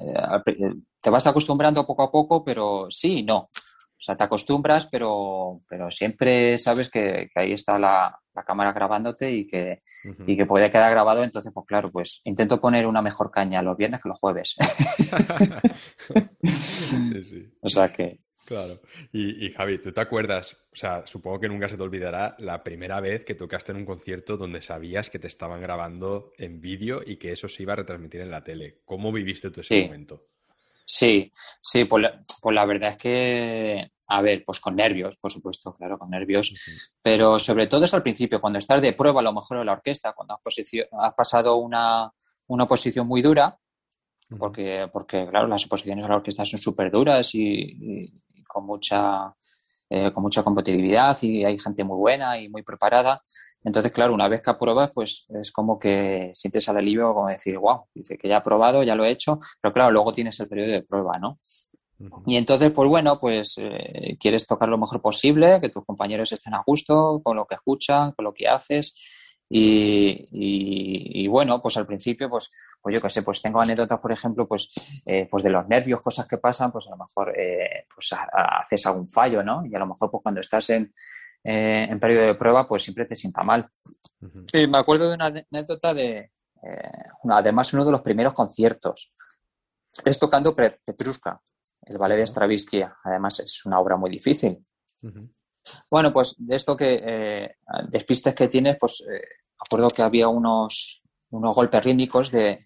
eh, 0.00 0.74
te 1.00 1.10
vas 1.10 1.26
acostumbrando 1.26 1.86
poco 1.86 2.02
a 2.02 2.10
poco 2.10 2.44
pero 2.44 2.86
sí 2.90 3.20
y 3.20 3.22
no 3.22 3.46
o 4.04 4.06
sea, 4.06 4.18
te 4.18 4.24
acostumbras, 4.24 4.86
pero, 4.86 5.62
pero 5.66 5.90
siempre 5.90 6.58
sabes 6.58 6.90
que, 6.90 7.30
ahí 7.34 7.54
está 7.54 7.78
la, 7.78 8.20
cámara 8.46 8.74
grabándote 8.74 9.32
y 9.32 9.46
que, 9.46 9.78
y 10.26 10.36
que 10.36 10.44
puede 10.44 10.70
quedar 10.70 10.90
grabado. 10.90 11.24
Entonces, 11.24 11.50
pues 11.54 11.64
claro, 11.66 11.88
pues 11.90 12.20
intento 12.24 12.60
poner 12.60 12.86
una 12.86 13.00
mejor 13.00 13.30
caña 13.30 13.62
los 13.62 13.78
viernes 13.78 14.02
que 14.02 14.10
los 14.10 14.20
jueves. 14.20 14.56
sí, 16.42 17.24
sí. 17.24 17.50
O 17.62 17.68
sea 17.70 17.90
que... 17.90 18.18
Claro. 18.46 18.74
Y, 19.12 19.50
Javi, 19.52 19.78
¿tú 19.78 19.92
te 19.92 20.00
acuerdas? 20.00 20.56
O 20.72 20.76
sea, 20.76 21.06
supongo 21.06 21.40
que 21.40 21.48
nunca 21.48 21.68
se 21.68 21.76
te 21.76 21.82
olvidará 21.82 22.36
la 22.38 22.62
primera 22.62 23.00
vez 23.00 23.24
que 23.24 23.34
tocaste 23.34 23.72
en 23.72 23.78
un 23.78 23.86
concierto 23.86 24.36
donde 24.36 24.60
sabías 24.60 25.10
que 25.10 25.18
te 25.18 25.28
estaban 25.28 25.60
grabando 25.60 26.32
en 26.38 26.60
vídeo 26.60 27.00
y 27.04 27.16
que 27.16 27.32
eso 27.32 27.48
se 27.48 27.62
iba 27.62 27.72
a 27.72 27.76
retransmitir 27.76 28.20
en 28.20 28.30
la 28.30 28.44
tele. 28.44 28.80
¿Cómo 28.84 29.12
viviste 29.12 29.50
tú 29.50 29.60
ese 29.60 29.84
momento? 29.84 30.26
Sí, 30.84 31.32
sí, 31.62 31.84
pues 31.86 32.02
la, 32.02 32.22
pues 32.42 32.54
la, 32.54 32.66
verdad 32.66 32.90
es 32.90 32.96
que 32.98 33.90
a 34.06 34.20
ver, 34.20 34.44
pues 34.44 34.60
con 34.60 34.76
nervios, 34.76 35.16
por 35.16 35.32
supuesto, 35.32 35.74
claro, 35.74 35.98
con 35.98 36.10
nervios, 36.10 36.52
pero 37.00 37.38
sobre 37.38 37.66
todo 37.66 37.84
es 37.84 37.94
al 37.94 38.02
principio, 38.02 38.40
cuando 38.40 38.58
estás 38.58 38.82
de 38.82 38.92
prueba 38.92 39.20
a 39.20 39.24
lo 39.24 39.32
mejor 39.32 39.58
en 39.58 39.66
la 39.66 39.72
orquesta, 39.72 40.12
cuando 40.12 40.34
has, 40.34 41.14
pasado 41.14 41.56
una, 41.56 42.12
una 42.48 42.64
oposición 42.64 43.06
muy 43.06 43.22
dura, 43.22 43.58
porque, 44.38 44.88
porque 44.92 45.26
claro, 45.28 45.46
las 45.46 45.64
oposiciones 45.66 46.04
a 46.04 46.08
la 46.08 46.16
orquesta 46.16 46.44
son 46.44 46.60
súper 46.60 46.90
duras 46.90 47.34
y, 47.34 48.12
con 48.54 48.64
mucha 48.64 49.34
eh, 49.90 50.10
con 50.12 50.22
mucha 50.22 50.42
competitividad 50.42 51.16
y 51.22 51.44
hay 51.44 51.58
gente 51.58 51.84
muy 51.84 51.98
buena 51.98 52.40
y 52.40 52.48
muy 52.48 52.62
preparada. 52.62 53.22
Entonces, 53.62 53.92
claro, 53.92 54.14
una 54.14 54.28
vez 54.28 54.40
que 54.42 54.50
apruebas, 54.50 54.90
pues 54.94 55.26
es 55.28 55.52
como 55.52 55.78
que 55.78 56.30
sientes 56.32 56.66
al 56.70 56.78
alivio 56.78 57.12
como 57.12 57.28
decir, 57.28 57.58
wow, 57.58 57.84
dice 57.94 58.16
que 58.16 58.26
ya 58.26 58.36
he 58.36 58.38
aprobado, 58.38 58.82
ya 58.82 58.96
lo 58.96 59.04
he 59.04 59.10
hecho, 59.10 59.38
pero 59.60 59.74
claro, 59.74 59.90
luego 59.90 60.12
tienes 60.12 60.40
el 60.40 60.48
periodo 60.48 60.72
de 60.72 60.82
prueba, 60.82 61.12
¿no? 61.20 61.38
Y 62.26 62.36
entonces, 62.36 62.72
pues 62.72 62.88
bueno, 62.88 63.18
pues 63.20 63.54
eh, 63.58 64.16
quieres 64.18 64.46
tocar 64.46 64.68
lo 64.68 64.78
mejor 64.78 65.00
posible, 65.00 65.60
que 65.60 65.68
tus 65.68 65.84
compañeros 65.84 66.32
estén 66.32 66.54
a 66.54 66.62
gusto 66.66 67.20
con 67.22 67.36
lo 67.36 67.46
que 67.46 67.54
escuchan, 67.54 68.12
con 68.12 68.24
lo 68.24 68.32
que 68.32 68.48
haces. 68.48 69.23
Y, 69.48 71.26
bueno, 71.28 71.60
pues 71.60 71.76
al 71.76 71.86
principio, 71.86 72.28
pues, 72.28 72.50
pues 72.80 72.94
yo 72.94 73.00
qué 73.00 73.10
sé, 73.10 73.22
pues 73.22 73.42
tengo 73.42 73.60
anécdotas, 73.60 74.00
por 74.00 74.12
ejemplo, 74.12 74.48
pues, 74.48 74.70
eh, 75.06 75.26
pues 75.30 75.42
de 75.42 75.50
los 75.50 75.66
nervios, 75.68 76.00
cosas 76.00 76.26
que 76.26 76.38
pasan, 76.38 76.72
pues 76.72 76.86
a 76.88 76.90
lo 76.90 76.96
mejor 76.96 77.38
eh, 77.38 77.86
pues 77.94 78.10
haces 78.32 78.86
algún 78.86 79.08
fallo, 79.08 79.42
¿no? 79.42 79.64
Y 79.66 79.74
a 79.74 79.78
lo 79.78 79.86
mejor 79.86 80.10
pues 80.10 80.22
cuando 80.22 80.40
estás 80.40 80.70
en, 80.70 80.94
eh, 81.44 81.86
en 81.88 82.00
periodo 82.00 82.26
de 82.26 82.34
prueba, 82.34 82.66
pues 82.66 82.82
siempre 82.82 83.04
te 83.04 83.14
sienta 83.14 83.42
mal. 83.42 83.68
y 84.52 84.66
me 84.66 84.78
acuerdo 84.78 85.08
de 85.08 85.14
una 85.14 85.26
anécdota 85.26 85.92
de, 85.92 86.30
además, 87.28 87.72
uno 87.74 87.84
de 87.84 87.92
los 87.92 88.02
primeros 88.02 88.32
conciertos. 88.32 89.12
Es 90.04 90.18
tocando 90.18 90.56
Petrushka, 90.56 91.40
el 91.82 91.98
ballet 91.98 92.16
de 92.16 92.26
Stravinsky. 92.26 92.84
Además, 93.04 93.40
es 93.40 93.64
una 93.66 93.78
obra 93.78 93.96
muy 93.96 94.10
difícil. 94.10 94.60
Bueno, 95.90 96.12
pues 96.12 96.34
de 96.38 96.56
esto 96.56 96.76
que 96.76 97.00
eh, 97.02 97.56
despistes 97.88 98.34
que 98.34 98.48
tienes, 98.48 98.76
pues 98.78 99.02
eh, 99.02 99.22
acuerdo 99.58 99.88
que 99.88 100.02
había 100.02 100.28
unos, 100.28 101.02
unos 101.30 101.54
golpes 101.54 101.84
rítmicos 101.84 102.30
de, 102.30 102.60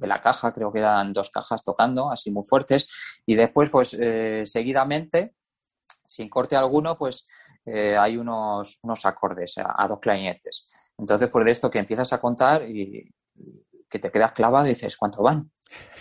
la 0.00 0.18
caja, 0.18 0.52
creo 0.52 0.72
que 0.72 0.78
eran 0.78 1.12
dos 1.12 1.30
cajas 1.30 1.62
tocando, 1.62 2.10
así 2.10 2.30
muy 2.30 2.44
fuertes, 2.44 3.20
y 3.26 3.34
después, 3.34 3.68
pues 3.70 3.94
eh, 3.94 4.42
seguidamente, 4.44 5.34
sin 6.06 6.28
corte 6.28 6.56
alguno, 6.56 6.96
pues 6.96 7.26
hay 7.66 8.16
unos, 8.16 8.78
unos 8.82 9.04
acordes 9.04 9.58
a, 9.58 9.86
dos 9.86 9.98
clarinetes. 10.00 10.66
Entonces, 10.96 11.28
pues 11.30 11.44
de 11.44 11.50
esto 11.50 11.70
que 11.70 11.78
empiezas 11.78 12.14
a 12.14 12.18
contar 12.18 12.62
y, 12.62 13.12
que 13.90 13.98
te 13.98 14.10
quedas 14.10 14.32
clavado 14.32 14.64
y 14.64 14.70
dices, 14.70 14.96
¿cuánto 14.96 15.22
van? 15.22 15.50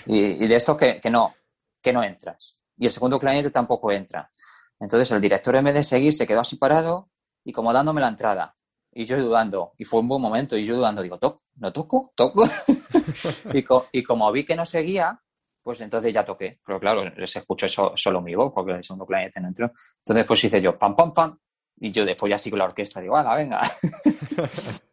Y, 0.05 0.47
de 0.47 0.55
esto 0.55 0.77
que, 0.77 1.01
que, 1.01 1.09
no, 1.09 1.35
que 1.81 1.91
no 1.91 2.03
entras. 2.03 2.53
Y 2.77 2.85
el 2.85 2.91
segundo 2.91 3.19
clarinete 3.19 3.49
tampoco 3.49 3.91
entra. 3.91 4.31
Entonces 4.79 5.11
el 5.11 5.21
director 5.21 5.55
en 5.55 5.65
vez 5.65 5.73
de 5.73 5.83
seguir 5.83 6.13
se 6.13 6.27
quedó 6.27 6.41
así 6.41 6.57
parado 6.57 7.09
y 7.43 7.51
como 7.51 7.73
dándome 7.73 8.01
la 8.01 8.09
entrada. 8.09 8.53
Y 8.91 9.05
yo 9.05 9.21
dudando. 9.21 9.73
Y 9.77 9.83
fue 9.83 9.99
un 9.99 10.07
buen 10.07 10.21
momento. 10.21 10.57
Y 10.57 10.65
yo 10.65 10.75
dudando, 10.75 11.01
digo, 11.01 11.17
¿toco? 11.19 11.43
¿No 11.55 11.71
toco? 11.71 12.11
¿Toco? 12.15 12.43
y, 13.91 14.03
como 14.03 14.31
vi 14.31 14.43
que 14.43 14.55
no 14.55 14.65
seguía, 14.65 15.21
pues 15.61 15.81
entonces 15.81 16.13
ya 16.13 16.25
toqué. 16.25 16.59
Pero 16.65 16.79
claro, 16.79 17.03
se 17.25 17.39
escuchó 17.39 17.67
solo 17.95 18.21
mi 18.21 18.33
voz 18.35 18.51
porque 18.53 18.73
el 18.73 18.83
segundo 18.83 19.05
planeta 19.05 19.39
no 19.39 19.49
entró. 19.49 19.71
Entonces 19.99 20.25
pues 20.25 20.43
hice 20.43 20.61
yo, 20.61 20.77
pam, 20.77 20.95
pam, 20.95 21.13
pam. 21.13 21.39
Y 21.79 21.91
yo 21.91 22.05
después 22.05 22.29
ya 22.29 22.37
sigo 22.37 22.57
la 22.57 22.65
orquesta. 22.65 22.99
Digo, 22.99 23.17
hala, 23.17 23.35
venga. 23.35 23.61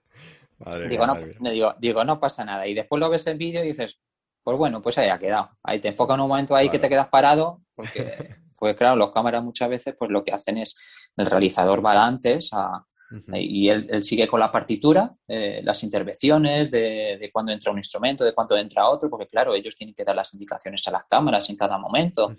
digo, 0.88 1.06
no, 1.06 1.50
digo, 1.50 1.74
digo, 1.78 2.04
no 2.04 2.20
pasa 2.20 2.44
nada. 2.44 2.66
Y 2.66 2.74
después 2.74 3.00
lo 3.00 3.08
ves 3.08 3.26
en 3.26 3.38
vídeo 3.38 3.64
y 3.64 3.68
dices, 3.68 4.00
pues 4.42 4.58
bueno, 4.58 4.82
pues 4.82 4.98
ahí 4.98 5.08
ha 5.08 5.18
quedado. 5.18 5.48
Ahí 5.62 5.80
te 5.80 5.88
enfoca 5.88 6.14
en 6.14 6.20
un 6.20 6.28
momento 6.28 6.54
ahí 6.54 6.68
que 6.68 6.78
te 6.78 6.88
quedas 6.88 7.08
parado 7.08 7.62
porque 7.74 8.36
Pues 8.58 8.76
claro, 8.76 8.96
los 8.96 9.12
cámaras 9.12 9.42
muchas 9.42 9.68
veces 9.68 9.94
pues 9.98 10.10
lo 10.10 10.24
que 10.24 10.32
hacen 10.32 10.58
es 10.58 11.10
el 11.16 11.26
realizador 11.26 11.84
va 11.84 12.06
antes 12.06 12.50
y 13.32 13.68
él, 13.68 14.02
sigue 14.02 14.26
con 14.26 14.40
la 14.40 14.50
partitura, 14.50 15.14
eh, 15.28 15.60
las 15.62 15.82
intervenciones 15.84 16.70
de, 16.70 17.18
de 17.20 17.30
cuándo 17.32 17.52
entra 17.52 17.70
un 17.70 17.78
instrumento, 17.78 18.24
de 18.24 18.34
cuándo 18.34 18.56
entra 18.56 18.88
otro, 18.88 19.10
porque 19.10 19.28
claro, 19.28 19.54
ellos 19.54 19.76
tienen 19.76 19.94
que 19.94 20.04
dar 20.04 20.16
las 20.16 20.32
indicaciones 20.34 20.86
a 20.88 20.90
las 20.90 21.04
cámaras 21.04 21.48
en 21.50 21.56
cada 21.56 21.78
momento. 21.78 22.34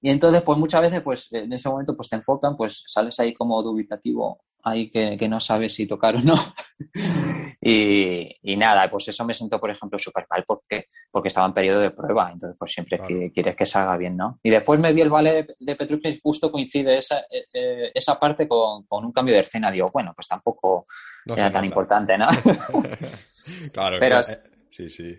Y 0.00 0.10
entonces, 0.10 0.42
pues 0.42 0.58
muchas 0.58 0.82
veces, 0.82 1.02
pues 1.02 1.32
en 1.32 1.52
ese 1.52 1.68
momento, 1.68 1.96
pues 1.96 2.08
te 2.08 2.16
enfocan, 2.16 2.56
pues 2.56 2.82
sales 2.86 3.18
ahí 3.20 3.32
como 3.32 3.62
dubitativo 3.62 4.44
ahí 4.64 4.90
que, 4.90 5.28
no 5.28 5.40
sabes 5.40 5.74
si 5.74 5.86
tocar 5.86 6.16
o 6.16 6.20
no. 6.22 6.34
Y, 7.66 8.56
nada, 8.58 8.90
pues 8.90 9.08
eso 9.08 9.24
me 9.24 9.32
siento, 9.32 9.58
por 9.58 9.70
ejemplo, 9.70 9.98
súper 9.98 10.26
mal 10.28 10.44
porque, 10.46 10.88
porque 11.10 11.28
estaba 11.28 11.46
en 11.46 11.54
periodo 11.54 11.80
de 11.80 11.92
prueba, 11.92 12.30
entonces 12.30 12.56
pues 12.58 12.72
siempre 12.72 12.98
quieres 13.32 13.56
que 13.56 13.64
salga 13.64 13.96
bien, 13.96 14.18
¿no? 14.18 14.38
Y 14.42 14.50
después 14.50 14.78
me 14.78 14.92
vi 14.92 15.00
el 15.00 15.08
ballet 15.08 15.46
de 15.58 15.74
Petrucci 15.74 16.08
y 16.08 16.20
justo 16.22 16.52
coincide 16.52 16.98
esa, 16.98 17.20
eh, 17.20 17.46
eh, 17.54 17.90
esa 17.94 18.20
parte 18.20 18.46
con, 18.46 18.84
un 18.90 19.12
cambio 19.12 19.34
de 19.34 19.40
escena. 19.40 19.70
Digo, 19.70 19.88
bueno, 19.92 20.12
pues 20.14 20.28
tampoco 20.28 20.86
era 21.24 21.50
tan 21.50 21.64
importante, 21.64 22.18
¿no? 22.18 22.26
claro, 23.72 23.96
pero, 23.98 24.22
sí, 24.22 24.90
sí. 24.90 25.18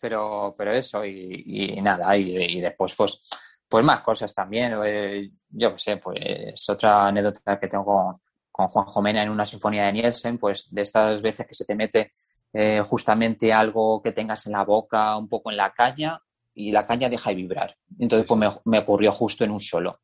Pero, 0.00 0.56
pero 0.58 0.72
eso, 0.72 1.04
y, 1.06 1.78
nada, 1.80 2.16
y, 2.16 2.60
después 2.60 2.96
pues 2.96 3.30
pues 3.68 3.84
más 3.84 4.00
cosas 4.00 4.34
también. 4.34 4.74
Eh, 4.84 5.30
yo 5.50 5.72
qué 5.72 5.78
sé, 5.78 5.96
pues 5.98 6.68
otra 6.68 7.06
anécdota 7.06 7.60
que 7.60 7.68
tengo 7.68 8.20
con, 8.56 8.68
Juan 8.68 8.86
Jomena 8.86 9.22
en 9.22 9.28
una 9.28 9.44
sinfonía 9.44 9.84
de 9.84 9.92
Nielsen, 9.92 10.38
pues 10.38 10.72
de 10.72 10.80
estas 10.80 11.20
veces 11.20 11.46
que 11.46 11.54
se 11.54 11.66
te 11.66 11.74
mete 11.74 12.10
eh, 12.54 12.82
justamente 12.86 13.52
algo 13.52 14.00
que 14.02 14.12
tengas 14.12 14.46
en 14.46 14.52
la 14.52 14.64
boca, 14.64 15.16
un 15.16 15.28
poco 15.28 15.50
en 15.50 15.58
la 15.58 15.72
caña, 15.72 16.18
y 16.54 16.72
la 16.72 16.86
caña 16.86 17.10
deja 17.10 17.30
de 17.30 17.36
vibrar. 17.36 17.76
Entonces, 17.98 18.26
pues 18.26 18.58
me, 18.64 18.78
ocurrió 18.78 19.12
justo 19.12 19.44
en 19.44 19.50
un 19.50 19.60
solo. 19.60 20.00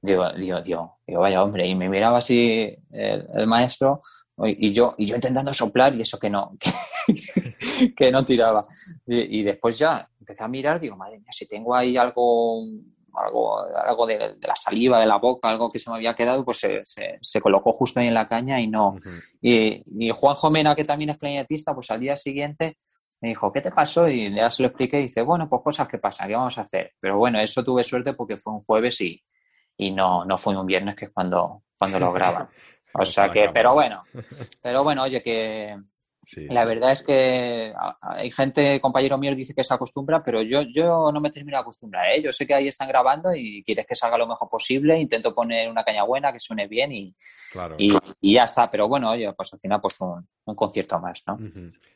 Digo, 0.00 0.32
digo, 0.32 0.62
digo, 0.62 0.98
digo, 1.06 1.20
vaya 1.20 1.42
hombre, 1.42 1.66
y 1.66 1.74
me 1.74 1.88
miraba 1.88 2.18
así 2.18 2.74
el, 2.90 3.46
maestro 3.46 4.00
y 4.44 4.72
yo, 4.72 4.94
y 4.96 5.06
yo 5.06 5.16
intentando 5.16 5.52
soplar 5.52 5.94
y 5.94 6.02
eso 6.02 6.18
que 6.18 6.30
no, 6.30 6.56
que, 7.96 8.10
no 8.10 8.24
tiraba. 8.24 8.66
Y, 9.06 9.40
y, 9.40 9.42
después 9.42 9.78
ya 9.78 10.08
empecé 10.18 10.44
a 10.44 10.48
mirar, 10.48 10.80
digo, 10.80 10.96
madre 10.96 11.18
mía, 11.18 11.30
si 11.30 11.46
tengo 11.46 11.74
ahí 11.74 11.96
algo, 11.96 12.62
algo, 13.16 13.58
algo 13.74 14.06
de, 14.06 14.36
la 14.40 14.56
saliva, 14.56 15.00
de 15.00 15.06
la 15.06 15.16
boca, 15.16 15.48
algo 15.48 15.68
que 15.68 15.78
se 15.78 15.90
me 15.90 15.96
había 15.96 16.14
quedado, 16.14 16.44
pues 16.44 16.58
se, 16.58 16.80
se, 17.20 17.40
colocó 17.40 17.72
justo 17.72 18.00
ahí 18.00 18.08
en 18.08 18.14
la 18.14 18.28
caña 18.28 18.60
y 18.60 18.66
no. 18.66 18.96
y, 19.40 19.82
y, 19.86 20.10
Juan 20.10 20.36
Jomena, 20.36 20.74
que 20.74 20.84
también 20.84 21.10
es 21.10 21.18
clarinetista, 21.18 21.74
pues 21.74 21.90
al 21.90 22.00
día 22.00 22.16
siguiente 22.16 22.76
me 23.20 23.28
dijo, 23.28 23.52
¿qué 23.52 23.60
te 23.60 23.70
pasó? 23.70 24.06
Y 24.08 24.32
ya 24.32 24.50
se 24.50 24.62
lo 24.62 24.68
expliqué 24.68 24.98
y 24.98 25.02
dice, 25.02 25.22
bueno, 25.22 25.48
pues 25.48 25.62
cosas 25.62 25.88
que 25.88 25.98
pasan, 25.98 26.28
¿qué 26.28 26.34
vamos 26.34 26.58
a 26.58 26.62
hacer? 26.62 26.92
Pero 27.00 27.18
bueno, 27.18 27.40
eso 27.40 27.64
tuve 27.64 27.82
suerte 27.82 28.14
porque 28.14 28.36
fue 28.36 28.52
un 28.52 28.64
jueves 28.64 29.00
y, 29.00 29.22
y 29.76 29.90
no, 29.90 30.24
no 30.24 30.38
fue 30.38 30.56
un 30.56 30.66
viernes, 30.66 30.96
que 30.96 31.06
es 31.06 31.10
cuando, 31.12 31.62
cuando 31.78 31.98
lo 31.98 32.12
graban. 32.12 32.48
O 32.98 33.04
sea 33.04 33.30
que, 33.30 33.50
pero 33.52 33.74
bueno, 33.74 34.02
pero 34.62 34.82
bueno, 34.82 35.02
oye, 35.02 35.22
que, 35.22 35.76
la 36.48 36.64
verdad 36.64 36.92
es 36.92 37.02
que 37.02 37.72
hay 38.00 38.30
gente, 38.30 38.80
compañero 38.80 39.16
mío, 39.16 39.34
dice 39.34 39.54
que 39.54 39.62
se 39.62 39.72
acostumbra, 39.72 40.22
pero 40.24 40.42
yo, 40.42 40.62
yo 40.62 41.10
no 41.12 41.20
me 41.20 41.30
termino 41.30 41.56
de 41.56 41.60
acostumbrar. 41.60 42.10
¿eh? 42.10 42.22
Yo 42.22 42.32
sé 42.32 42.46
que 42.46 42.54
ahí 42.54 42.66
están 42.66 42.88
grabando 42.88 43.32
y 43.34 43.62
quieres 43.62 43.86
que 43.86 43.94
salga 43.94 44.18
lo 44.18 44.26
mejor 44.26 44.48
posible. 44.48 44.98
Intento 44.98 45.32
poner 45.32 45.68
una 45.70 45.84
caña 45.84 46.02
buena, 46.02 46.32
que 46.32 46.40
suene 46.40 46.66
bien 46.66 46.90
y, 46.92 47.14
y, 47.78 48.32
ya 48.34 48.44
está. 48.44 48.68
Pero 48.68 48.88
bueno, 48.88 49.10
oye, 49.10 49.32
pues 49.34 49.52
al 49.52 49.60
final, 49.60 49.80
pues 49.80 49.96
un, 50.00 50.54
concierto 50.56 50.98
más, 50.98 51.22
¿no? 51.26 51.38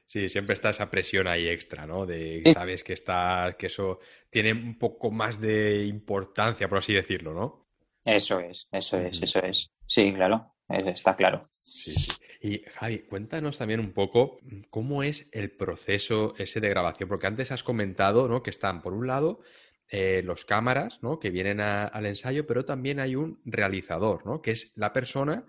Sí, 0.06 0.28
siempre 0.28 0.54
está 0.54 0.70
esa 0.70 0.88
presión 0.88 1.26
ahí 1.26 1.48
extra, 1.48 1.86
¿no? 1.86 2.06
De 2.06 2.42
sabes 2.54 2.84
que 2.84 2.92
está, 2.92 3.56
que 3.58 3.66
eso 3.66 3.98
tiene 4.30 4.52
un 4.52 4.78
poco 4.78 5.10
más 5.10 5.40
de 5.40 5.84
importancia, 5.86 6.68
por 6.68 6.78
así 6.78 6.92
decirlo, 6.92 7.34
¿no? 7.34 7.68
Eso 8.04 8.40
es, 8.40 8.68
eso 8.72 8.98
es, 8.98 9.22
eso 9.22 9.40
es. 9.40 9.72
Sí, 9.86 10.12
claro, 10.12 10.54
está 10.70 11.14
claro. 11.14 11.42
Sí, 11.60 11.92
sí. 11.92 12.12
Y 12.42 12.62
Javi, 12.70 13.00
cuéntanos 13.00 13.58
también 13.58 13.80
un 13.80 13.92
poco 13.92 14.38
cómo 14.70 15.02
es 15.02 15.28
el 15.32 15.50
proceso 15.50 16.34
ese 16.38 16.60
de 16.60 16.70
grabación, 16.70 17.08
porque 17.08 17.26
antes 17.26 17.52
has 17.52 17.62
comentado 17.62 18.28
¿no? 18.28 18.42
que 18.42 18.48
están, 18.48 18.80
por 18.80 18.94
un 18.94 19.06
lado, 19.06 19.42
eh, 19.88 20.22
los 20.24 20.46
cámaras 20.46 21.00
¿no? 21.02 21.18
que 21.18 21.30
vienen 21.30 21.60
al 21.60 22.06
ensayo, 22.06 22.46
pero 22.46 22.64
también 22.64 22.98
hay 22.98 23.14
un 23.14 23.40
realizador, 23.44 24.24
¿no? 24.24 24.40
que 24.40 24.52
es 24.52 24.72
la 24.74 24.94
persona, 24.94 25.44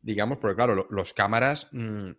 digamos, 0.00 0.38
porque 0.38 0.56
claro, 0.56 0.86
los 0.90 1.12
cámaras... 1.14 1.68
Mm, 1.72 2.10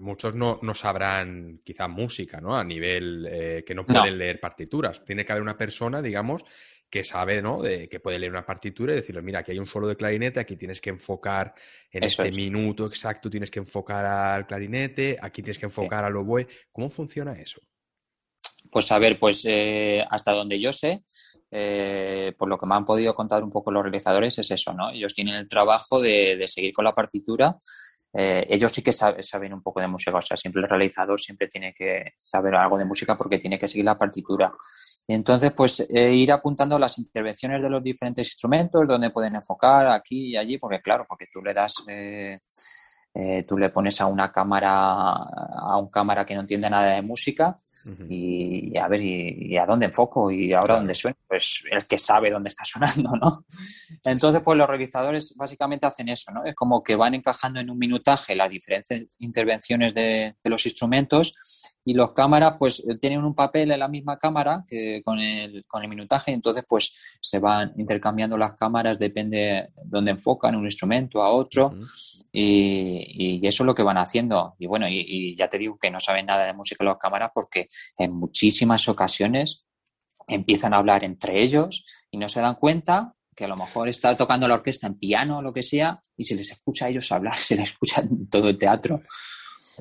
muchos 0.00 0.34
no, 0.34 0.58
sabrán 0.74 1.60
quizá 1.62 1.86
música, 1.86 2.40
¿no? 2.40 2.56
A 2.56 2.64
nivel 2.64 3.28
eh, 3.30 3.64
que 3.64 3.76
no 3.76 3.86
pueden 3.86 4.18
leer 4.18 4.40
partituras. 4.40 5.04
Tiene 5.04 5.24
que 5.24 5.30
haber 5.30 5.42
una 5.42 5.56
persona, 5.56 6.02
digamos, 6.02 6.42
que 6.90 7.04
sabe, 7.04 7.42
¿no? 7.42 7.60
De, 7.62 7.88
que 7.88 8.00
puede 8.00 8.18
leer 8.18 8.32
una 8.32 8.46
partitura 8.46 8.92
y 8.92 8.96
decirle, 8.96 9.22
mira, 9.22 9.40
aquí 9.40 9.52
hay 9.52 9.58
un 9.58 9.66
solo 9.66 9.86
de 9.88 9.96
clarinete, 9.96 10.40
aquí 10.40 10.56
tienes 10.56 10.80
que 10.80 10.90
enfocar 10.90 11.54
en 11.90 12.04
este 12.04 12.30
minuto 12.32 12.86
exacto, 12.86 13.28
tienes 13.28 13.50
que 13.50 13.58
enfocar 13.58 14.04
al 14.04 14.46
clarinete, 14.46 15.18
aquí 15.20 15.42
tienes 15.42 15.58
que 15.58 15.66
enfocar 15.66 16.04
al 16.04 16.16
oboe. 16.16 16.48
¿Cómo 16.72 16.88
funciona 16.88 17.32
eso? 17.32 17.60
Pues 18.70 18.90
a 18.92 18.98
ver, 18.98 19.18
pues 19.18 19.44
eh, 19.46 20.04
hasta 20.10 20.32
donde 20.32 20.58
yo 20.58 20.72
sé, 20.72 21.04
eh, 21.50 22.34
por 22.38 22.48
lo 22.48 22.58
que 22.58 22.66
me 22.66 22.74
han 22.74 22.84
podido 22.84 23.14
contar 23.14 23.42
un 23.42 23.50
poco 23.50 23.70
los 23.70 23.82
realizadores, 23.82 24.38
es 24.38 24.50
eso, 24.50 24.72
¿no? 24.74 24.90
Ellos 24.90 25.14
tienen 25.14 25.34
el 25.34 25.48
trabajo 25.48 26.00
de, 26.00 26.36
de 26.36 26.48
seguir 26.48 26.72
con 26.72 26.84
la 26.84 26.92
partitura 26.92 27.56
eh, 28.12 28.46
ellos 28.48 28.72
sí 28.72 28.82
que 28.82 28.92
saben 28.92 29.52
un 29.52 29.62
poco 29.62 29.80
de 29.80 29.86
música, 29.86 30.16
o 30.16 30.22
sea, 30.22 30.36
siempre 30.36 30.62
el 30.62 30.68
realizador 30.68 31.20
siempre 31.20 31.48
tiene 31.48 31.74
que 31.74 32.14
saber 32.18 32.54
algo 32.54 32.78
de 32.78 32.84
música 32.84 33.16
porque 33.16 33.38
tiene 33.38 33.58
que 33.58 33.68
seguir 33.68 33.84
la 33.84 33.98
partitura. 33.98 34.52
Entonces, 35.06 35.52
pues 35.52 35.80
eh, 35.88 36.14
ir 36.14 36.32
apuntando 36.32 36.78
las 36.78 36.98
intervenciones 36.98 37.62
de 37.62 37.70
los 37.70 37.82
diferentes 37.82 38.26
instrumentos, 38.26 38.88
donde 38.88 39.10
pueden 39.10 39.34
enfocar 39.34 39.88
aquí 39.88 40.30
y 40.30 40.36
allí, 40.36 40.58
porque 40.58 40.80
claro, 40.80 41.04
porque 41.08 41.26
tú 41.32 41.42
le 41.42 41.52
das, 41.52 41.84
eh, 41.88 42.38
eh, 43.14 43.42
tú 43.44 43.58
le 43.58 43.70
pones 43.70 44.00
a 44.00 44.06
una 44.06 44.32
cámara, 44.32 44.70
a 44.72 45.76
un 45.78 45.88
cámara 45.90 46.24
que 46.24 46.34
no 46.34 46.40
entiende 46.40 46.70
nada 46.70 46.94
de 46.94 47.02
música 47.02 47.56
y, 48.08 48.76
a 48.78 48.88
ver, 48.88 49.02
y, 49.02 49.56
a 49.56 49.66
dónde 49.66 49.86
enfoco 49.86 50.30
y 50.30 50.52
ahora 50.52 50.76
dónde 50.76 50.94
suena, 50.94 51.16
pues 51.26 51.62
el 51.70 51.86
que 51.86 51.98
sabe 51.98 52.30
dónde 52.30 52.48
está 52.48 52.64
sonando, 52.66 53.10
¿no? 53.16 53.44
Entonces, 54.04 54.42
pues 54.44 54.58
los 54.58 54.68
realizadores 54.68 55.34
básicamente 55.36 55.86
hacen 55.86 56.08
eso, 56.08 56.32
¿no? 56.32 56.44
Es 56.44 56.54
como 56.54 56.82
que 56.82 56.96
van 56.96 57.14
encajando 57.14 57.60
en 57.60 57.70
un 57.70 57.78
minutaje 57.78 58.34
las 58.34 58.50
diferentes 58.50 59.06
intervenciones 59.18 59.94
de, 59.94 60.36
los 60.44 60.64
instrumentos 60.64 61.78
y 61.84 61.92
los 61.92 62.12
cámaras, 62.12 62.54
pues 62.58 62.82
tienen 63.00 63.22
un 63.22 63.34
papel 63.34 63.70
en 63.70 63.80
la 63.80 63.88
misma 63.88 64.16
cámara 64.16 64.64
que 64.66 65.02
con 65.04 65.18
el, 65.18 65.64
con 65.66 65.82
el 65.82 65.88
minutaje, 65.88 66.32
entonces, 66.32 66.64
pues 66.66 67.18
se 67.20 67.38
van 67.38 67.72
intercambiando 67.76 68.38
las 68.38 68.54
cámaras, 68.54 68.98
depende 68.98 69.68
dónde 69.84 70.12
enfocan 70.12 70.56
un 70.56 70.64
instrumento 70.64 71.22
a 71.22 71.30
otro 71.30 71.70
y, 72.32 73.46
eso 73.46 73.62
es 73.62 73.66
lo 73.66 73.74
que 73.74 73.82
van 73.82 73.98
haciendo. 73.98 74.54
Y 74.58 74.66
bueno, 74.66 74.86
y, 74.88 75.34
ya 75.36 75.48
te 75.48 75.58
digo 75.58 75.78
que 75.78 75.90
no 75.90 76.00
saben 76.00 76.26
nada 76.26 76.46
de 76.46 76.52
música 76.52 76.84
las 76.84 76.98
cámaras 76.98 77.30
porque 77.34 77.67
en 77.96 78.12
muchísimas 78.12 78.88
ocasiones 78.88 79.64
empiezan 80.26 80.74
a 80.74 80.78
hablar 80.78 81.04
entre 81.04 81.40
ellos 81.40 81.84
y 82.10 82.18
no 82.18 82.28
se 82.28 82.40
dan 82.40 82.56
cuenta 82.56 83.14
que 83.34 83.44
a 83.44 83.48
lo 83.48 83.56
mejor 83.56 83.88
está 83.88 84.16
tocando 84.16 84.48
la 84.48 84.54
orquesta 84.54 84.86
en 84.86 84.98
piano 84.98 85.38
o 85.38 85.42
lo 85.42 85.52
que 85.52 85.62
sea 85.62 86.00
y 86.16 86.24
se 86.24 86.34
les 86.34 86.50
escucha 86.50 86.86
a 86.86 86.88
ellos 86.88 87.10
hablar, 87.12 87.36
se 87.36 87.56
les 87.56 87.70
escucha 87.70 88.00
en 88.00 88.28
todo 88.28 88.48
el 88.48 88.58
teatro. 88.58 89.02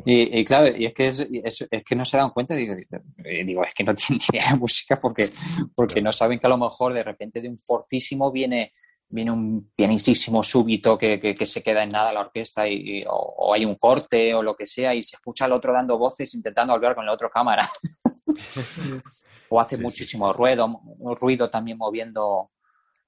Y, 0.06 0.44
claro, 0.44 0.78
y 0.78 0.86
es 0.86 0.94
que, 0.94 1.08
es, 1.08 1.68
que 1.84 1.96
no 1.96 2.06
se 2.06 2.18
dan 2.18 2.30
cuenta, 2.30 2.54
digo, 2.54 2.76
digo, 3.46 3.66
es 3.66 3.74
que 3.74 3.84
no 3.84 3.96
tienen 3.96 4.22
idea 4.32 4.52
de 4.52 4.58
música 4.58 5.02
porque, 5.02 5.28
porque 5.74 6.02
no 6.02 6.12
saben 6.12 6.38
que 6.40 6.46
a 6.46 6.52
lo 6.52 6.58
mejor 6.60 6.94
de 6.94 7.02
repente 7.02 7.42
de 7.42 7.50
un 7.50 7.58
fortísimo 7.58 8.32
viene 8.32 8.74
viene 9.10 9.32
un 9.32 9.72
pianísimo 9.76 10.44
súbito 10.44 10.98
que, 10.98 11.20
que, 11.20 11.46
se 11.46 11.64
queda 11.64 11.84
en 11.84 11.90
nada 11.90 12.12
la 12.12 12.22
orquesta 12.22 12.68
y, 12.68 13.02
o, 13.10 13.54
hay 13.54 13.64
un 13.66 13.76
corte 13.76 14.34
o 14.34 14.44
lo 14.44 14.56
que 14.56 14.66
sea 14.66 14.94
y 14.94 15.02
se 15.02 15.16
escucha 15.16 15.46
al 15.46 15.54
otro 15.54 15.74
dando 15.74 15.98
voces 15.98 16.34
intentando 16.34 16.74
hablar 16.74 16.96
con 16.96 17.06
la 17.06 17.14
otra 17.14 17.30
cámara. 17.30 17.68
o 19.50 19.62
hace 19.62 19.78
muchísimo 19.78 20.34
ruido, 20.34 20.70
ruido 21.20 21.50
también 21.50 21.78
moviendo 21.78 22.52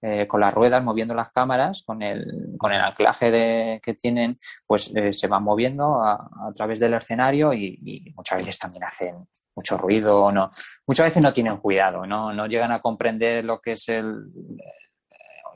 eh, 0.01 0.25
con 0.27 0.39
las 0.39 0.53
ruedas, 0.53 0.81
moviendo 0.81 1.13
las 1.13 1.31
cámaras, 1.31 1.83
con 1.85 2.01
el, 2.01 2.55
con 2.57 2.71
el 2.71 2.79
anclaje 2.79 3.31
de, 3.31 3.81
que 3.83 3.93
tienen, 3.93 4.37
pues 4.65 4.95
eh, 4.95 5.11
se 5.11 5.27
van 5.27 5.43
moviendo 5.43 6.01
a, 6.01 6.13
a, 6.13 6.53
través 6.55 6.79
del 6.79 6.93
escenario 6.93 7.53
y, 7.53 7.77
y, 7.81 8.13
muchas 8.13 8.37
veces 8.37 8.57
también 8.57 8.85
hacen 8.85 9.27
mucho 9.53 9.77
ruido, 9.77 10.31
no, 10.31 10.49
muchas 10.87 11.07
veces 11.07 11.21
no 11.21 11.33
tienen 11.33 11.57
cuidado, 11.57 12.05
no, 12.05 12.31
no 12.31 12.47
llegan 12.47 12.71
a 12.71 12.81
comprender 12.81 13.43
lo 13.43 13.59
que 13.59 13.73
es 13.73 13.89
el, 13.89 14.23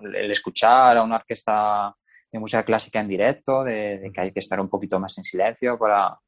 el 0.06 0.32
escuchar 0.32 0.98
a 0.98 1.04
una 1.04 1.16
orquesta 1.18 1.96
de 2.32 2.40
música 2.40 2.64
clásica 2.64 3.00
en 3.00 3.08
directo, 3.08 3.64
de, 3.64 4.10
que 4.14 4.22
hay 4.22 4.32
que 4.32 4.40
estar 4.40 4.60
un 4.60 4.70
poquito 4.70 5.00
más 5.00 5.18
en 5.18 5.24
silencio 5.24 5.78
para, 5.78 6.20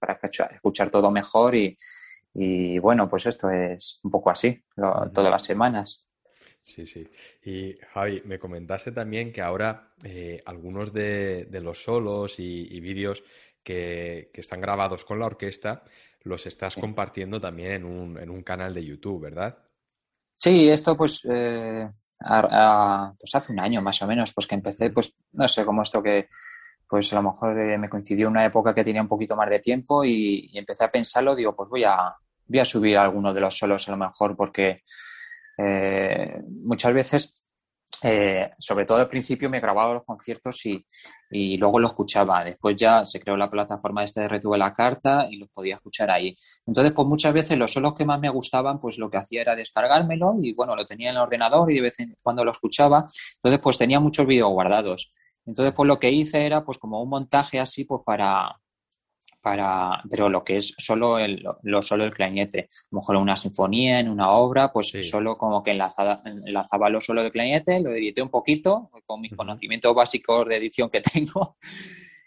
escuchar, 0.53 0.89
todo 0.89 1.09
mejor 1.09 1.55
y, 1.55 2.79
bueno, 2.79 3.09
pues 3.09 3.25
esto 3.25 3.49
es 3.49 3.99
un 4.03 4.11
poco 4.11 4.29
así, 4.29 4.55
todas 4.75 5.31
las 5.31 5.43
semanas. 5.43 6.05
Sí, 6.61 6.85
sí. 6.87 7.07
Y 7.43 7.77
Javi, 7.93 8.21
me 8.25 8.39
comentaste 8.39 8.91
también 8.91 9.31
que 9.31 9.41
ahora 9.41 9.93
eh, 10.03 10.41
algunos 10.45 10.93
de, 10.93 11.47
los 11.51 11.83
solos 11.83 12.35
y, 12.39 12.79
vídeos 12.79 13.23
que, 13.63 14.29
están 14.33 14.61
grabados 14.61 15.05
con 15.05 15.19
la 15.19 15.25
orquesta 15.25 15.83
los 16.21 16.47
estás 16.47 16.75
compartiendo 16.75 17.39
también 17.39 17.71
en 17.71 17.85
un, 17.85 18.17
en 18.17 18.31
un 18.31 18.41
canal 18.41 18.73
de 18.73 18.83
YouTube, 18.83 19.21
¿verdad? 19.21 19.59
Sí, 20.33 20.69
esto 20.69 20.97
pues 20.97 21.21
eh, 21.29 21.87
pues 23.19 23.35
hace 23.35 23.51
un 23.51 23.59
año 23.59 23.81
más 23.81 24.01
o 24.01 24.07
menos, 24.07 24.33
pues 24.33 24.47
que 24.47 24.55
empecé, 24.55 24.89
pues 24.89 25.17
no 25.33 25.47
sé, 25.47 25.65
cómo 25.65 25.81
esto 25.81 26.01
que, 26.01 26.27
pues 26.87 27.11
a 27.13 27.17
lo 27.17 27.23
mejor 27.23 27.59
eh, 27.59 27.77
me 27.77 27.89
coincidió 27.89 28.27
una 28.27 28.45
época 28.45 28.73
que 28.73 28.83
tenía 28.83 29.01
un 29.01 29.07
poquito 29.07 29.35
más 29.35 29.49
de 29.49 29.59
tiempo 29.59 30.03
y, 30.03 30.51
empecé 30.53 30.85
a 30.85 30.91
pensarlo, 30.91 31.35
digo, 31.35 31.55
pues 31.55 31.69
voy 31.69 31.83
a, 31.83 32.15
voy 32.47 32.59
a 32.59 32.65
subir 32.65 32.97
alguno 32.97 33.33
de 33.33 33.41
los 33.41 33.57
solos 33.57 33.87
a 33.87 33.91
lo 33.91 33.97
mejor 33.97 34.35
porque 34.35 34.77
eh, 35.57 36.41
muchas 36.47 36.93
veces 36.93 37.33
eh, 38.03 38.49
sobre 38.57 38.85
todo 38.85 38.99
al 38.99 39.07
principio 39.07 39.49
me 39.49 39.59
grababa 39.59 39.93
los 39.93 40.03
conciertos 40.03 40.65
y, 40.65 40.85
luego 41.57 41.79
lo 41.79 41.87
escuchaba. 41.87 42.43
Después 42.43 42.75
ya 42.75 43.05
se 43.05 43.19
creó 43.19 43.35
la 43.35 43.49
plataforma 43.49 44.03
esta 44.03 44.21
de 44.21 44.27
Retuve 44.27 44.57
la 44.57 44.73
Carta 44.73 45.27
y 45.29 45.37
los 45.37 45.49
podía 45.49 45.75
escuchar 45.75 46.09
ahí. 46.09 46.35
Entonces, 46.65 46.93
pues 46.93 47.07
muchas 47.07 47.33
veces 47.33 47.57
los 47.57 47.73
solos 47.73 47.93
que 47.93 48.05
más 48.05 48.19
me 48.19 48.29
gustaban, 48.29 48.79
pues 48.79 48.97
lo 48.97 49.09
que 49.09 49.17
hacía 49.17 49.41
era 49.41 49.55
descargármelo 49.55 50.35
y 50.41 50.53
bueno, 50.53 50.75
lo 50.75 50.85
tenía 50.85 51.09
en 51.09 51.17
el 51.17 51.21
ordenador 51.21 51.71
y 51.71 51.75
de 51.75 51.81
vez 51.81 51.99
en 51.99 52.15
cuando 52.21 52.45
lo 52.45 52.51
escuchaba. 52.51 53.05
Entonces, 53.37 53.59
pues 53.61 53.77
tenía 53.77 53.99
muchos 53.99 54.25
vídeos 54.25 54.49
guardados. 54.49 55.11
Entonces, 55.45 55.73
pues 55.73 55.87
lo 55.87 55.99
que 55.99 56.11
hice 56.11 56.45
era 56.45 56.63
pues 56.63 56.77
como 56.77 57.01
un 57.01 57.09
montaje 57.09 57.59
así, 57.59 57.83
pues 57.83 58.01
para, 58.05 58.59
para, 59.45 60.01
pero 60.09 60.27
lo 60.27 60.43
que 60.43 60.57
es 60.57 60.73
solo 60.75 61.19
el, 61.19 61.45
lo, 61.61 61.83
solo 61.83 62.03
el 62.03 62.11
clarinete. 62.11 62.61
A 62.61 62.87
lo 62.89 62.97
mejor 62.97 63.17
una 63.17 63.35
sinfonía, 63.35 63.99
en 63.99 64.09
una 64.09 64.31
obra, 64.31 64.73
pues 64.73 64.91
solo 65.03 65.37
como 65.37 65.61
que 65.61 65.69
enlazada, 65.69 66.23
enlazaba 66.25 66.89
lo 66.89 66.99
solo 66.99 67.21
del 67.21 67.31
clarinete, 67.31 67.79
lo 67.79 67.91
edité 67.91 68.23
un 68.23 68.29
poquito 68.29 68.89
con 69.05 69.21
mis 69.21 69.35
conocimientos 69.35 69.93
básicos 69.93 70.47
de 70.47 70.55
edición 70.55 70.89
que 70.89 71.01
tengo. 71.13 71.57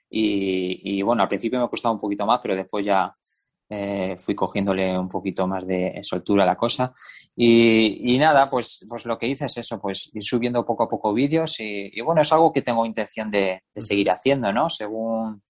Y, 0.08 1.02
bueno, 1.02 1.22
al 1.22 1.28
principio 1.28 1.60
me 1.60 1.68
costaba 1.68 1.92
un 1.92 2.00
poquito 2.00 2.24
más, 2.24 2.38
pero 2.40 2.54
después 2.54 2.86
ya 2.86 3.12
eh, 3.68 4.14
fui 4.16 4.36
cogiéndole 4.36 4.96
un 4.96 5.08
poquito 5.08 5.48
más 5.48 5.66
de 5.66 5.98
soltura 6.04 6.44
a 6.44 6.46
la 6.46 6.56
cosa. 6.56 6.92
Y, 7.34 8.16
nada, 8.16 8.46
pues, 8.48 8.78
pues 8.88 9.06
lo 9.06 9.18
que 9.18 9.26
hice 9.26 9.46
es 9.46 9.56
eso, 9.56 9.80
pues 9.80 10.08
ir 10.14 10.22
subiendo 10.22 10.64
poco 10.64 10.84
a 10.84 10.88
poco 10.88 11.12
vídeos 11.12 11.58
y, 11.58 12.00
bueno, 12.00 12.20
es 12.20 12.32
algo 12.32 12.52
que 12.52 12.62
tengo 12.62 12.86
intención 12.86 13.28
de, 13.28 13.64
de 13.74 13.82
seguir 13.82 14.08
haciendo, 14.08 14.52
¿no? 14.52 14.70
Según 14.70 15.42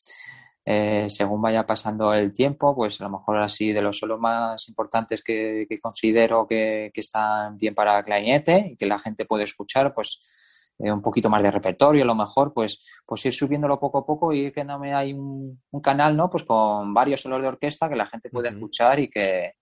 eh, 0.70 1.08
según 1.08 1.40
vaya 1.40 1.64
pasando 1.64 2.12
el 2.12 2.30
tiempo, 2.30 2.76
pues 2.76 3.00
a 3.00 3.04
lo 3.04 3.10
mejor 3.10 3.38
así 3.38 3.72
de 3.72 3.80
los 3.80 3.96
solos 3.96 4.20
más 4.20 4.68
importantes 4.68 5.22
que, 5.22 5.66
considero 5.80 6.46
que, 6.46 6.90
están 6.94 7.56
bien 7.56 7.74
para 7.74 8.02
clarinete 8.02 8.72
y 8.72 8.76
que 8.76 8.84
la 8.84 8.98
gente 8.98 9.24
puede 9.24 9.44
escuchar, 9.44 9.94
pues 9.94 10.74
eh, 10.78 10.92
un 10.92 11.00
poquito 11.00 11.30
más 11.30 11.42
de 11.42 11.50
repertorio, 11.50 12.02
a 12.02 12.06
lo 12.06 12.14
mejor, 12.14 12.52
pues, 12.52 12.84
pues 13.06 13.24
ir 13.24 13.32
subiéndolo 13.32 13.78
poco 13.78 13.96
a 13.96 14.04
poco 14.04 14.30
y 14.30 14.40
ir 14.40 14.52
creándome 14.52 14.92
hay 14.94 15.14
un, 15.14 15.58
un, 15.70 15.80
canal, 15.80 16.14
¿no? 16.14 16.28
Pues 16.28 16.44
con 16.44 16.92
varios 16.92 17.22
solos 17.22 17.40
de 17.40 17.48
orquesta 17.48 17.88
que 17.88 17.96
la 17.96 18.06
gente 18.06 18.28
puede 18.28 18.50
escuchar 18.50 19.00
y 19.00 19.08
que, 19.08 19.54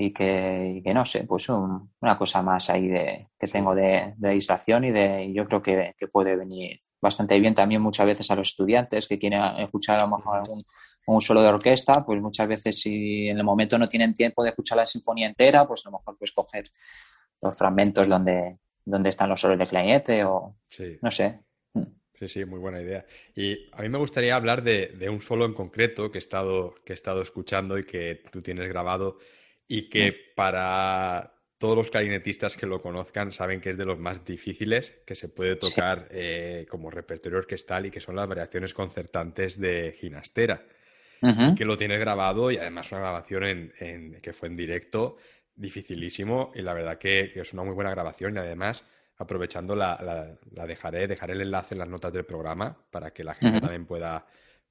y 0.00 0.12
que, 0.12 0.80
no 0.94 1.04
sé, 1.04 1.24
pues 1.24 1.48
una 1.48 2.16
cosa 2.16 2.40
más 2.40 2.70
ahí 2.70 2.86
de, 2.86 3.30
que 3.36 3.48
tengo 3.48 3.74
de, 3.74 4.14
de 4.16 4.30
distracción 4.30 4.84
y 4.84 4.92
de 4.92 5.32
yo 5.34 5.44
creo 5.44 5.60
que, 5.60 5.92
puede 6.12 6.36
venir 6.36 6.78
bastante 7.00 7.38
bien 7.40 7.52
también 7.52 7.82
muchas 7.82 8.06
veces 8.06 8.30
a 8.30 8.36
los 8.36 8.46
estudiantes 8.46 9.08
que 9.08 9.18
quieren 9.18 9.42
escuchar 9.58 10.00
a 10.00 10.06
lo 10.06 10.16
mejor 10.16 10.36
algún 10.36 10.60
un 11.06 11.20
solo 11.20 11.42
de 11.42 11.48
orquesta, 11.48 12.04
pues 12.04 12.20
muchas 12.20 12.46
veces 12.46 12.78
si 12.80 13.28
en 13.28 13.38
el 13.38 13.44
momento 13.44 13.76
no 13.76 13.88
tienen 13.88 14.14
tiempo 14.14 14.44
de 14.44 14.50
escuchar 14.50 14.76
la 14.76 14.86
sinfonía 14.86 15.26
entera, 15.26 15.66
pues 15.66 15.84
a 15.84 15.90
lo 15.90 15.98
mejor 15.98 16.16
pues 16.16 16.30
coger 16.32 16.70
los 17.40 17.56
fragmentos 17.56 18.06
donde, 18.06 18.58
donde 18.84 19.08
están 19.08 19.30
los 19.30 19.40
solos 19.40 19.58
de 19.58 19.66
clarinete 19.66 20.22
o 20.22 20.46
no 21.00 21.10
sé. 21.10 21.40
Mm. 21.72 21.82
Sí, 22.14 22.28
sí, 22.28 22.44
muy 22.44 22.60
buena 22.60 22.80
idea. 22.80 23.04
Y 23.34 23.68
a 23.72 23.82
mí 23.82 23.88
me 23.88 23.98
gustaría 23.98 24.36
hablar 24.36 24.62
de, 24.62 24.88
de, 24.88 25.08
un 25.08 25.22
solo 25.22 25.44
en 25.44 25.54
concreto 25.54 26.10
que 26.10 26.18
he 26.18 26.20
estado, 26.20 26.74
que 26.84 26.92
he 26.92 26.94
estado 26.94 27.22
escuchando 27.22 27.78
y 27.78 27.84
que 27.84 28.22
tú 28.30 28.42
tienes 28.42 28.68
grabado 28.68 29.18
y 29.68 29.88
que 29.90 30.32
para 30.34 31.34
todos 31.58 31.76
los 31.76 31.90
clarinetistas 31.90 32.56
que 32.56 32.66
lo 32.66 32.80
conozcan 32.80 33.32
saben 33.32 33.60
que 33.60 33.70
es 33.70 33.76
de 33.76 33.84
los 33.84 33.98
más 33.98 34.24
difíciles 34.24 34.96
que 35.04 35.14
se 35.14 35.28
puede 35.28 35.56
tocar 35.56 36.08
eh, 36.10 36.66
como 36.70 36.90
repertorio 36.90 37.38
orquestal 37.38 37.86
y 37.86 37.90
que 37.90 38.00
son 38.00 38.16
las 38.16 38.28
variaciones 38.28 38.72
concertantes 38.72 39.60
de 39.60 39.94
Ginastera. 40.00 40.64
Que 41.56 41.64
lo 41.64 41.76
tienes 41.76 41.98
grabado 41.98 42.52
y 42.52 42.58
además 42.58 42.92
una 42.92 43.00
grabación 43.00 43.42
en, 43.44 44.20
que 44.22 44.32
fue 44.32 44.46
en 44.48 44.56
directo, 44.56 45.16
dificilísimo 45.56 46.52
y 46.54 46.62
la 46.62 46.74
verdad 46.74 46.96
que, 46.96 47.32
es 47.34 47.52
una 47.52 47.64
muy 47.64 47.74
buena 47.74 47.90
grabación. 47.90 48.36
Y 48.36 48.38
además 48.38 48.84
aprovechando 49.16 49.74
la, 49.74 50.38
la, 50.52 50.66
dejaré, 50.66 51.08
dejaré 51.08 51.32
el 51.32 51.40
enlace 51.40 51.74
en 51.74 51.80
las 51.80 51.88
notas 51.88 52.12
del 52.12 52.24
programa 52.24 52.78
para 52.92 53.10
que 53.10 53.24
la 53.24 53.34
gente 53.34 53.60
también 53.60 53.84
pueda, 53.84 54.26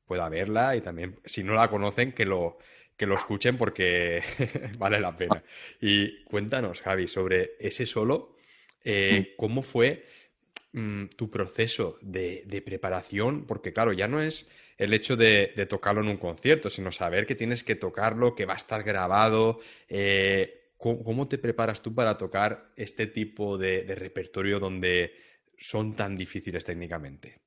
pueda 0.06 0.30
verla 0.30 0.74
y 0.78 0.80
también 0.80 1.20
si 1.26 1.44
no 1.44 1.54
la 1.54 1.70
conocen 1.70 2.14
que 2.14 2.24
lo, 2.24 2.58
que 2.98 3.06
lo 3.06 3.16
escuchen 3.16 3.58
porque 3.58 4.24
vale 4.78 5.00
la 5.00 5.16
pena. 5.16 5.44
Y 5.80 6.24
cuéntanos, 6.24 6.82
Javi, 6.82 7.08
sobre 7.08 7.52
ese 7.60 7.86
solo, 7.86 8.36
eh, 8.84 9.36
¿cómo 9.38 9.62
fue 9.62 10.08
mm, 10.74 11.06
tu 11.16 11.30
proceso 11.30 12.00
de, 12.02 12.64
preparación? 12.66 13.46
Porque 13.46 13.72
claro, 13.72 13.94
ya 13.94 14.08
no 14.08 14.20
es 14.20 14.48
el 14.78 14.94
hecho 14.94 15.16
de, 15.16 15.66
tocarlo 15.70 16.02
en 16.02 16.10
un 16.10 16.18
concierto, 16.18 16.70
sino 16.70 16.92
saber 16.92 17.26
que 17.26 17.36
tienes 17.36 17.64
que 17.64 17.76
tocarlo, 17.76 18.36
que 18.36 18.46
va 18.46 18.54
a 18.54 18.58
estar 18.58 18.84
grabado. 18.84 19.60
Eh, 19.88 20.72
¿cómo, 20.78 21.28
te 21.28 21.38
preparas 21.38 21.82
tú 21.82 21.94
para 21.94 22.18
tocar 22.18 22.72
este 22.76 23.08
tipo 23.08 23.58
de, 23.58 23.84
de 23.84 23.96
repertorio 23.96 24.60
donde 24.60 25.14
son 25.58 25.96
tan 25.96 26.18
difíciles 26.18 26.66
técnicamente? 26.66 27.42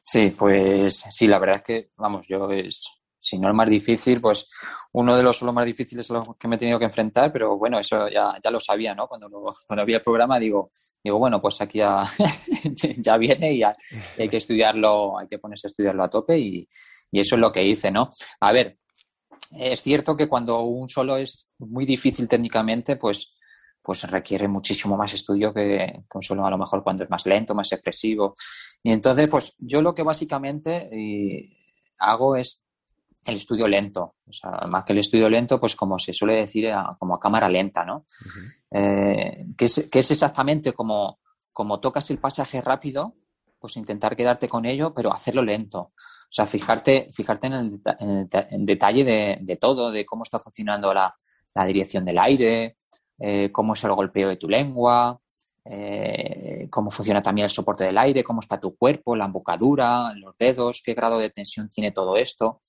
Sí, 0.00 0.34
pues 0.38 1.04
sí, 1.10 1.26
la 1.26 1.38
verdad 1.38 1.56
es 1.56 1.62
que, 1.64 1.90
vamos, 1.96 2.26
yo 2.28 2.50
es, 2.50 2.97
si 3.18 3.38
no 3.38 3.48
el 3.48 3.54
más 3.54 3.68
difícil, 3.68 4.20
pues 4.20 4.48
uno 4.92 5.16
de 5.16 5.22
los 5.22 5.36
solos 5.36 5.54
más 5.54 5.66
difíciles 5.66 6.10
a 6.10 6.14
los 6.14 6.36
que 6.38 6.48
me 6.48 6.56
he 6.56 6.58
tenido 6.58 6.78
que 6.78 6.84
enfrentar, 6.84 7.32
pero 7.32 7.56
bueno, 7.56 7.78
eso 7.78 8.08
ya, 8.08 8.34
ya 8.42 8.50
lo 8.50 8.60
sabía, 8.60 8.94
¿no? 8.94 9.08
Cuando, 9.08 9.28
cuando 9.66 9.84
vi 9.84 9.94
el 9.94 10.02
programa 10.02 10.38
digo, 10.38 10.70
digo, 11.02 11.18
bueno, 11.18 11.40
pues 11.40 11.60
aquí 11.60 11.78
ya, 11.78 12.02
ya 12.98 13.16
viene 13.16 13.52
y 13.52 13.62
hay 13.62 14.28
que 14.28 14.36
estudiarlo, 14.36 15.18
hay 15.18 15.28
que 15.28 15.38
ponerse 15.38 15.66
a 15.66 15.70
estudiarlo 15.70 16.04
a 16.04 16.10
tope 16.10 16.38
y, 16.38 16.68
y 17.10 17.20
eso 17.20 17.34
es 17.34 17.40
lo 17.40 17.52
que 17.52 17.64
hice, 17.64 17.90
¿no? 17.90 18.08
A 18.40 18.52
ver, 18.52 18.78
es 19.52 19.82
cierto 19.82 20.16
que 20.16 20.28
cuando 20.28 20.60
un 20.62 20.88
solo 20.88 21.16
es 21.16 21.52
muy 21.58 21.86
difícil 21.86 22.28
técnicamente, 22.28 22.96
pues, 22.96 23.36
pues 23.82 24.08
requiere 24.10 24.48
muchísimo 24.48 24.96
más 24.96 25.14
estudio 25.14 25.52
que, 25.54 26.02
un 26.12 26.22
solo 26.22 26.44
a 26.44 26.50
lo 26.50 26.58
mejor 26.58 26.82
cuando 26.82 27.04
es 27.04 27.10
más 27.10 27.24
lento, 27.26 27.54
más 27.54 27.72
expresivo. 27.72 28.34
Y 28.82 28.92
entonces, 28.92 29.28
pues 29.28 29.54
yo 29.58 29.80
lo 29.80 29.94
que 29.94 30.02
básicamente 30.02 30.88
eh, 30.92 31.56
hago 31.98 32.36
es 32.36 32.62
el 33.28 33.36
estudio 33.36 33.68
lento. 33.68 34.16
O 34.26 34.32
sea, 34.32 34.50
más 34.68 34.84
que 34.84 34.92
el 34.92 34.98
estudio 34.98 35.28
lento, 35.28 35.60
pues 35.60 35.76
como 35.76 35.98
se 35.98 36.12
suele 36.12 36.36
decir, 36.36 36.70
como 36.98 37.14
a 37.14 37.20
cámara 37.20 37.48
lenta, 37.48 37.84
¿no? 37.84 38.06
Eh, 38.70 39.46
que, 39.56 39.64
es, 39.64 39.88
que, 39.90 40.00
es, 40.00 40.10
exactamente 40.10 40.72
como, 40.72 41.18
como 41.52 41.80
tocas 41.80 42.10
el 42.10 42.18
pasaje 42.18 42.60
rápido, 42.60 43.14
pues 43.58 43.76
intentar 43.76 44.16
quedarte 44.16 44.48
con 44.48 44.64
ello, 44.64 44.92
pero 44.94 45.12
hacerlo 45.12 45.42
lento. 45.42 45.92
O 46.28 46.30
sea, 46.30 46.46
fijarte, 46.46 47.08
fijarte 47.12 47.46
en 47.46 47.54
el, 47.54 48.64
detalle 48.66 49.04
de, 49.40 49.56
todo, 49.56 49.90
de 49.90 50.04
cómo 50.04 50.22
está 50.22 50.38
funcionando 50.38 50.92
la, 50.92 51.14
dirección 51.66 52.04
del 52.04 52.18
aire, 52.20 52.76
eh, 53.18 53.50
cómo 53.50 53.72
es 53.72 53.82
el 53.82 53.92
golpeo 53.92 54.28
de 54.28 54.36
tu 54.36 54.48
lengua, 54.48 55.20
eh, 55.64 56.68
cómo 56.70 56.90
funciona 56.90 57.20
también 57.20 57.44
el 57.44 57.50
soporte 57.50 57.84
del 57.84 57.98
aire, 57.98 58.22
cómo 58.22 58.40
está 58.40 58.60
tu 58.60 58.76
cuerpo, 58.76 59.16
la 59.16 59.24
embocadura, 59.24 60.14
los 60.14 60.36
dedos, 60.38 60.82
qué 60.84 60.94
grado 60.94 61.18
de 61.18 61.30
tensión 61.30 61.68
tiene 61.68 61.90
todo 61.90 62.16
esto. 62.16 62.60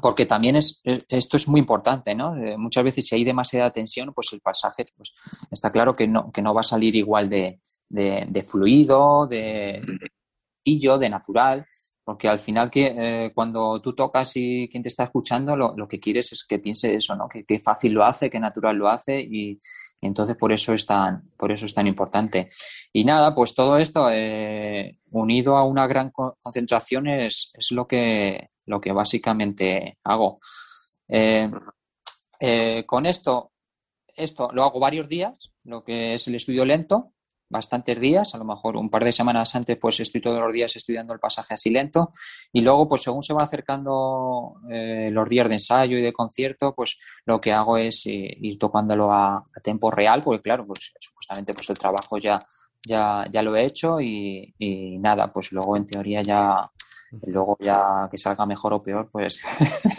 Porque 0.00 0.26
también 0.26 0.56
es, 0.56 0.80
esto 0.84 1.36
es 1.36 1.48
muy 1.48 1.60
importante, 1.60 2.14
¿no? 2.14 2.36
Eh, 2.36 2.56
muchas 2.56 2.84
veces 2.84 3.06
si 3.06 3.16
hay 3.16 3.24
demasiada 3.24 3.72
tensión, 3.72 4.12
pues 4.14 4.32
el 4.32 4.40
pasaje 4.40 4.84
pues, 4.96 5.12
está 5.50 5.70
claro 5.70 5.94
que 5.94 6.06
no, 6.06 6.30
que 6.30 6.40
no 6.40 6.54
va 6.54 6.60
a 6.60 6.64
salir 6.64 6.94
igual 6.94 7.28
de, 7.28 7.60
fluido, 8.46 9.26
de, 9.26 9.82
de, 10.64 10.98
de 10.98 11.10
natural. 11.10 11.66
Porque 12.08 12.26
al 12.26 12.38
final 12.38 12.70
que 12.70 12.86
eh, 12.96 13.32
cuando 13.34 13.82
tú 13.82 13.92
tocas 13.94 14.32
y 14.34 14.66
quien 14.70 14.82
te 14.82 14.88
está 14.88 15.04
escuchando, 15.04 15.54
lo, 15.54 15.86
que 15.86 16.00
quieres 16.00 16.32
es 16.32 16.42
que 16.48 16.58
piense 16.58 16.94
eso, 16.94 17.14
¿no? 17.14 17.28
Que, 17.28 17.58
fácil 17.58 17.92
lo 17.92 18.02
hace, 18.02 18.30
que 18.30 18.40
natural 18.40 18.76
lo 18.76 18.88
hace 18.88 19.20
y, 19.20 19.60
entonces 20.00 20.34
por 20.34 20.50
eso 20.50 20.72
es 20.72 20.86
tan, 20.86 21.30
por 21.36 21.52
eso 21.52 21.66
es 21.66 21.74
tan 21.74 21.86
importante. 21.86 22.48
Y 22.94 23.04
nada, 23.04 23.34
pues 23.34 23.54
todo 23.54 23.76
esto 23.76 24.08
eh, 24.10 24.98
unido 25.10 25.58
a 25.58 25.66
una 25.66 25.86
gran 25.86 26.10
concentración 26.10 27.08
es, 27.08 27.52
lo 27.72 27.86
que 27.86 28.48
lo 28.68 28.80
que 28.80 28.92
básicamente 28.92 29.98
hago. 30.04 30.38
Eh, 31.08 31.50
con 32.86 33.06
esto, 33.06 33.52
esto 34.14 34.50
lo 34.52 34.64
hago 34.64 34.78
varios 34.78 35.08
días, 35.08 35.52
lo 35.64 35.82
que 35.82 36.14
es 36.14 36.28
el 36.28 36.36
estudio 36.36 36.64
lento, 36.64 37.14
bastantes 37.48 37.98
días, 37.98 38.34
a 38.34 38.38
lo 38.38 38.44
mejor 38.44 38.76
un 38.76 38.90
par 38.90 39.04
de 39.04 39.12
semanas 39.12 39.54
antes, 39.54 39.76
pues 39.80 40.00
estoy 40.00 40.20
todos 40.20 40.40
los 40.40 40.52
días 40.52 40.74
estudiando 40.76 41.14
el 41.14 41.20
pasaje 41.20 41.54
así 41.54 41.70
lento 41.70 42.12
y 42.52 42.60
luego, 42.60 42.86
pues 42.88 43.02
según 43.02 43.22
se 43.22 43.32
van 43.32 43.44
acercando 43.44 44.56
eh, 44.70 45.08
los 45.10 45.28
días 45.28 45.48
de 45.48 45.54
ensayo 45.54 45.96
y 45.98 46.02
de 46.02 46.12
concierto, 46.12 46.74
pues 46.74 46.98
lo 47.24 47.40
que 47.40 47.52
hago 47.52 47.78
es 47.78 48.06
eh, 48.06 48.36
ir 48.40 48.58
tocándolo 48.58 49.12
a, 49.12 49.44
tiempo 49.62 49.90
real, 49.90 50.22
porque 50.22 50.42
claro, 50.42 50.66
pues 50.66 50.92
supuestamente 51.00 51.54
pues 51.54 51.68
el 51.70 51.78
trabajo 51.78 52.18
ya, 52.18 52.46
ya, 52.86 53.26
ya 53.30 53.42
lo 53.42 53.56
he 53.56 53.64
hecho 53.64 54.00
y, 54.00 54.54
y 54.58 54.98
nada, 54.98 55.32
pues 55.32 55.52
luego 55.52 55.76
en 55.76 55.86
teoría 55.86 56.22
ya 56.22 56.70
luego 57.26 57.56
ya 57.60 58.08
que 58.10 58.18
salga 58.18 58.46
mejor 58.46 58.74
o 58.74 58.82
peor, 58.82 59.08
pues 59.10 59.42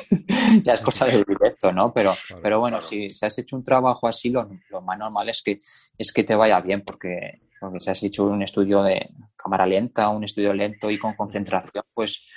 ya 0.64 0.74
es 0.74 0.82
cosa 0.82 1.06
de 1.06 1.24
directo, 1.24 1.72
¿no? 1.72 1.94
Pero, 1.94 2.14
pero 2.42 2.60
bueno, 2.60 2.80
si, 2.80 3.10
si, 3.10 3.26
has 3.26 3.38
hecho 3.38 3.56
un 3.56 3.64
trabajo 3.64 4.08
así, 4.08 4.30
lo, 4.30 4.48
más 4.82 4.98
normal 4.98 5.30
es 5.30 5.42
que, 5.42 5.60
es 5.98 6.14
que 6.14 6.24
te 6.24 6.36
vaya 6.36 6.60
bien, 6.62 6.84
porque, 6.84 7.34
porque 7.60 7.80
si 7.80 7.90
has 7.90 8.04
hecho 8.04 8.26
un 8.26 8.44
estudio 8.44 8.84
de 8.84 9.10
cámara 9.36 9.66
lenta, 9.66 10.10
un 10.10 10.24
estudio 10.24 10.54
lento 10.54 10.90
y 10.90 11.00
con 11.00 11.16
concentración, 11.16 11.84
pues 11.94 12.28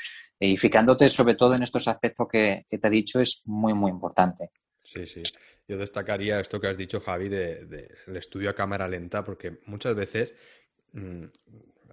y 0.43 0.57
fijándote 0.57 1.09
sobre 1.09 1.37
todo 1.37 1.55
en 1.55 1.63
estos 1.63 1.87
aspectos 1.87 2.27
que, 2.31 2.67
te 2.69 2.89
he 2.89 2.91
dicho 2.91 3.21
es 3.21 3.43
muy, 3.45 3.75
muy 3.75 3.91
importante. 3.91 4.51
Sí, 4.83 5.07
sí. 5.07 5.23
Yo 5.69 5.79
destacaría 5.79 6.41
esto 6.41 6.61
que 6.61 6.67
has 6.67 6.77
dicho, 6.77 7.01
Javi, 7.01 7.29
del 7.29 7.69
de, 7.69 8.19
estudio 8.19 8.51
a 8.51 8.55
cámara 8.55 8.89
lenta, 8.89 9.25
porque 9.25 9.61
muchas 9.67 9.95
veces 9.95 10.35
mm, 10.93 11.27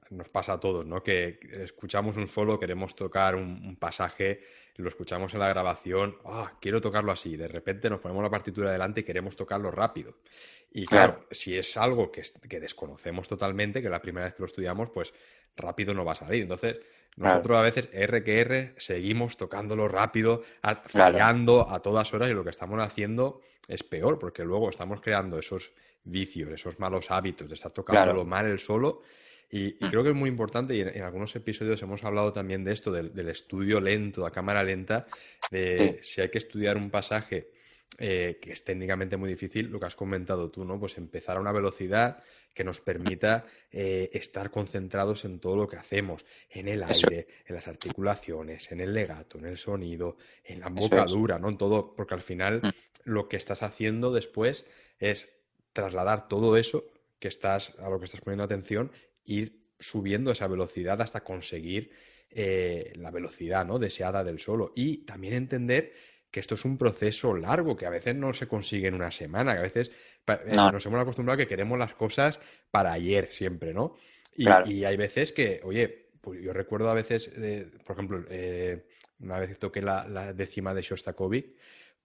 nos 0.10 0.30
pasa 0.30 0.54
a 0.54 0.60
todos, 0.60 0.86
¿no? 0.86 1.04
Que 1.04 1.40
escuchamos 1.64 2.18
un 2.18 2.28
solo, 2.28 2.58
queremos 2.58 2.96
tocar 2.96 3.36
un, 3.36 3.76
pasaje, 3.78 4.42
lo 4.76 4.90
escuchamos 4.90 5.34
en 5.34 5.40
la 5.40 5.50
grabación, 5.50 6.18
ah, 6.26 6.54
quiero 6.60 6.82
tocarlo 6.82 7.12
así, 7.12 7.38
de 7.38 7.48
repente 7.48 7.90
nos 7.90 8.00
ponemos 8.00 8.24
la 8.24 8.30
partitura 8.30 8.72
delante 8.72 9.02
y 9.02 9.04
queremos 9.04 9.36
tocarlo 9.36 9.72
rápido. 9.72 10.16
Y 10.72 10.86
claro, 10.86 11.26
si 11.32 11.58
es 11.58 11.78
algo 11.78 12.12
que, 12.12 12.24
que, 12.48 12.60
desconocemos 12.60 13.28
totalmente, 13.28 13.82
que 13.82 13.90
la 13.90 14.02
primera 14.02 14.26
vez 14.26 14.36
que 14.36 14.44
lo 14.44 14.46
estudiamos, 14.46 14.90
pues 14.92 15.14
rápido 15.56 15.94
no 15.94 16.06
va 16.06 16.12
a 16.12 16.16
salir. 16.16 16.44
Entonces, 16.44 16.78
nosotros 17.16 17.58
a 17.58 17.62
veces, 17.62 17.90
R 17.92 18.24
que 18.24 18.40
R, 18.40 18.74
seguimos 18.78 19.36
tocándolo 19.36 19.88
rápido, 19.88 20.44
fallando 20.86 21.70
a 21.70 21.82
todas 21.82 22.14
horas 22.14 22.30
y 22.30 22.34
lo 22.34 22.44
que 22.44 22.52
estamos 22.52 22.80
haciendo 22.82 23.42
es 23.68 23.84
peor, 23.84 24.20
porque 24.20 24.44
luego 24.44 24.70
estamos 24.70 25.02
creando 25.02 25.40
esos 25.40 25.72
vicios, 26.04 26.50
esos 26.52 26.80
malos 26.80 27.12
hábitos 27.12 27.50
de 27.50 27.56
estar 27.56 27.72
tocándolo 27.72 28.26
mal 28.26 28.46
el 28.46 28.60
solo 28.60 29.02
y, 29.52 29.78
mm. 29.80 29.90
creo 29.90 30.04
que 30.04 30.10
es 30.10 30.16
muy 30.16 30.30
importante, 30.30 30.76
y 30.76 30.82
en, 30.82 31.02
algunos 31.02 31.36
episodios 31.36 31.82
hemos 31.82 32.04
hablado 32.04 32.34
también 32.34 32.64
de 32.64 32.74
esto, 32.74 32.92
del, 32.92 33.30
estudio 33.30 33.82
lento, 33.82 34.26
a 34.26 34.32
cámara 34.32 34.64
lenta, 34.64 35.08
de 35.52 36.00
si 36.04 36.22
hay 36.22 36.30
que 36.30 36.38
estudiar 36.38 36.78
un 36.78 36.90
pasaje 36.92 37.52
eh, 37.98 38.38
que 38.40 38.54
es 38.54 38.64
técnicamente 38.64 39.18
muy 39.18 39.30
difícil, 39.30 39.68
lo 39.68 39.80
que 39.80 39.88
has 39.88 39.96
comentado 39.96 40.52
tú, 40.52 40.64
¿no? 40.64 40.80
Pues 40.80 40.98
empezar 40.98 41.38
a 41.38 41.42
una 41.42 41.52
velocidad 41.52 42.24
que 42.54 42.64
nos 42.64 42.80
permita 42.80 43.46
eh, 43.72 44.10
estar 44.14 44.52
concentrados 44.52 45.26
en 45.26 45.40
todo 45.40 45.56
lo 45.56 45.68
que 45.68 45.78
hacemos, 45.78 46.26
en 46.50 46.68
el 46.68 46.84
aire, 46.84 47.28
en 47.46 47.56
las 47.56 47.68
articulaciones, 47.68 48.72
en 48.72 48.82
el 48.82 48.94
legato, 48.94 49.38
en 49.40 49.46
el 49.46 49.58
sonido, 49.58 50.18
en 50.44 50.60
la 50.60 50.68
embocadura, 50.68 51.40
¿no? 51.40 51.50
En 51.50 51.58
todo, 51.58 51.96
porque 51.96 52.14
al 52.14 52.22
final 52.22 52.62
mm. 52.62 52.70
lo 53.06 53.28
que 53.28 53.38
estás 53.38 53.64
haciendo 53.64 54.12
después 54.12 54.66
es 55.00 55.30
trasladar 55.74 56.28
todo 56.28 56.58
eso 56.58 56.86
que 57.20 57.28
estás, 57.28 57.74
a 57.80 57.90
lo 57.90 58.00
que 58.00 58.06
estás 58.06 58.22
poniendo 58.22 58.44
atención 58.44 58.92
ir 59.30 59.60
subiendo 59.80 60.32
esa 60.32 60.48
velocidad 60.48 61.02
hasta 61.02 61.24
conseguir 61.24 61.92
eh, 62.30 62.94
la 62.96 63.12
velocidad 63.12 63.66
¿no? 63.66 63.80
deseada 63.80 64.24
del 64.24 64.40
solo. 64.40 64.74
Y 64.76 65.06
también 65.06 65.34
entender 65.34 65.94
que 66.30 66.40
esto 66.40 66.56
es 66.56 66.66
un 66.66 66.78
proceso 66.78 67.36
largo, 67.36 67.76
que 67.76 67.86
a 67.86 67.90
veces 67.90 68.16
no 68.16 68.34
se 68.34 68.48
consigue 68.48 68.88
en 68.88 68.94
una 68.94 69.12
semana, 69.12 69.54
que 69.54 69.60
a 69.60 69.64
veces 69.64 69.92
eh, 70.28 70.52
nos 70.54 70.86
hemos 70.86 71.00
acostumbrado 71.00 71.36
a 71.36 71.38
que 71.38 71.48
queremos 71.48 71.80
las 71.80 71.94
cosas 71.94 72.40
para 72.70 72.92
ayer 72.92 73.30
siempre, 73.32 73.74
¿no? 73.74 73.96
Y, 74.36 74.48
hay 74.86 74.96
veces 74.96 75.32
que, 75.32 75.60
oye, 75.64 76.12
pues 76.22 76.42
yo 76.42 76.54
recuerdo 76.54 76.90
a 76.90 76.94
veces, 76.94 77.30
por 77.84 77.96
ejemplo, 77.96 78.24
eh, 78.30 78.86
una 79.20 79.40
vez 79.40 79.58
toqué 79.60 79.82
la, 79.82 80.34
décima 80.34 80.74
de 80.74 80.82
Shostakovich, 80.82 81.56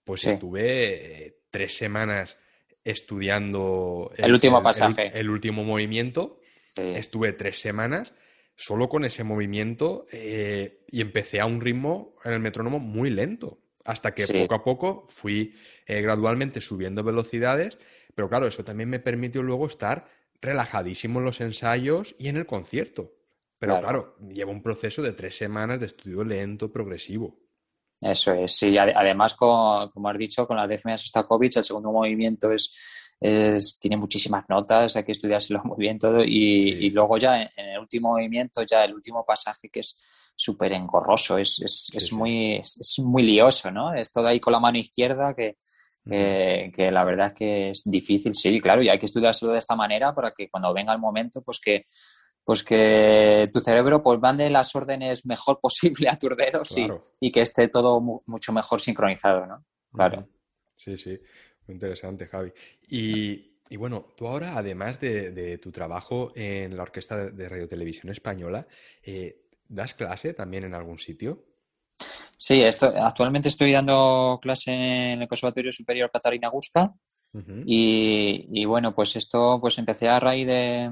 pues 0.03 0.27
estuve 0.27 1.43
tres 1.51 1.77
semanas 1.77 2.37
estudiando 2.83 4.11
el, 4.17 4.33
último 4.33 4.63
pasaje, 4.63 5.13
el, 5.15 5.31
último 5.31 5.63
movimiento 5.65 6.41
Estuve 6.77 7.33
tres 7.33 7.61
semanas 7.61 8.15
solo 8.57 8.89
con 8.89 9.05
ese 9.05 9.25
movimiento 9.25 10.07
eh, 10.13 10.85
y 10.89 11.01
empecé 11.01 11.41
a 11.41 11.47
un 11.47 11.61
ritmo 11.61 12.15
en 12.25 12.33
el 12.33 12.41
metrónomo 12.41 12.79
muy 12.79 13.11
lento, 13.11 13.59
hasta 13.85 14.15
que 14.15 14.27
poco 14.27 14.55
a 14.55 14.65
poco 14.65 15.07
fui 15.09 15.55
eh, 15.87 16.01
gradualmente 16.01 16.61
subiendo 16.61 17.03
velocidades, 17.03 17.79
pero 18.15 18.29
claro, 18.29 18.47
eso 18.47 18.65
también 18.65 18.89
me 18.89 19.01
permitió 19.01 19.43
luego 19.43 19.67
estar 19.67 20.09
relajadísimo 20.41 21.19
en 21.19 21.25
los 21.25 21.41
ensayos 21.41 22.15
y 22.19 22.29
en 22.29 22.37
el 22.37 22.47
concierto. 22.47 23.15
Pero 23.59 23.81
claro, 23.81 24.17
lleva 24.21 24.51
un 24.51 24.63
proceso 24.63 25.01
de 25.01 25.13
tres 25.13 25.37
semanas 25.37 25.81
de 25.81 25.87
estudio 25.87 26.23
lento, 26.23 26.71
progresivo. 26.71 27.41
Eso 28.05 28.35
es, 28.35 28.55
sí. 28.55 28.77
Además, 28.77 29.33
como, 29.33 29.91
has 30.09 30.19
dicho, 30.19 30.47
con 30.47 30.59
la 30.59 30.67
décima 30.67 30.93
de 30.93 30.99
Sostakovich, 30.99 31.57
el 31.57 31.65
segundo 31.65 31.91
movimiento 31.91 32.53
es, 32.53 33.17
tiene 33.81 33.97
muchísimas 33.97 34.45
notas, 34.47 34.95
hay 34.97 35.05
que 35.05 35.13
estudiárselo 35.13 35.63
muy 35.65 35.79
bien 35.79 35.99
todo. 35.99 36.23
Y, 36.23 36.91
luego 36.91 37.17
ya 37.17 37.41
en, 37.41 37.49
el 37.57 37.79
último 37.79 38.11
movimiento, 38.11 38.63
ya 38.63 38.85
el 38.85 38.95
último 38.95 39.25
pasaje 39.25 39.71
que 39.71 39.81
es 39.81 40.33
súper 40.37 40.75
engorroso, 40.75 41.39
es, 41.39 41.63
es, 41.95 42.13
muy, 42.13 42.57
es, 42.57 42.99
muy 42.99 43.23
lioso, 43.23 43.71
¿no? 43.71 43.95
Es 43.95 44.13
todo 44.13 44.27
ahí 44.27 44.39
con 44.39 44.53
la 44.53 44.61
mano 44.61 44.77
izquierda 44.77 45.35
que, 45.35 45.57
que, 46.05 46.91
la 46.93 47.05
verdad 47.05 47.29
es 47.29 47.33
que 47.33 47.71
es 47.71 47.83
difícil, 47.87 48.35
sí, 48.35 48.61
claro, 48.61 48.83
y 48.83 48.91
hay 48.91 48.99
que 48.99 49.07
estudiárselo 49.07 49.53
de 49.53 49.61
esta 49.61 49.77
manera 49.77 50.15
para 50.15 50.33
que 50.33 50.51
cuando 50.51 50.75
venga 50.75 50.93
el 50.93 50.99
momento, 50.99 51.41
pues 51.41 51.59
que 51.59 51.83
pues 52.45 52.63
que 52.63 53.51
tu 53.53 53.61
cerebro 53.61 54.03
pues 54.03 54.21
mande 54.21 54.51
las 54.51 54.75
órdenes 54.77 55.25
mejor 55.27 55.59
posible 55.63 56.09
a 56.09 56.19
tus 56.19 56.37
dedos 56.37 56.77
y, 57.21 57.33
que 57.33 57.41
esté 57.41 57.69
todo 57.69 58.01
mucho 58.01 58.53
mejor 58.53 58.81
sincronizado, 58.81 59.47
¿no? 59.47 59.65
Claro. 59.93 60.27
Sí, 60.77 60.97
sí, 60.97 61.19
muy 61.67 61.75
interesante, 61.75 62.27
Javi. 62.27 62.53
Y, 62.89 63.77
bueno, 63.77 64.13
tú 64.17 64.29
ahora, 64.29 64.57
además 64.57 65.01
de, 65.01 65.59
tu 65.59 65.73
trabajo 65.73 66.33
en 66.35 66.77
la 66.77 66.83
Orquesta 66.83 67.31
de 67.31 67.49
Radio 67.49 67.69
Televisión 67.69 68.13
Española, 68.13 68.67
eh, 69.03 69.47
¿das 69.67 69.95
clase 69.95 70.35
también 70.35 70.65
en 70.65 70.75
algún 70.75 70.99
sitio? 70.99 71.45
Sí, 72.37 72.63
esto, 72.63 72.93
actualmente 72.95 73.49
estoy 73.49 73.73
dando 73.73 74.39
clase 74.43 74.73
en 74.73 75.23
el 75.23 75.29
Conservatorio 75.29 75.73
Superior 75.73 76.11
Catarina 76.13 76.49
Gusca 76.49 76.93
y, 77.65 78.47
y, 78.53 78.65
bueno, 78.65 78.95
pues 78.95 79.17
esto 79.17 79.59
pues 79.61 79.79
empecé 79.79 80.09
a 80.09 80.21
raíz 80.21 80.47
de, 80.47 80.91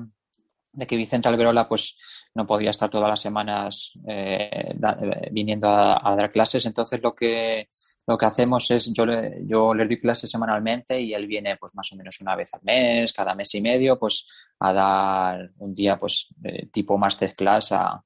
de 0.72 0.86
que 0.86 0.96
Vicente 0.96 1.28
Alberola 1.28 1.68
pues 1.68 1.96
no 2.34 2.46
podía 2.46 2.70
estar 2.70 2.88
todas 2.88 3.08
las 3.08 3.20
semanas 3.20 3.92
eh, 4.08 4.48
eh, 4.52 5.28
viniendo 5.30 5.68
a, 5.68 6.14
dar 6.16 6.30
clases. 6.30 6.64
Entonces 6.64 7.02
lo 7.02 7.14
que, 7.14 7.68
lo 8.06 8.16
que 8.16 8.26
hacemos 8.26 8.70
es, 8.70 8.92
yo 8.92 9.04
le, 9.04 9.42
yo 9.44 9.74
le 9.74 9.86
doy 9.86 10.00
clases 10.00 10.30
semanalmente 10.30 10.98
y 10.98 11.12
él 11.12 11.26
viene 11.26 11.56
pues 11.58 11.74
más 11.74 11.92
o 11.92 11.96
menos 11.96 12.20
una 12.20 12.34
vez 12.34 12.54
al 12.54 12.60
mes, 12.62 13.12
cada 13.12 13.34
mes 13.34 13.54
y 13.54 13.60
medio, 13.60 13.98
pues 13.98 14.26
a 14.60 14.72
dar 14.72 15.50
un 15.58 15.74
día 15.74 15.98
pues 15.98 16.28
tipo 16.70 16.96
masterclass 16.96 17.72
a, 17.72 18.02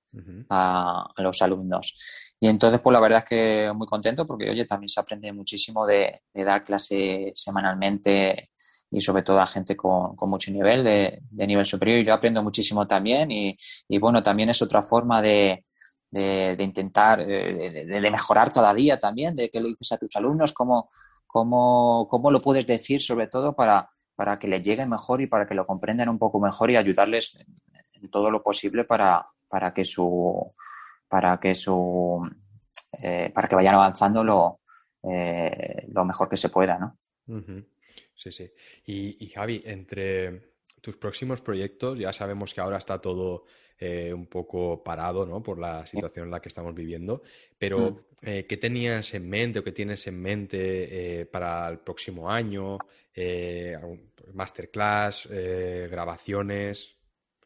a, 0.51 1.13
los 1.19 1.43
alumnos. 1.43 2.35
Y 2.41 2.49
entonces, 2.49 2.81
pues 2.81 2.93
la 2.93 3.01
verdad 3.01 3.21
es 3.21 3.25
que 3.25 3.73
muy 3.75 3.87
contento 3.87 4.27
porque, 4.27 4.51
oye, 4.51 4.67
también 4.67 4.89
se 4.89 5.01
aprende 5.01 5.33
muchísimo 5.33 5.87
de, 5.87 6.23
de 6.35 6.45
dar 6.45 6.65
clase 6.65 7.31
semanalmente 7.35 8.51
y 8.91 9.01
sobre 9.01 9.23
todo 9.23 9.41
a 9.41 9.47
gente 9.47 9.77
con, 9.77 10.15
mucho 10.29 10.51
nivel, 10.51 10.85
de, 10.85 11.47
nivel 11.47 11.67
superior. 11.67 11.99
Y 11.99 12.05
yo 12.05 12.15
aprendo 12.15 12.43
muchísimo 12.43 12.87
también 12.87 13.31
y, 13.31 13.57
bueno, 13.99 14.23
también 14.23 14.51
es 14.51 14.63
otra 14.63 14.83
forma 14.83 15.21
de, 15.23 15.65
intentar, 16.59 17.25
de, 17.25 18.09
mejorar 18.11 18.53
cada 18.53 18.73
día 18.75 18.99
también, 18.99 19.35
de 19.37 19.51
qué 19.51 19.61
le 19.61 19.69
dices 19.69 19.93
a 19.93 19.99
tus 19.99 20.15
alumnos, 20.17 20.53
cómo, 20.53 20.91
cómo, 21.27 22.07
cómo 22.09 22.31
lo 22.31 22.41
puedes 22.41 22.67
decir 22.67 23.03
sobre 23.03 23.29
todo 23.29 23.55
para, 23.55 23.91
para 24.15 24.39
que 24.39 24.49
les 24.49 24.63
llegue 24.63 24.87
mejor 24.87 25.21
y 25.21 25.27
para 25.27 25.47
que 25.47 25.55
lo 25.55 25.67
comprendan 25.67 26.09
un 26.09 26.19
poco 26.19 26.41
mejor 26.41 26.71
y 26.71 26.77
ayudarles 26.77 27.39
en, 27.39 28.11
todo 28.11 28.31
lo 28.31 28.41
posible 28.41 28.85
para, 28.85 29.27
para 29.49 29.75
que 29.75 29.85
su 29.85 30.55
para 31.09 31.41
que 31.41 31.55
su 31.55 32.23
eh, 33.03 33.33
para 33.35 33.49
que 33.49 33.57
vayan 33.57 33.75
avanzando 33.75 34.23
lo, 34.23 34.61
eh, 35.03 35.87
lo 35.89 36.05
mejor 36.05 36.29
que 36.29 36.37
se 36.37 36.51
pueda, 36.51 36.79
¿no? 36.79 36.97
Sí, 38.17 38.33
sí. 38.33 38.51
Y, 38.87 39.29
Javi, 39.29 39.63
entre 39.67 40.55
tus 40.81 40.97
próximos 40.97 41.43
proyectos, 41.43 41.99
ya 41.99 42.13
sabemos 42.13 42.55
que 42.55 42.61
ahora 42.61 42.79
está 42.79 42.99
todo 42.99 43.45
eh, 43.79 44.13
un 44.13 44.27
poco 44.27 44.83
parado, 44.83 45.27
¿no? 45.27 45.43
Por 45.43 45.59
la 45.59 45.87
situación 45.87 46.25
en 46.25 46.31
la 46.31 46.41
que 46.41 46.49
estamos 46.49 46.75
viviendo, 46.75 47.23
pero 47.59 47.91
mm. 47.91 47.99
eh, 48.23 48.47
¿qué 48.47 48.57
tenías 48.57 49.13
en 49.13 49.29
mente 49.29 49.59
o 49.59 49.65
qué 49.65 49.73
tienes 49.73 50.07
en 50.07 50.21
mente 50.21 51.21
eh, 51.21 51.27
para 51.27 51.69
el 51.69 51.79
próximo 51.79 52.31
año? 52.31 52.79
masterclass, 54.35 55.27
grabaciones. 55.91 56.97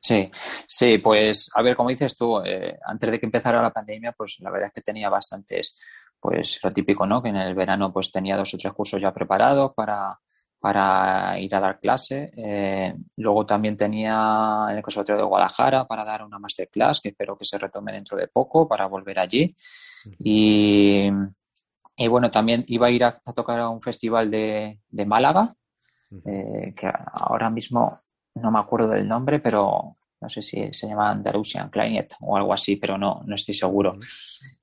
Sí, 0.01 0.29
sí, 0.66 0.99
pues 0.99 1.49
a 1.55 1.62
ver, 1.62 1.77
como 1.77 1.91
dices 1.91 2.16
tú, 2.16 2.39
antes 2.39 3.09
de 3.09 3.21
que 3.21 3.27
empezara 3.27 3.62
la 3.62 3.73
pandemia, 3.73 4.11
pues 4.11 4.39
la 4.41 4.51
verdad 4.51 4.66
es 4.66 4.73
que 4.73 4.81
tenía 4.81 5.09
bastantes, 5.09 5.77
pues 6.18 6.59
lo 6.64 6.73
típico, 6.73 7.07
¿no? 7.07 7.23
Que 7.23 7.29
en 7.29 7.37
el 7.37 7.55
verano 7.55 7.93
pues 7.93 8.11
tenía 8.11 8.37
dos 8.37 8.53
o 8.53 8.59
tres 8.59 8.73
cursos 8.73 9.01
ya 9.01 9.14
preparados 9.14 9.73
para, 9.77 10.18
para 10.61 11.39
ir 11.41 11.55
a 11.55 11.61
dar 11.61 11.81
clase. 11.81 12.31
Eh, 12.37 12.95
luego 13.17 13.47
también 13.47 13.77
tenía 13.77 14.67
en 14.71 14.77
el 14.77 14.83
Conservatorio 14.83 15.23
de 15.23 15.27
Guadalajara 15.27 15.87
para 15.87 16.05
dar 16.05 16.23
una 16.23 16.39
masterclass 16.39 17.01
que 17.01 17.09
espero 17.09 17.37
que 17.37 17.47
se 17.47 17.59
retome 17.59 17.93
dentro 17.93 18.17
de 18.17 18.29
poco 18.29 18.69
para 18.69 18.87
volver 18.87 19.19
allí. 19.19 19.55
Y, 20.19 21.11
bueno, 22.09 22.31
también 22.31 22.65
iba 22.69 22.87
a 22.87 22.91
ir 22.91 23.05
a, 23.05 23.13
tocar 23.35 23.61
a 23.61 23.71
un 23.71 23.81
festival 23.81 24.31
de, 24.31 24.79
Málaga, 25.07 25.55
eh, 26.25 26.75
que 26.77 26.93
ahora 27.13 27.49
mismo 27.49 27.91
no 28.35 28.51
me 28.51 28.59
acuerdo 28.59 28.89
del 28.89 29.09
nombre, 29.09 29.41
pero 29.41 29.97
no 30.21 30.29
sé 30.29 30.43
si 30.43 30.73
se 30.73 30.87
llama 30.87 31.11
Andalusian 31.11 31.71
Clarinet 31.71 32.14
o 32.21 32.37
algo 32.37 32.53
así, 32.53 32.77
pero 32.77 32.99
no, 32.99 33.23
no 33.25 33.35
estoy 33.35 33.55
seguro. 33.55 33.93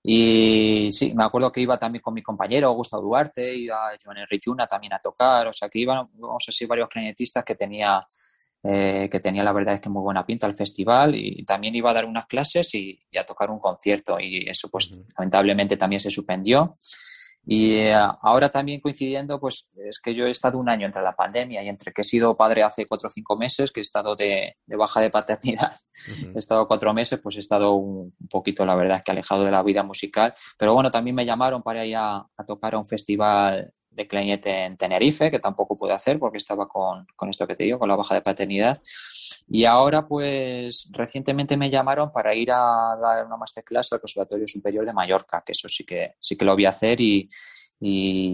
Y 0.03 0.89
sí, 0.91 1.13
me 1.15 1.23
acuerdo 1.23 1.51
que 1.51 1.61
iba 1.61 1.77
también 1.77 2.01
con 2.01 2.13
mi 2.13 2.21
compañero 2.21 2.71
Gustavo 2.71 3.03
Duarte, 3.03 3.55
iba 3.55 3.89
Joan 4.03 4.19
Enrichuna 4.19 4.67
también 4.67 4.93
a 4.93 4.99
tocar, 4.99 5.47
o 5.47 5.53
sea 5.53 5.67
que 5.69 5.79
iban, 5.79 6.07
vamos 6.13 6.43
a 6.47 6.51
decir, 6.51 6.67
varios 6.67 6.87
clarinetistas 6.89 7.43
que 7.43 7.55
tenía, 7.55 7.99
eh, 8.63 9.09
que 9.11 9.19
tenía 9.19 9.43
la 9.43 9.51
verdad 9.51 9.75
es 9.75 9.81
que 9.81 9.89
muy 9.89 10.01
buena 10.03 10.25
pinta 10.25 10.45
el 10.45 10.53
festival 10.53 11.15
y 11.15 11.43
también 11.43 11.75
iba 11.75 11.89
a 11.89 11.93
dar 11.93 12.05
unas 12.05 12.27
clases 12.27 12.73
y, 12.75 12.99
a 13.19 13.25
tocar 13.25 13.49
un 13.49 13.59
concierto 13.59 14.19
y 14.19 14.47
eso 14.47 14.69
pues 14.69 14.91
lamentablemente 15.17 15.75
también 15.75 15.99
se 15.99 16.11
suspendió. 16.11 16.75
Y 17.49 17.75
eh, 17.75 17.93
ahora 17.93 18.49
también 18.49 18.81
coincidiendo, 18.81 19.39
pues 19.39 19.69
es 19.75 20.01
que 20.01 20.13
yo 20.13 20.27
he 20.27 20.29
estado 20.29 20.57
un 20.57 20.67
año 20.67 20.85
entre 20.85 21.01
la 21.01 21.13
pandemia 21.13 21.63
y 21.63 21.69
entre 21.69 21.93
que 21.93 22.01
he 22.01 22.03
sido 22.03 22.35
padre 22.35 22.61
hace 22.61 22.85
cuatro 22.85 23.07
o 23.07 23.09
cinco 23.09 23.37
meses, 23.37 23.71
que 23.71 23.79
he 23.79 23.81
estado 23.81 24.17
de, 24.17 24.57
baja 24.67 24.99
de 24.99 25.09
paternidad, 25.09 25.73
he 26.35 26.37
estado 26.37 26.67
cuatro 26.67 26.93
meses, 26.93 27.19
pues 27.23 27.37
he 27.37 27.39
estado 27.39 27.73
un, 27.75 28.13
poquito, 28.29 28.65
la 28.65 28.75
verdad, 28.75 29.01
que 29.01 29.11
alejado 29.11 29.45
de 29.45 29.51
la 29.51 29.63
vida 29.63 29.81
musical. 29.81 30.33
Pero 30.57 30.73
bueno, 30.73 30.91
también 30.91 31.15
me 31.15 31.25
llamaron 31.25 31.63
para 31.63 31.85
ir 31.85 31.95
a, 31.95 32.17
a 32.17 32.45
tocar 32.45 32.75
a 32.75 32.77
un 32.79 32.85
festival 32.85 33.73
de 33.97 34.07
clarinete 34.07 34.65
en 34.65 34.77
Tenerife, 34.77 35.31
que 35.31 35.39
tampoco 35.39 35.75
pude 35.75 35.91
hacer 35.91 36.19
porque 36.19 36.37
estaba 36.37 36.67
con, 36.67 37.05
esto 37.29 37.47
que 37.47 37.55
te 37.55 37.63
digo, 37.63 37.79
con 37.79 37.89
la 37.89 37.95
baja 37.95 38.13
de 38.13 38.21
paternidad. 38.21 38.79
Y 39.49 39.63
ahora, 39.63 40.05
pues, 40.05 40.89
recientemente 40.91 41.55
me 41.55 41.69
llamaron 41.69 42.11
para 42.11 42.35
ir 42.35 42.51
a 42.51 42.95
dar 42.99 43.25
una 43.25 43.37
masterclass 43.37 43.93
al 43.93 44.01
Conservatorio 44.01 44.45
Superior 44.47 44.85
de 44.85 44.93
Mallorca, 44.93 45.41
que 45.45 45.53
eso 45.53 45.69
sí 45.69 45.85
que, 45.85 46.15
sí 46.19 46.35
que 46.35 46.43
lo 46.43 46.53
voy 46.53 46.65
a 46.65 46.69
hacer 46.69 46.99
y, 46.99 47.27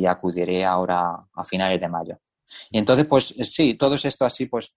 acudiré 0.07 0.65
ahora 0.65 1.27
a 1.33 1.43
finales 1.43 1.79
de 1.79 1.87
mayo. 1.87 2.19
Y 2.71 2.79
entonces, 2.79 3.05
pues 3.05 3.35
sí, 3.41 3.75
todo 3.75 3.95
esto 3.95 4.25
así, 4.25 4.47
pues 4.47 4.75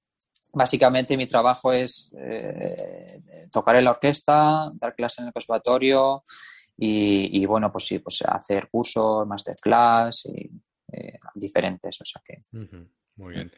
básicamente 0.52 1.16
mi 1.16 1.26
trabajo 1.26 1.72
es 1.72 2.12
eh, 2.18 3.22
tocar 3.50 3.76
en 3.76 3.84
la 3.84 3.90
orquesta, 3.92 4.70
dar 4.74 4.94
clases 4.94 5.20
en 5.20 5.26
el 5.26 5.32
conservatorio 5.32 6.24
y, 6.76 7.40
y, 7.40 7.46
bueno, 7.46 7.70
pues 7.72 7.86
sí, 7.86 7.98
pues 8.00 8.22
hacer 8.22 8.68
cursos, 8.68 9.26
masterclass 9.26 10.26
y 10.26 10.50
eh, 10.92 11.18
diferentes. 11.34 12.00
O 12.00 12.04
sea 12.04 12.22
que. 12.24 12.40
Muy 13.16 13.34
bien. 13.34 13.52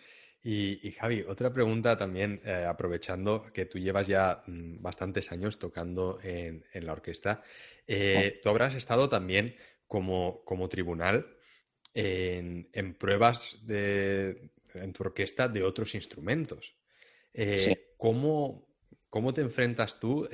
Y, 0.51 0.93
Javi, 0.93 1.27
otra 1.29 1.53
pregunta 1.53 1.99
también, 1.99 2.41
eh, 2.43 2.65
aprovechando 2.67 3.45
que 3.53 3.67
tú 3.67 3.79
llevas 3.79 4.07
ya 4.07 4.43
mm, 4.47 4.81
bastantes 4.81 5.31
años 5.31 5.59
tocando 5.59 6.19
en, 6.23 6.65
la 6.73 6.93
orquesta, 6.93 7.43
eh, 7.87 8.41
tú 8.43 8.49
habrás 8.49 8.75
estado 8.75 9.11
también 9.11 9.57
como, 9.87 10.43
como 10.47 10.71
tribunal 10.71 11.37
en, 11.93 12.95
pruebas 12.99 13.59
de, 13.61 14.53
en 14.73 14.95
tu 14.95 15.03
orquesta 15.03 15.49
de 15.49 15.63
otros 15.65 15.95
instrumentos. 15.95 16.75
¿cómo, 17.99 18.67
¿Cómo 19.11 19.35
te 19.35 19.43
enfrentas 19.43 20.01
tú, 20.01 20.27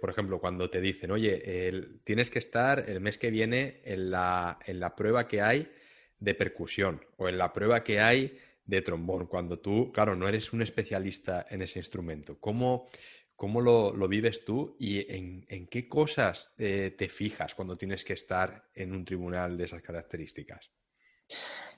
por 0.00 0.10
ejemplo, 0.10 0.40
cuando 0.40 0.68
te 0.68 0.82
dicen, 0.82 1.10
oye, 1.10 2.02
tienes 2.04 2.28
que 2.28 2.38
estar 2.38 2.84
el 2.86 3.00
mes 3.00 3.16
que 3.16 3.30
viene 3.30 3.80
en 3.84 4.10
la, 4.10 4.58
en 4.66 4.78
la 4.78 4.94
prueba 4.94 5.26
que 5.26 5.40
hay 5.40 5.72
de 6.20 6.34
percusión 6.34 7.00
o 7.16 7.30
en 7.30 7.38
la 7.38 7.52
prueba 7.54 7.82
que 7.82 8.00
hay 8.00 8.38
de 8.68 8.82
trombón, 8.82 9.26
cuando 9.26 9.58
tú, 9.58 9.90
claro, 9.90 10.14
no 10.14 10.28
eres 10.28 10.52
un 10.52 10.62
especialista 10.62 11.46
en 11.50 11.62
ese 11.62 11.80
instrumento. 11.80 12.38
¿Cómo, 12.38 12.86
cómo 13.34 13.60
lo, 13.60 13.92
vives 14.06 14.44
tú 14.44 14.76
y 14.78 15.12
en, 15.12 15.66
qué 15.68 15.88
cosas 15.88 16.52
te 16.56 17.08
fijas 17.08 17.54
cuando 17.54 17.74
tienes 17.76 18.04
que 18.04 18.12
estar 18.12 18.68
en 18.74 18.92
un 18.92 19.04
tribunal 19.04 19.56
de 19.56 19.64
esas 19.64 19.82
características? 19.82 20.70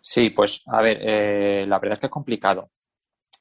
Sí, 0.01 0.31
pues 0.31 0.63
a 0.67 0.81
ver, 0.81 0.99
eh, 1.03 1.65
la 1.67 1.79
verdad 1.79 1.95
es 1.95 2.01
que 2.01 2.07
es 2.07 2.13
complicado. 2.13 2.71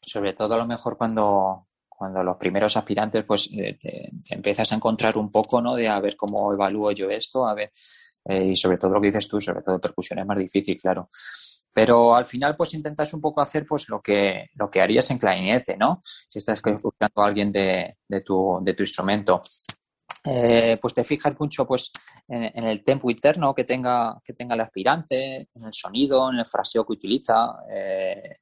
Sobre 0.02 0.34
todo 0.34 0.54
a 0.54 0.58
lo 0.58 0.66
mejor 0.66 0.98
cuando, 0.98 1.68
cuando 1.88 2.24
los 2.24 2.38
primeros 2.38 2.76
aspirantes, 2.78 3.24
pues 3.26 3.50
eh, 3.54 3.78
te, 3.80 4.12
empiezas 4.30 4.72
a 4.72 4.76
encontrar 4.76 5.18
un 5.18 5.32
poco, 5.32 5.62
¿no? 5.62 5.76
De 5.76 5.88
a 5.88 6.00
ver 6.00 6.16
cómo 6.16 6.54
evalúo 6.54 6.92
yo 6.92 7.10
esto, 7.10 7.48
a 7.48 7.54
ver 7.54 7.72
eh, 8.26 8.46
y 8.46 8.56
sobre 8.56 8.78
todo 8.78 8.92
lo 8.92 9.02
que 9.02 9.08
dices 9.08 9.28
tú, 9.28 9.40
sobre 9.40 9.62
todo 9.62 9.80
percusión 9.80 10.20
es 10.20 10.26
más 10.26 10.38
difícil, 10.38 10.80
claro. 10.80 11.10
Pero 11.74 12.16
al 12.16 12.26
final, 12.26 12.56
pues 12.56 12.74
intentas 12.74 13.14
un 13.14 13.22
poco 13.22 13.42
hacer 13.42 13.66
pues 13.66 13.90
lo 13.90 14.02
que, 14.02 14.48
lo 14.56 14.70
que 14.70 14.82
harías 14.82 15.10
en 15.12 15.18
clarinete, 15.18 15.78
¿no? 15.78 16.02
Si 16.04 16.40
estás 16.40 16.62
escuchando 16.66 17.22
a 17.22 17.26
alguien 17.26 17.52
de, 17.52 17.96
de, 18.08 18.22
tu, 18.22 18.60
de 18.62 18.74
tu 18.74 18.84
instrumento. 18.84 19.40
Eh, 20.26 20.78
pues 20.82 20.94
te 20.94 21.04
fijas 21.06 21.34
mucho 21.40 21.66
pues 21.66 21.92
en, 22.28 22.64
el 22.66 22.84
tempo 22.84 23.10
interno 23.10 23.56
que 23.56 23.64
tenga, 23.64 24.20
que 24.24 24.34
tenga 24.34 24.54
el 24.54 24.62
aspirante, 24.62 25.48
en 25.54 25.64
el 25.64 25.74
sonido, 25.74 26.30
en 26.30 26.40
el 26.40 26.46
fraseo 26.46 26.86
que 26.86 26.94
utiliza, 26.94 27.56
eh, 27.72 28.36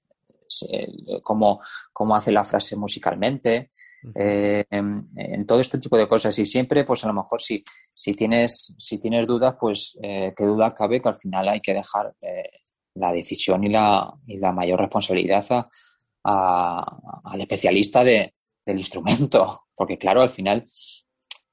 cómo, 1.23 1.59
cómo, 1.93 2.15
hace 2.15 2.31
la 2.31 2.43
frase 2.43 2.75
musicalmente, 2.75 3.69
eh, 4.15 4.65
en, 4.69 5.45
todo 5.45 5.59
este 5.59 5.79
tipo 5.79 5.97
de 5.97 6.07
cosas. 6.07 6.37
Y 6.39 6.45
siempre, 6.45 6.83
pues 6.83 7.03
a 7.03 7.07
lo 7.07 7.13
mejor 7.13 7.41
si, 7.41 7.63
si, 7.93 8.13
tienes, 8.13 8.75
si 8.77 8.99
tienes 8.99 9.27
dudas, 9.27 9.55
pues 9.59 9.97
eh, 10.01 10.33
qué 10.35 10.45
duda 10.45 10.73
cabe 10.73 11.01
que 11.01 11.09
al 11.09 11.15
final 11.15 11.49
hay 11.49 11.61
que 11.61 11.73
dejar 11.73 12.13
eh, 12.21 12.49
la 12.95 13.11
decisión 13.11 13.63
y 13.63 13.69
la, 13.69 14.13
y 14.25 14.37
la 14.37 14.51
mayor 14.51 14.79
responsabilidad 14.79 15.45
al 16.23 17.41
especialista 17.41 18.03
de, 18.03 18.33
del 18.65 18.77
instrumento. 18.77 19.61
Porque 19.75 19.97
claro, 19.97 20.21
al 20.21 20.29
final 20.29 20.65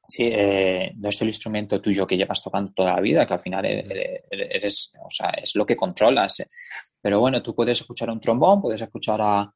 Sí, 0.07 0.29
eh, 0.31 0.93
no 0.97 1.09
es 1.09 1.23
el 1.23 1.29
instrumento 1.29 1.81
tuyo 1.81 2.07
que 2.07 2.17
llevas 2.17 2.43
tocando 2.43 2.73
toda 2.73 2.95
la 2.95 3.01
vida, 3.01 3.27
que 3.27 3.35
al 3.35 3.41
final 3.41 3.65
eres, 3.65 4.93
o 5.03 5.11
sea, 5.11 5.31
es 5.31 5.55
lo 5.55 5.65
que 5.65 5.77
controlas. 5.77 6.41
Eh. 6.41 6.47
Pero 7.01 7.21
bueno, 7.21 7.43
tú 7.43 7.55
puedes 7.55 7.81
escuchar 7.81 8.11
a 8.11 8.13
un 8.13 8.21
trombón, 8.21 8.61
puedes 8.61 8.81
escuchar 8.81 9.21
a, 9.23 9.55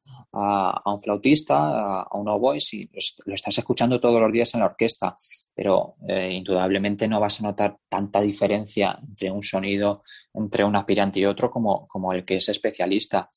un 0.84 1.00
flautista, 1.00 2.02
a, 2.02 2.08
un 2.18 2.28
oboe, 2.28 2.60
si 2.60 2.90
lo 3.26 3.34
estás 3.34 3.58
escuchando 3.58 4.00
todos 4.00 4.20
los 4.20 4.32
días 4.32 4.52
en 4.54 4.60
la 4.60 4.66
orquesta, 4.66 5.16
pero 5.54 5.96
eh, 6.06 6.30
indudablemente 6.32 7.08
no 7.08 7.20
vas 7.20 7.40
a 7.40 7.44
notar 7.44 7.76
tanta 7.88 8.20
diferencia 8.20 8.98
entre 9.02 9.30
un 9.30 9.42
sonido, 9.42 10.02
entre 10.34 10.64
un 10.64 10.76
aspirante 10.76 11.20
y 11.20 11.24
otro 11.24 11.50
como, 11.50 11.86
como 11.88 12.12
el 12.12 12.24
que 12.24 12.36
es 12.36 12.48
especialista. 12.48 13.28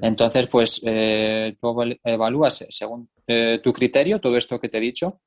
Entonces, 0.00 0.46
pues 0.46 0.80
tú 1.60 1.98
evalúas 2.04 2.66
según 2.68 3.08
tu 3.62 3.72
criterio 3.72 4.20
todo 4.20 4.36
esto 4.36 4.60
que 4.60 4.68
te 4.68 4.78
he 4.78 4.82
dicho 4.82 5.20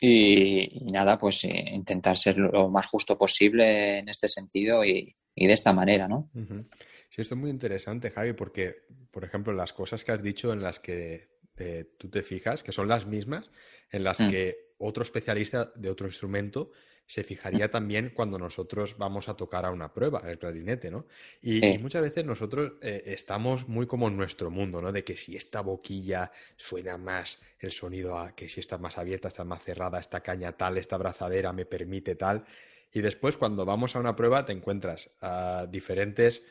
Y, 0.00 0.86
nada, 0.92 1.18
pues 1.18 1.44
eh, 1.44 1.70
intentar 1.72 2.16
ser 2.16 2.38
lo 2.38 2.68
más 2.68 2.86
justo 2.86 3.18
posible 3.18 3.98
en 3.98 4.08
este 4.08 4.28
sentido 4.28 4.84
y, 4.84 5.08
de 5.34 5.52
esta 5.52 5.72
manera, 5.72 6.08
¿no? 6.08 6.30
Sí, 7.10 7.22
esto 7.22 7.34
es 7.34 7.40
muy 7.40 7.50
interesante, 7.50 8.10
Javi, 8.10 8.32
porque, 8.32 8.86
por 9.10 9.24
ejemplo, 9.24 9.52
las 9.52 9.72
cosas 9.72 10.04
que 10.04 10.12
has 10.12 10.22
dicho 10.22 10.52
en 10.52 10.62
las 10.62 10.80
que 10.80 11.28
eh, 11.56 11.94
tú 11.96 12.08
te 12.08 12.22
fijas, 12.22 12.62
que 12.62 12.72
son 12.72 12.88
las 12.88 13.06
mismas, 13.06 13.50
en 13.90 14.04
las 14.04 14.20
mm. 14.20 14.30
que 14.30 14.56
otro 14.78 15.02
especialista 15.02 15.72
de 15.74 15.90
otro 15.90 16.06
instrumento 16.06 16.70
se 17.08 17.24
fijaría 17.24 17.70
también 17.70 18.12
cuando 18.14 18.38
nosotros 18.38 18.98
vamos 18.98 19.30
a 19.30 19.34
tocar 19.34 19.64
a 19.64 19.70
una 19.70 19.94
prueba, 19.94 20.22
el 20.26 20.38
clarinete, 20.38 20.90
¿no? 20.90 21.06
Y, 21.40 21.78
muchas 21.78 22.02
veces 22.02 22.26
nosotros 22.26 22.72
eh, 22.82 23.02
estamos 23.06 23.66
muy 23.66 23.86
como 23.86 24.08
en 24.08 24.16
nuestro 24.18 24.50
mundo, 24.50 24.82
¿no? 24.82 24.92
De 24.92 25.04
que 25.04 25.16
si 25.16 25.34
esta 25.34 25.62
boquilla 25.62 26.30
suena 26.56 26.98
más 26.98 27.40
el 27.60 27.72
sonido, 27.72 28.18
a, 28.18 28.36
que 28.36 28.46
si 28.46 28.60
está 28.60 28.76
más 28.76 28.98
abierta, 28.98 29.26
está 29.26 29.42
más 29.42 29.64
cerrada, 29.64 29.98
esta 29.98 30.20
caña 30.20 30.52
tal, 30.52 30.76
esta 30.76 30.98
brazadera 30.98 31.50
me 31.54 31.64
permite 31.64 32.14
tal. 32.14 32.44
Y 32.92 33.00
después 33.00 33.38
cuando 33.38 33.64
vamos 33.64 33.96
a 33.96 34.00
una 34.00 34.14
prueba 34.14 34.44
te 34.44 34.52
encuentras 34.52 35.10
a 35.22 35.66
diferentes 35.66 36.44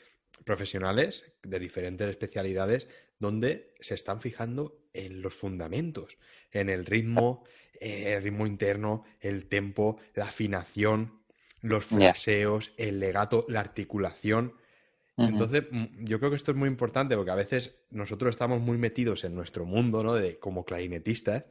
profesionales 0.44 1.26
de 1.44 1.60
diferentes 1.60 2.08
especialidades 2.08 2.88
donde 3.20 3.68
se 3.80 3.96
están 3.96 4.22
fijando 4.22 4.80
en 4.94 5.22
los 5.22 5.34
fundamentos, 5.34 6.18
en 6.52 6.70
el 6.70 6.86
ritmo, 6.86 7.44
eh, 7.80 8.14
el 8.16 8.24
ritmo 8.24 8.48
interno, 8.48 9.04
el 9.20 9.48
tempo, 9.48 9.98
la 10.14 10.26
afinación, 10.26 11.22
los 11.62 11.86
fraseos, 11.86 12.74
el 12.78 13.00
legato, 13.00 13.46
la 13.48 13.60
articulación. 13.60 14.54
Entonces, 15.18 15.64
mm, 15.72 16.06
yo 16.06 16.20
creo 16.20 16.30
que 16.30 16.38
esto 16.38 16.52
es 16.52 16.58
muy 16.58 16.70
importante 16.70 17.16
porque 17.16 17.32
a 17.32 17.36
veces 17.36 17.76
nosotros 17.90 18.30
estamos 18.30 18.62
muy 18.62 18.78
metidos 18.78 19.24
en 19.24 19.34
nuestro 19.34 19.66
mundo, 19.66 20.04
¿no? 20.04 20.14
De, 20.14 20.38
como 20.38 20.64
clarinetistas 20.64 21.46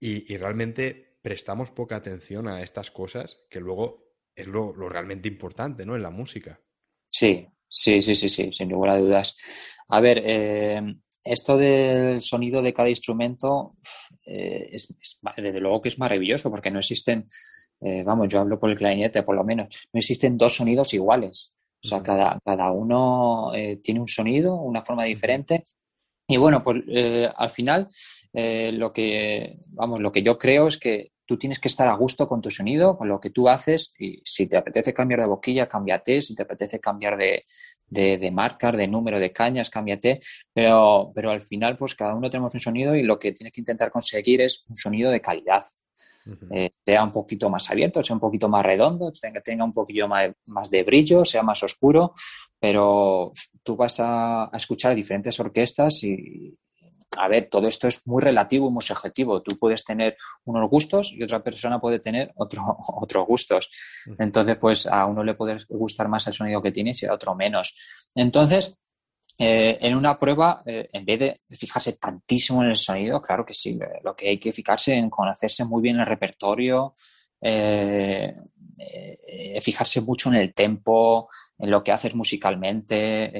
y, 0.00 0.36
realmente 0.36 1.16
prestamos 1.22 1.72
poca 1.72 1.96
atención 1.96 2.46
a 2.46 2.62
estas 2.62 2.92
cosas 2.92 3.44
que 3.50 3.60
luego 3.60 4.14
es 4.36 4.46
lo, 4.46 4.72
realmente 4.72 5.26
importante, 5.26 5.84
¿no? 5.84 5.96
En 5.96 6.02
la 6.02 6.10
música. 6.10 6.60
Sí, 7.08 7.48
sí, 7.68 8.02
sí, 8.02 8.14
sí, 8.14 8.28
sí, 8.28 8.52
sin 8.52 8.68
lugar 8.68 8.90
a 8.90 8.98
dudas. 8.98 9.36
A 9.88 10.00
ver, 10.00 10.22
eh, 10.24 10.82
esto 11.24 11.56
del 11.56 12.20
sonido 12.20 12.62
de 12.62 12.72
cada 12.72 12.88
instrumento 12.88 13.76
eh, 14.26 14.68
es, 14.72 14.96
desde 15.36 15.60
luego 15.60 15.82
que 15.82 15.88
es 15.88 15.98
maravilloso 15.98 16.50
porque 16.50 16.70
no 16.70 16.78
existen, 16.78 17.28
eh, 17.80 18.02
vamos, 18.04 18.28
yo 18.32 18.40
hablo 18.40 18.58
por 18.58 18.70
el 18.70 18.76
clarinete 18.76 19.22
por 19.22 19.36
lo 19.36 19.44
menos, 19.44 19.88
no 19.92 19.98
existen 19.98 20.36
dos 20.36 20.56
sonidos 20.56 20.94
iguales. 20.94 21.52
O 21.82 21.86
sea, 21.86 22.02
cada, 22.02 22.40
cada 22.44 22.72
uno 22.72 23.52
tiene 23.80 24.00
un 24.00 24.08
sonido, 24.08 24.56
una 24.56 24.84
forma 24.84 25.04
diferente. 25.04 25.62
Y 26.28 26.36
bueno, 26.36 26.62
pues 26.62 26.82
al 27.36 27.50
final 27.50 27.88
lo 28.34 28.92
que, 28.92 29.58
vamos, 29.72 30.00
lo 30.00 30.12
que 30.12 30.22
yo 30.22 30.38
creo 30.38 30.66
es 30.66 30.76
que 30.76 31.12
tú 31.28 31.36
tienes 31.36 31.58
que 31.58 31.68
estar 31.68 31.86
a 31.88 31.94
gusto 31.94 32.26
con 32.26 32.40
tu 32.40 32.50
sonido, 32.50 32.96
con 32.96 33.06
lo 33.06 33.20
que 33.20 33.28
tú 33.28 33.48
haces, 33.50 33.92
y 33.98 34.20
si 34.24 34.46
te 34.46 34.56
apetece 34.56 34.94
cambiar 34.94 35.20
de 35.20 35.26
boquilla, 35.26 35.68
cámbiate, 35.68 36.22
si 36.22 36.34
te 36.34 36.42
apetece 36.42 36.80
cambiar 36.80 37.18
de, 37.18 37.44
de, 37.86 38.16
de 38.16 38.30
marcar, 38.30 38.76
de 38.78 38.88
número 38.88 39.20
de 39.20 39.30
cañas, 39.30 39.68
cámbiate, 39.68 40.18
pero, 40.54 41.12
pero 41.14 41.30
al 41.30 41.42
final 41.42 41.76
pues 41.76 41.94
cada 41.94 42.14
uno 42.14 42.30
tenemos 42.30 42.54
un 42.54 42.60
sonido 42.60 42.94
y 42.94 43.02
lo 43.02 43.18
que 43.18 43.32
tienes 43.32 43.52
que 43.52 43.60
intentar 43.60 43.90
conseguir 43.90 44.40
es 44.40 44.64
un 44.68 44.76
sonido 44.76 45.10
de 45.10 45.20
calidad. 45.20 45.64
Eh, 46.50 46.70
sea 46.84 47.04
un 47.04 47.12
poquito 47.12 47.48
más 47.48 47.70
abierto, 47.70 48.02
sea 48.02 48.14
un 48.14 48.20
poquito 48.20 48.48
más 48.48 48.64
redondo, 48.64 49.10
tenga, 49.12 49.40
tenga 49.40 49.64
un 49.64 49.72
poquillo 49.72 50.08
más 50.08 50.30
más 50.46 50.70
de, 50.70 50.82
brillo, 50.82 51.24
sea 51.24 51.42
más 51.42 51.62
oscuro, 51.62 52.12
pero 52.60 53.32
tú 53.62 53.76
vas 53.76 54.00
a, 54.00 54.44
a 54.44 54.56
escuchar 54.56 54.94
diferentes 54.94 55.38
orquestas 55.40 56.02
y, 56.04 56.56
a 57.16 57.28
ver, 57.28 57.48
todo 57.48 57.66
esto 57.66 57.88
es 57.88 58.06
muy 58.06 58.22
relativo 58.22 58.68
y 58.68 58.72
muy 58.72 58.82
subjetivo. 58.82 59.40
Tú 59.40 59.56
puedes 59.58 59.84
tener 59.84 60.16
unos 60.44 60.68
gustos 60.68 61.12
y 61.12 61.22
otra 61.22 61.42
persona 61.42 61.80
puede 61.80 62.00
tener 62.00 62.32
otro, 62.36 62.62
otros 63.00 63.26
gustos. 63.26 63.70
Entonces, 64.18 64.56
pues 64.56 64.86
a 64.86 65.06
uno 65.06 65.24
le 65.24 65.34
puede 65.34 65.56
gustar 65.68 66.08
más 66.08 66.26
el 66.26 66.34
sonido 66.34 66.60
que 66.60 66.72
tienes 66.72 67.02
y 67.02 67.06
a 67.06 67.14
otro 67.14 67.34
menos. 67.34 68.10
Entonces, 68.14 68.78
eh, 69.38 69.78
en 69.80 69.96
una 69.96 70.18
prueba, 70.18 70.62
eh, 70.66 70.88
en 70.92 71.04
vez 71.04 71.18
de 71.18 71.34
fijarse 71.56 71.96
tantísimo 71.96 72.62
en 72.62 72.70
el 72.70 72.76
sonido, 72.76 73.22
claro 73.22 73.46
que 73.46 73.54
sí, 73.54 73.78
eh, 73.80 74.00
lo 74.02 74.14
que 74.14 74.28
hay 74.28 74.38
que 74.38 74.52
fijarse 74.52 74.94
en 74.94 75.08
conocerse 75.08 75.64
muy 75.64 75.80
bien 75.80 76.00
el 76.00 76.06
repertorio, 76.06 76.94
fijarse 79.60 80.00
mucho 80.00 80.28
en 80.30 80.34
el 80.34 80.52
tempo, 80.52 81.28
en 81.58 81.70
lo 81.70 81.82
que 81.82 81.92
haces 81.92 82.14
musicalmente 82.14 83.32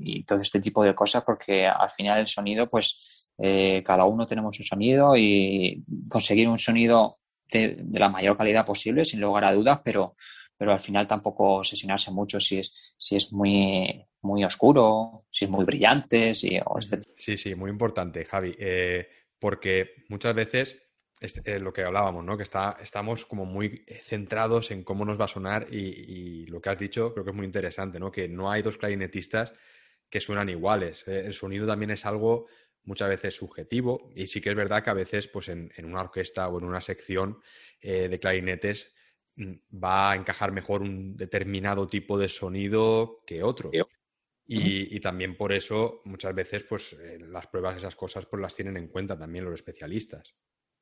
y 0.00 0.24
todo 0.24 0.40
este 0.40 0.60
tipo 0.60 0.82
de 0.82 0.94
cosas, 0.94 1.22
porque 1.24 1.66
al 1.66 1.90
final 1.90 2.20
el 2.20 2.26
sonido, 2.26 2.68
pues 2.68 3.30
eh, 3.38 3.82
cada 3.84 4.04
uno 4.04 4.26
tenemos 4.26 4.58
un 4.58 4.64
sonido 4.64 5.16
y 5.16 5.84
conseguir 6.08 6.48
un 6.48 6.58
sonido 6.58 7.12
de, 7.50 7.84
la 7.92 8.08
mayor 8.08 8.36
calidad 8.36 8.66
posible, 8.66 9.04
sin 9.04 9.20
lugar 9.20 9.44
a 9.44 9.52
dudas, 9.52 9.80
pero, 9.84 10.14
pero 10.56 10.72
al 10.72 10.80
final 10.80 11.06
tampoco 11.06 11.56
obsesionarse 11.58 12.10
mucho 12.10 12.40
si 12.40 12.58
es, 12.58 12.94
si 12.96 13.16
es 13.16 13.32
muy, 13.32 14.06
muy 14.22 14.44
oscuro, 14.44 15.24
si 15.30 15.44
es 15.44 15.50
muy 15.50 15.64
brillante, 15.64 16.34
si, 16.34 16.58
este 16.78 16.98
Sí, 17.16 17.36
sí, 17.36 17.54
muy 17.54 17.70
importante, 17.70 18.24
Javi, 18.24 18.54
eh, 18.58 19.08
porque 19.38 20.04
muchas 20.08 20.34
veces 20.34 20.89
eh, 21.20 21.58
lo 21.58 21.72
que 21.72 21.82
hablábamos, 21.82 22.24
¿no? 22.24 22.36
Que 22.36 22.42
está, 22.42 22.78
estamos 22.82 23.26
como 23.26 23.44
muy 23.44 23.84
centrados 24.02 24.70
en 24.70 24.82
cómo 24.82 25.04
nos 25.04 25.20
va 25.20 25.26
a 25.26 25.28
sonar 25.28 25.68
y, 25.70 25.78
y, 25.78 26.46
lo 26.46 26.60
que 26.60 26.70
has 26.70 26.78
dicho 26.78 27.12
creo 27.12 27.24
que 27.24 27.30
es 27.30 27.36
muy 27.36 27.46
interesante, 27.46 28.00
¿no? 28.00 28.10
Que 28.10 28.28
no 28.28 28.50
hay 28.50 28.62
dos 28.62 28.78
clarinetistas 28.78 29.52
que 30.10 30.20
suenan 30.20 30.48
iguales. 30.48 31.04
Eh, 31.06 31.22
el 31.26 31.32
sonido 31.32 31.66
también 31.66 31.92
es 31.92 32.04
algo 32.04 32.46
muchas 32.82 33.08
veces 33.08 33.34
subjetivo 33.34 34.10
y 34.14 34.26
sí 34.26 34.40
que 34.40 34.50
es 34.50 34.56
verdad 34.56 34.82
que 34.82 34.90
a 34.90 34.94
veces 34.94 35.28
pues 35.28 35.48
en, 35.48 35.70
una 35.84 36.02
orquesta 36.02 36.48
o 36.48 36.58
en 36.58 36.64
una 36.64 36.80
sección 36.80 37.40
eh, 37.80 38.08
de 38.08 38.18
clarinetes 38.18 38.92
mm, 39.36 39.52
va 39.82 40.12
a 40.12 40.16
encajar 40.16 40.50
mejor 40.52 40.82
un 40.82 41.16
determinado 41.16 41.86
tipo 41.86 42.18
de 42.18 42.28
sonido 42.28 43.22
que 43.26 43.42
otro. 43.42 43.70
Y, 44.52 44.98
también 44.98 45.36
por 45.36 45.52
eso 45.52 46.02
muchas 46.04 46.34
veces 46.34 46.64
pues 46.64 46.96
las 47.20 47.46
pruebas, 47.46 47.76
esas 47.76 47.94
cosas, 47.94 48.26
pues 48.26 48.42
las 48.42 48.56
tienen 48.56 48.76
en 48.76 48.88
cuenta 48.88 49.16
también 49.16 49.44
los 49.44 49.54
especialistas. 49.54 50.34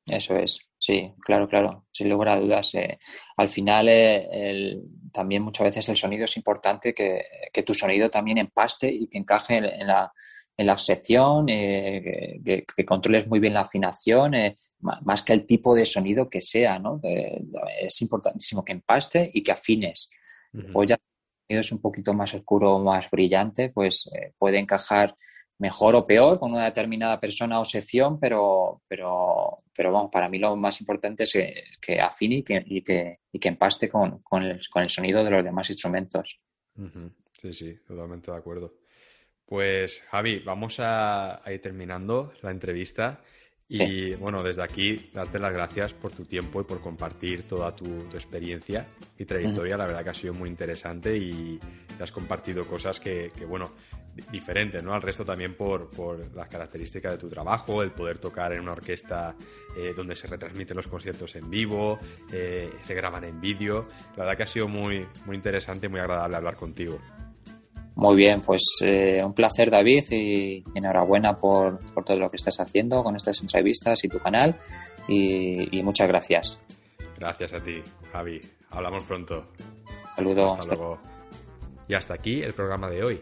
Eso 0.09 0.35
es, 0.37 0.69
sí, 0.77 1.13
claro, 1.21 1.47
claro, 1.47 1.85
sin 1.91 2.09
lugar 2.09 2.29
a 2.29 2.39
dudas. 2.39 2.73
Eh, 2.75 2.97
al 3.37 3.49
final, 3.49 3.87
eh, 3.89 4.77
también 5.11 5.43
muchas 5.43 5.65
veces 5.65 5.89
el 5.89 5.97
sonido 5.97 6.25
es 6.25 6.37
importante, 6.37 6.93
que, 6.93 7.23
tu 7.65 7.73
sonido 7.73 8.09
también 8.09 8.37
empaste 8.37 8.91
y 8.91 9.07
que 9.07 9.17
encaje 9.17 9.57
en, 9.57 9.87
la, 9.87 10.11
en 10.57 10.65
la 10.65 10.77
sección, 10.77 11.47
eh, 11.49 12.41
que, 12.43 12.85
controles 12.85 13.27
muy 13.27 13.39
bien 13.39 13.53
la 13.53 13.61
afinación, 13.61 14.33
más 14.79 15.21
que 15.21 15.33
el 15.33 15.45
tipo 15.45 15.75
de 15.75 15.85
sonido 15.85 16.29
que 16.29 16.41
sea, 16.41 16.79
¿no? 16.79 16.99
es 17.03 18.01
importantísimo 18.01 18.63
que 18.63 18.73
empaste 18.73 19.29
y 19.33 19.43
que 19.43 19.51
afines. 19.51 20.09
O 20.73 20.83
ya 20.83 20.95
el 20.95 21.01
sonido 21.47 21.61
es 21.61 21.71
un 21.71 21.81
poquito 21.81 22.13
más 22.13 22.33
oscuro 22.33 22.75
o 22.75 22.83
más 22.83 23.09
brillante, 23.11 23.69
pues 23.69 24.09
puede 24.37 24.57
encajar 24.57 25.15
mejor 25.59 25.95
o 25.95 26.07
peor 26.07 26.39
con 26.39 26.51
una 26.51 26.65
determinada 26.65 27.19
persona 27.19 27.59
o 27.59 27.65
sección, 27.65 28.19
pero, 28.19 28.81
pero, 28.87 29.61
pero 29.79 29.93
vamos, 29.93 30.11
para 30.11 30.27
mí 30.27 30.39
lo 30.39 30.57
más 30.57 30.81
importante 30.81 31.23
es 31.23 31.39
que, 31.79 31.99
afine 32.01 32.35
y 32.35 32.43
que, 32.43 32.61
y 32.65 32.81
que, 32.81 33.19
y 33.31 33.39
que 33.39 33.47
empaste 33.47 33.87
con, 33.87 34.19
con, 34.19 34.43
el, 34.43 34.59
con, 34.69 34.83
el, 34.83 34.89
sonido 34.89 35.23
de 35.23 35.31
los 35.31 35.41
demás 35.41 35.69
instrumentos. 35.69 36.35
Sí, 37.41 37.53
sí, 37.53 37.77
totalmente 37.87 38.29
de 38.29 38.35
acuerdo. 38.35 38.73
Pues 39.45 40.03
Javi, 40.11 40.39
vamos 40.39 40.81
a, 40.81 41.41
ir 41.47 41.61
terminando 41.61 42.33
la 42.41 42.51
entrevista. 42.51 43.21
Y 43.69 44.15
bueno, 44.15 44.43
desde 44.43 44.63
aquí, 44.63 45.11
darte 45.13 45.39
las 45.39 45.53
gracias 45.53 45.93
por 45.93 46.11
tu 46.11 46.25
tiempo 46.25 46.59
y 46.59 46.65
por 46.65 46.81
compartir 46.81 47.47
toda 47.47 47.73
tu, 47.73 47.85
experiencia 48.13 48.85
y 49.17 49.23
trayectoria. 49.23 49.77
La 49.77 49.85
verdad 49.85 50.03
que 50.03 50.09
ha 50.09 50.13
sido 50.13 50.33
muy 50.33 50.49
interesante 50.49 51.15
y 51.15 51.57
has 52.01 52.11
compartido 52.11 52.67
cosas 52.67 52.99
que, 52.99 53.31
que 53.33 53.45
bueno, 53.45 53.71
diferente 54.31 54.81
¿no? 54.81 54.93
al 54.93 55.01
resto 55.01 55.23
también 55.23 55.55
por, 55.55 55.89
las 56.35 56.47
características 56.47 57.13
de 57.13 57.17
tu 57.17 57.29
trabajo, 57.29 57.81
el 57.81 57.91
poder 57.91 58.17
tocar 58.17 58.53
en 58.53 58.61
una 58.61 58.71
orquesta 58.71 59.35
eh, 59.77 59.93
donde 59.95 60.15
se 60.15 60.27
retransmiten 60.27 60.75
los 60.75 60.87
conciertos 60.87 61.35
en 61.35 61.49
vivo, 61.49 61.99
eh, 62.31 62.69
se 62.83 62.93
graban 62.93 63.23
en 63.23 63.39
vídeo. 63.39 63.85
La 64.15 64.23
verdad 64.23 64.37
que 64.37 64.43
ha 64.43 64.47
sido 64.47 64.67
muy, 64.67 65.05
muy 65.25 65.35
interesante 65.35 65.87
y 65.87 65.89
muy 65.89 65.99
agradable 65.99 66.37
hablar 66.37 66.55
contigo. 66.55 66.99
Muy 67.95 68.15
bien, 68.15 68.39
pues 68.39 68.61
eh, 68.81 69.21
un 69.21 69.33
placer 69.33 69.69
David 69.69 70.03
y 70.11 70.63
enhorabuena 70.73 71.35
por, 71.35 71.79
todo 72.05 72.15
lo 72.15 72.29
que 72.29 72.37
estás 72.37 72.57
haciendo 72.61 73.03
con 73.03 73.15
estas 73.17 73.41
entrevistas 73.41 74.01
y 74.05 74.07
tu 74.07 74.19
canal 74.19 74.57
y, 75.05 75.83
muchas 75.83 76.07
gracias. 76.07 76.61
Gracias 77.17 77.51
a 77.51 77.59
ti, 77.59 77.83
Javi. 78.13 78.39
Hablamos 78.69 79.03
pronto. 79.03 79.47
Saludos. 80.15 80.59
Hasta 80.59 80.75
luego. 80.75 80.99
Y 81.89 81.93
hasta 81.93 82.13
aquí 82.13 82.41
el 82.41 82.53
programa 82.53 82.89
de 82.89 83.03
hoy. 83.03 83.21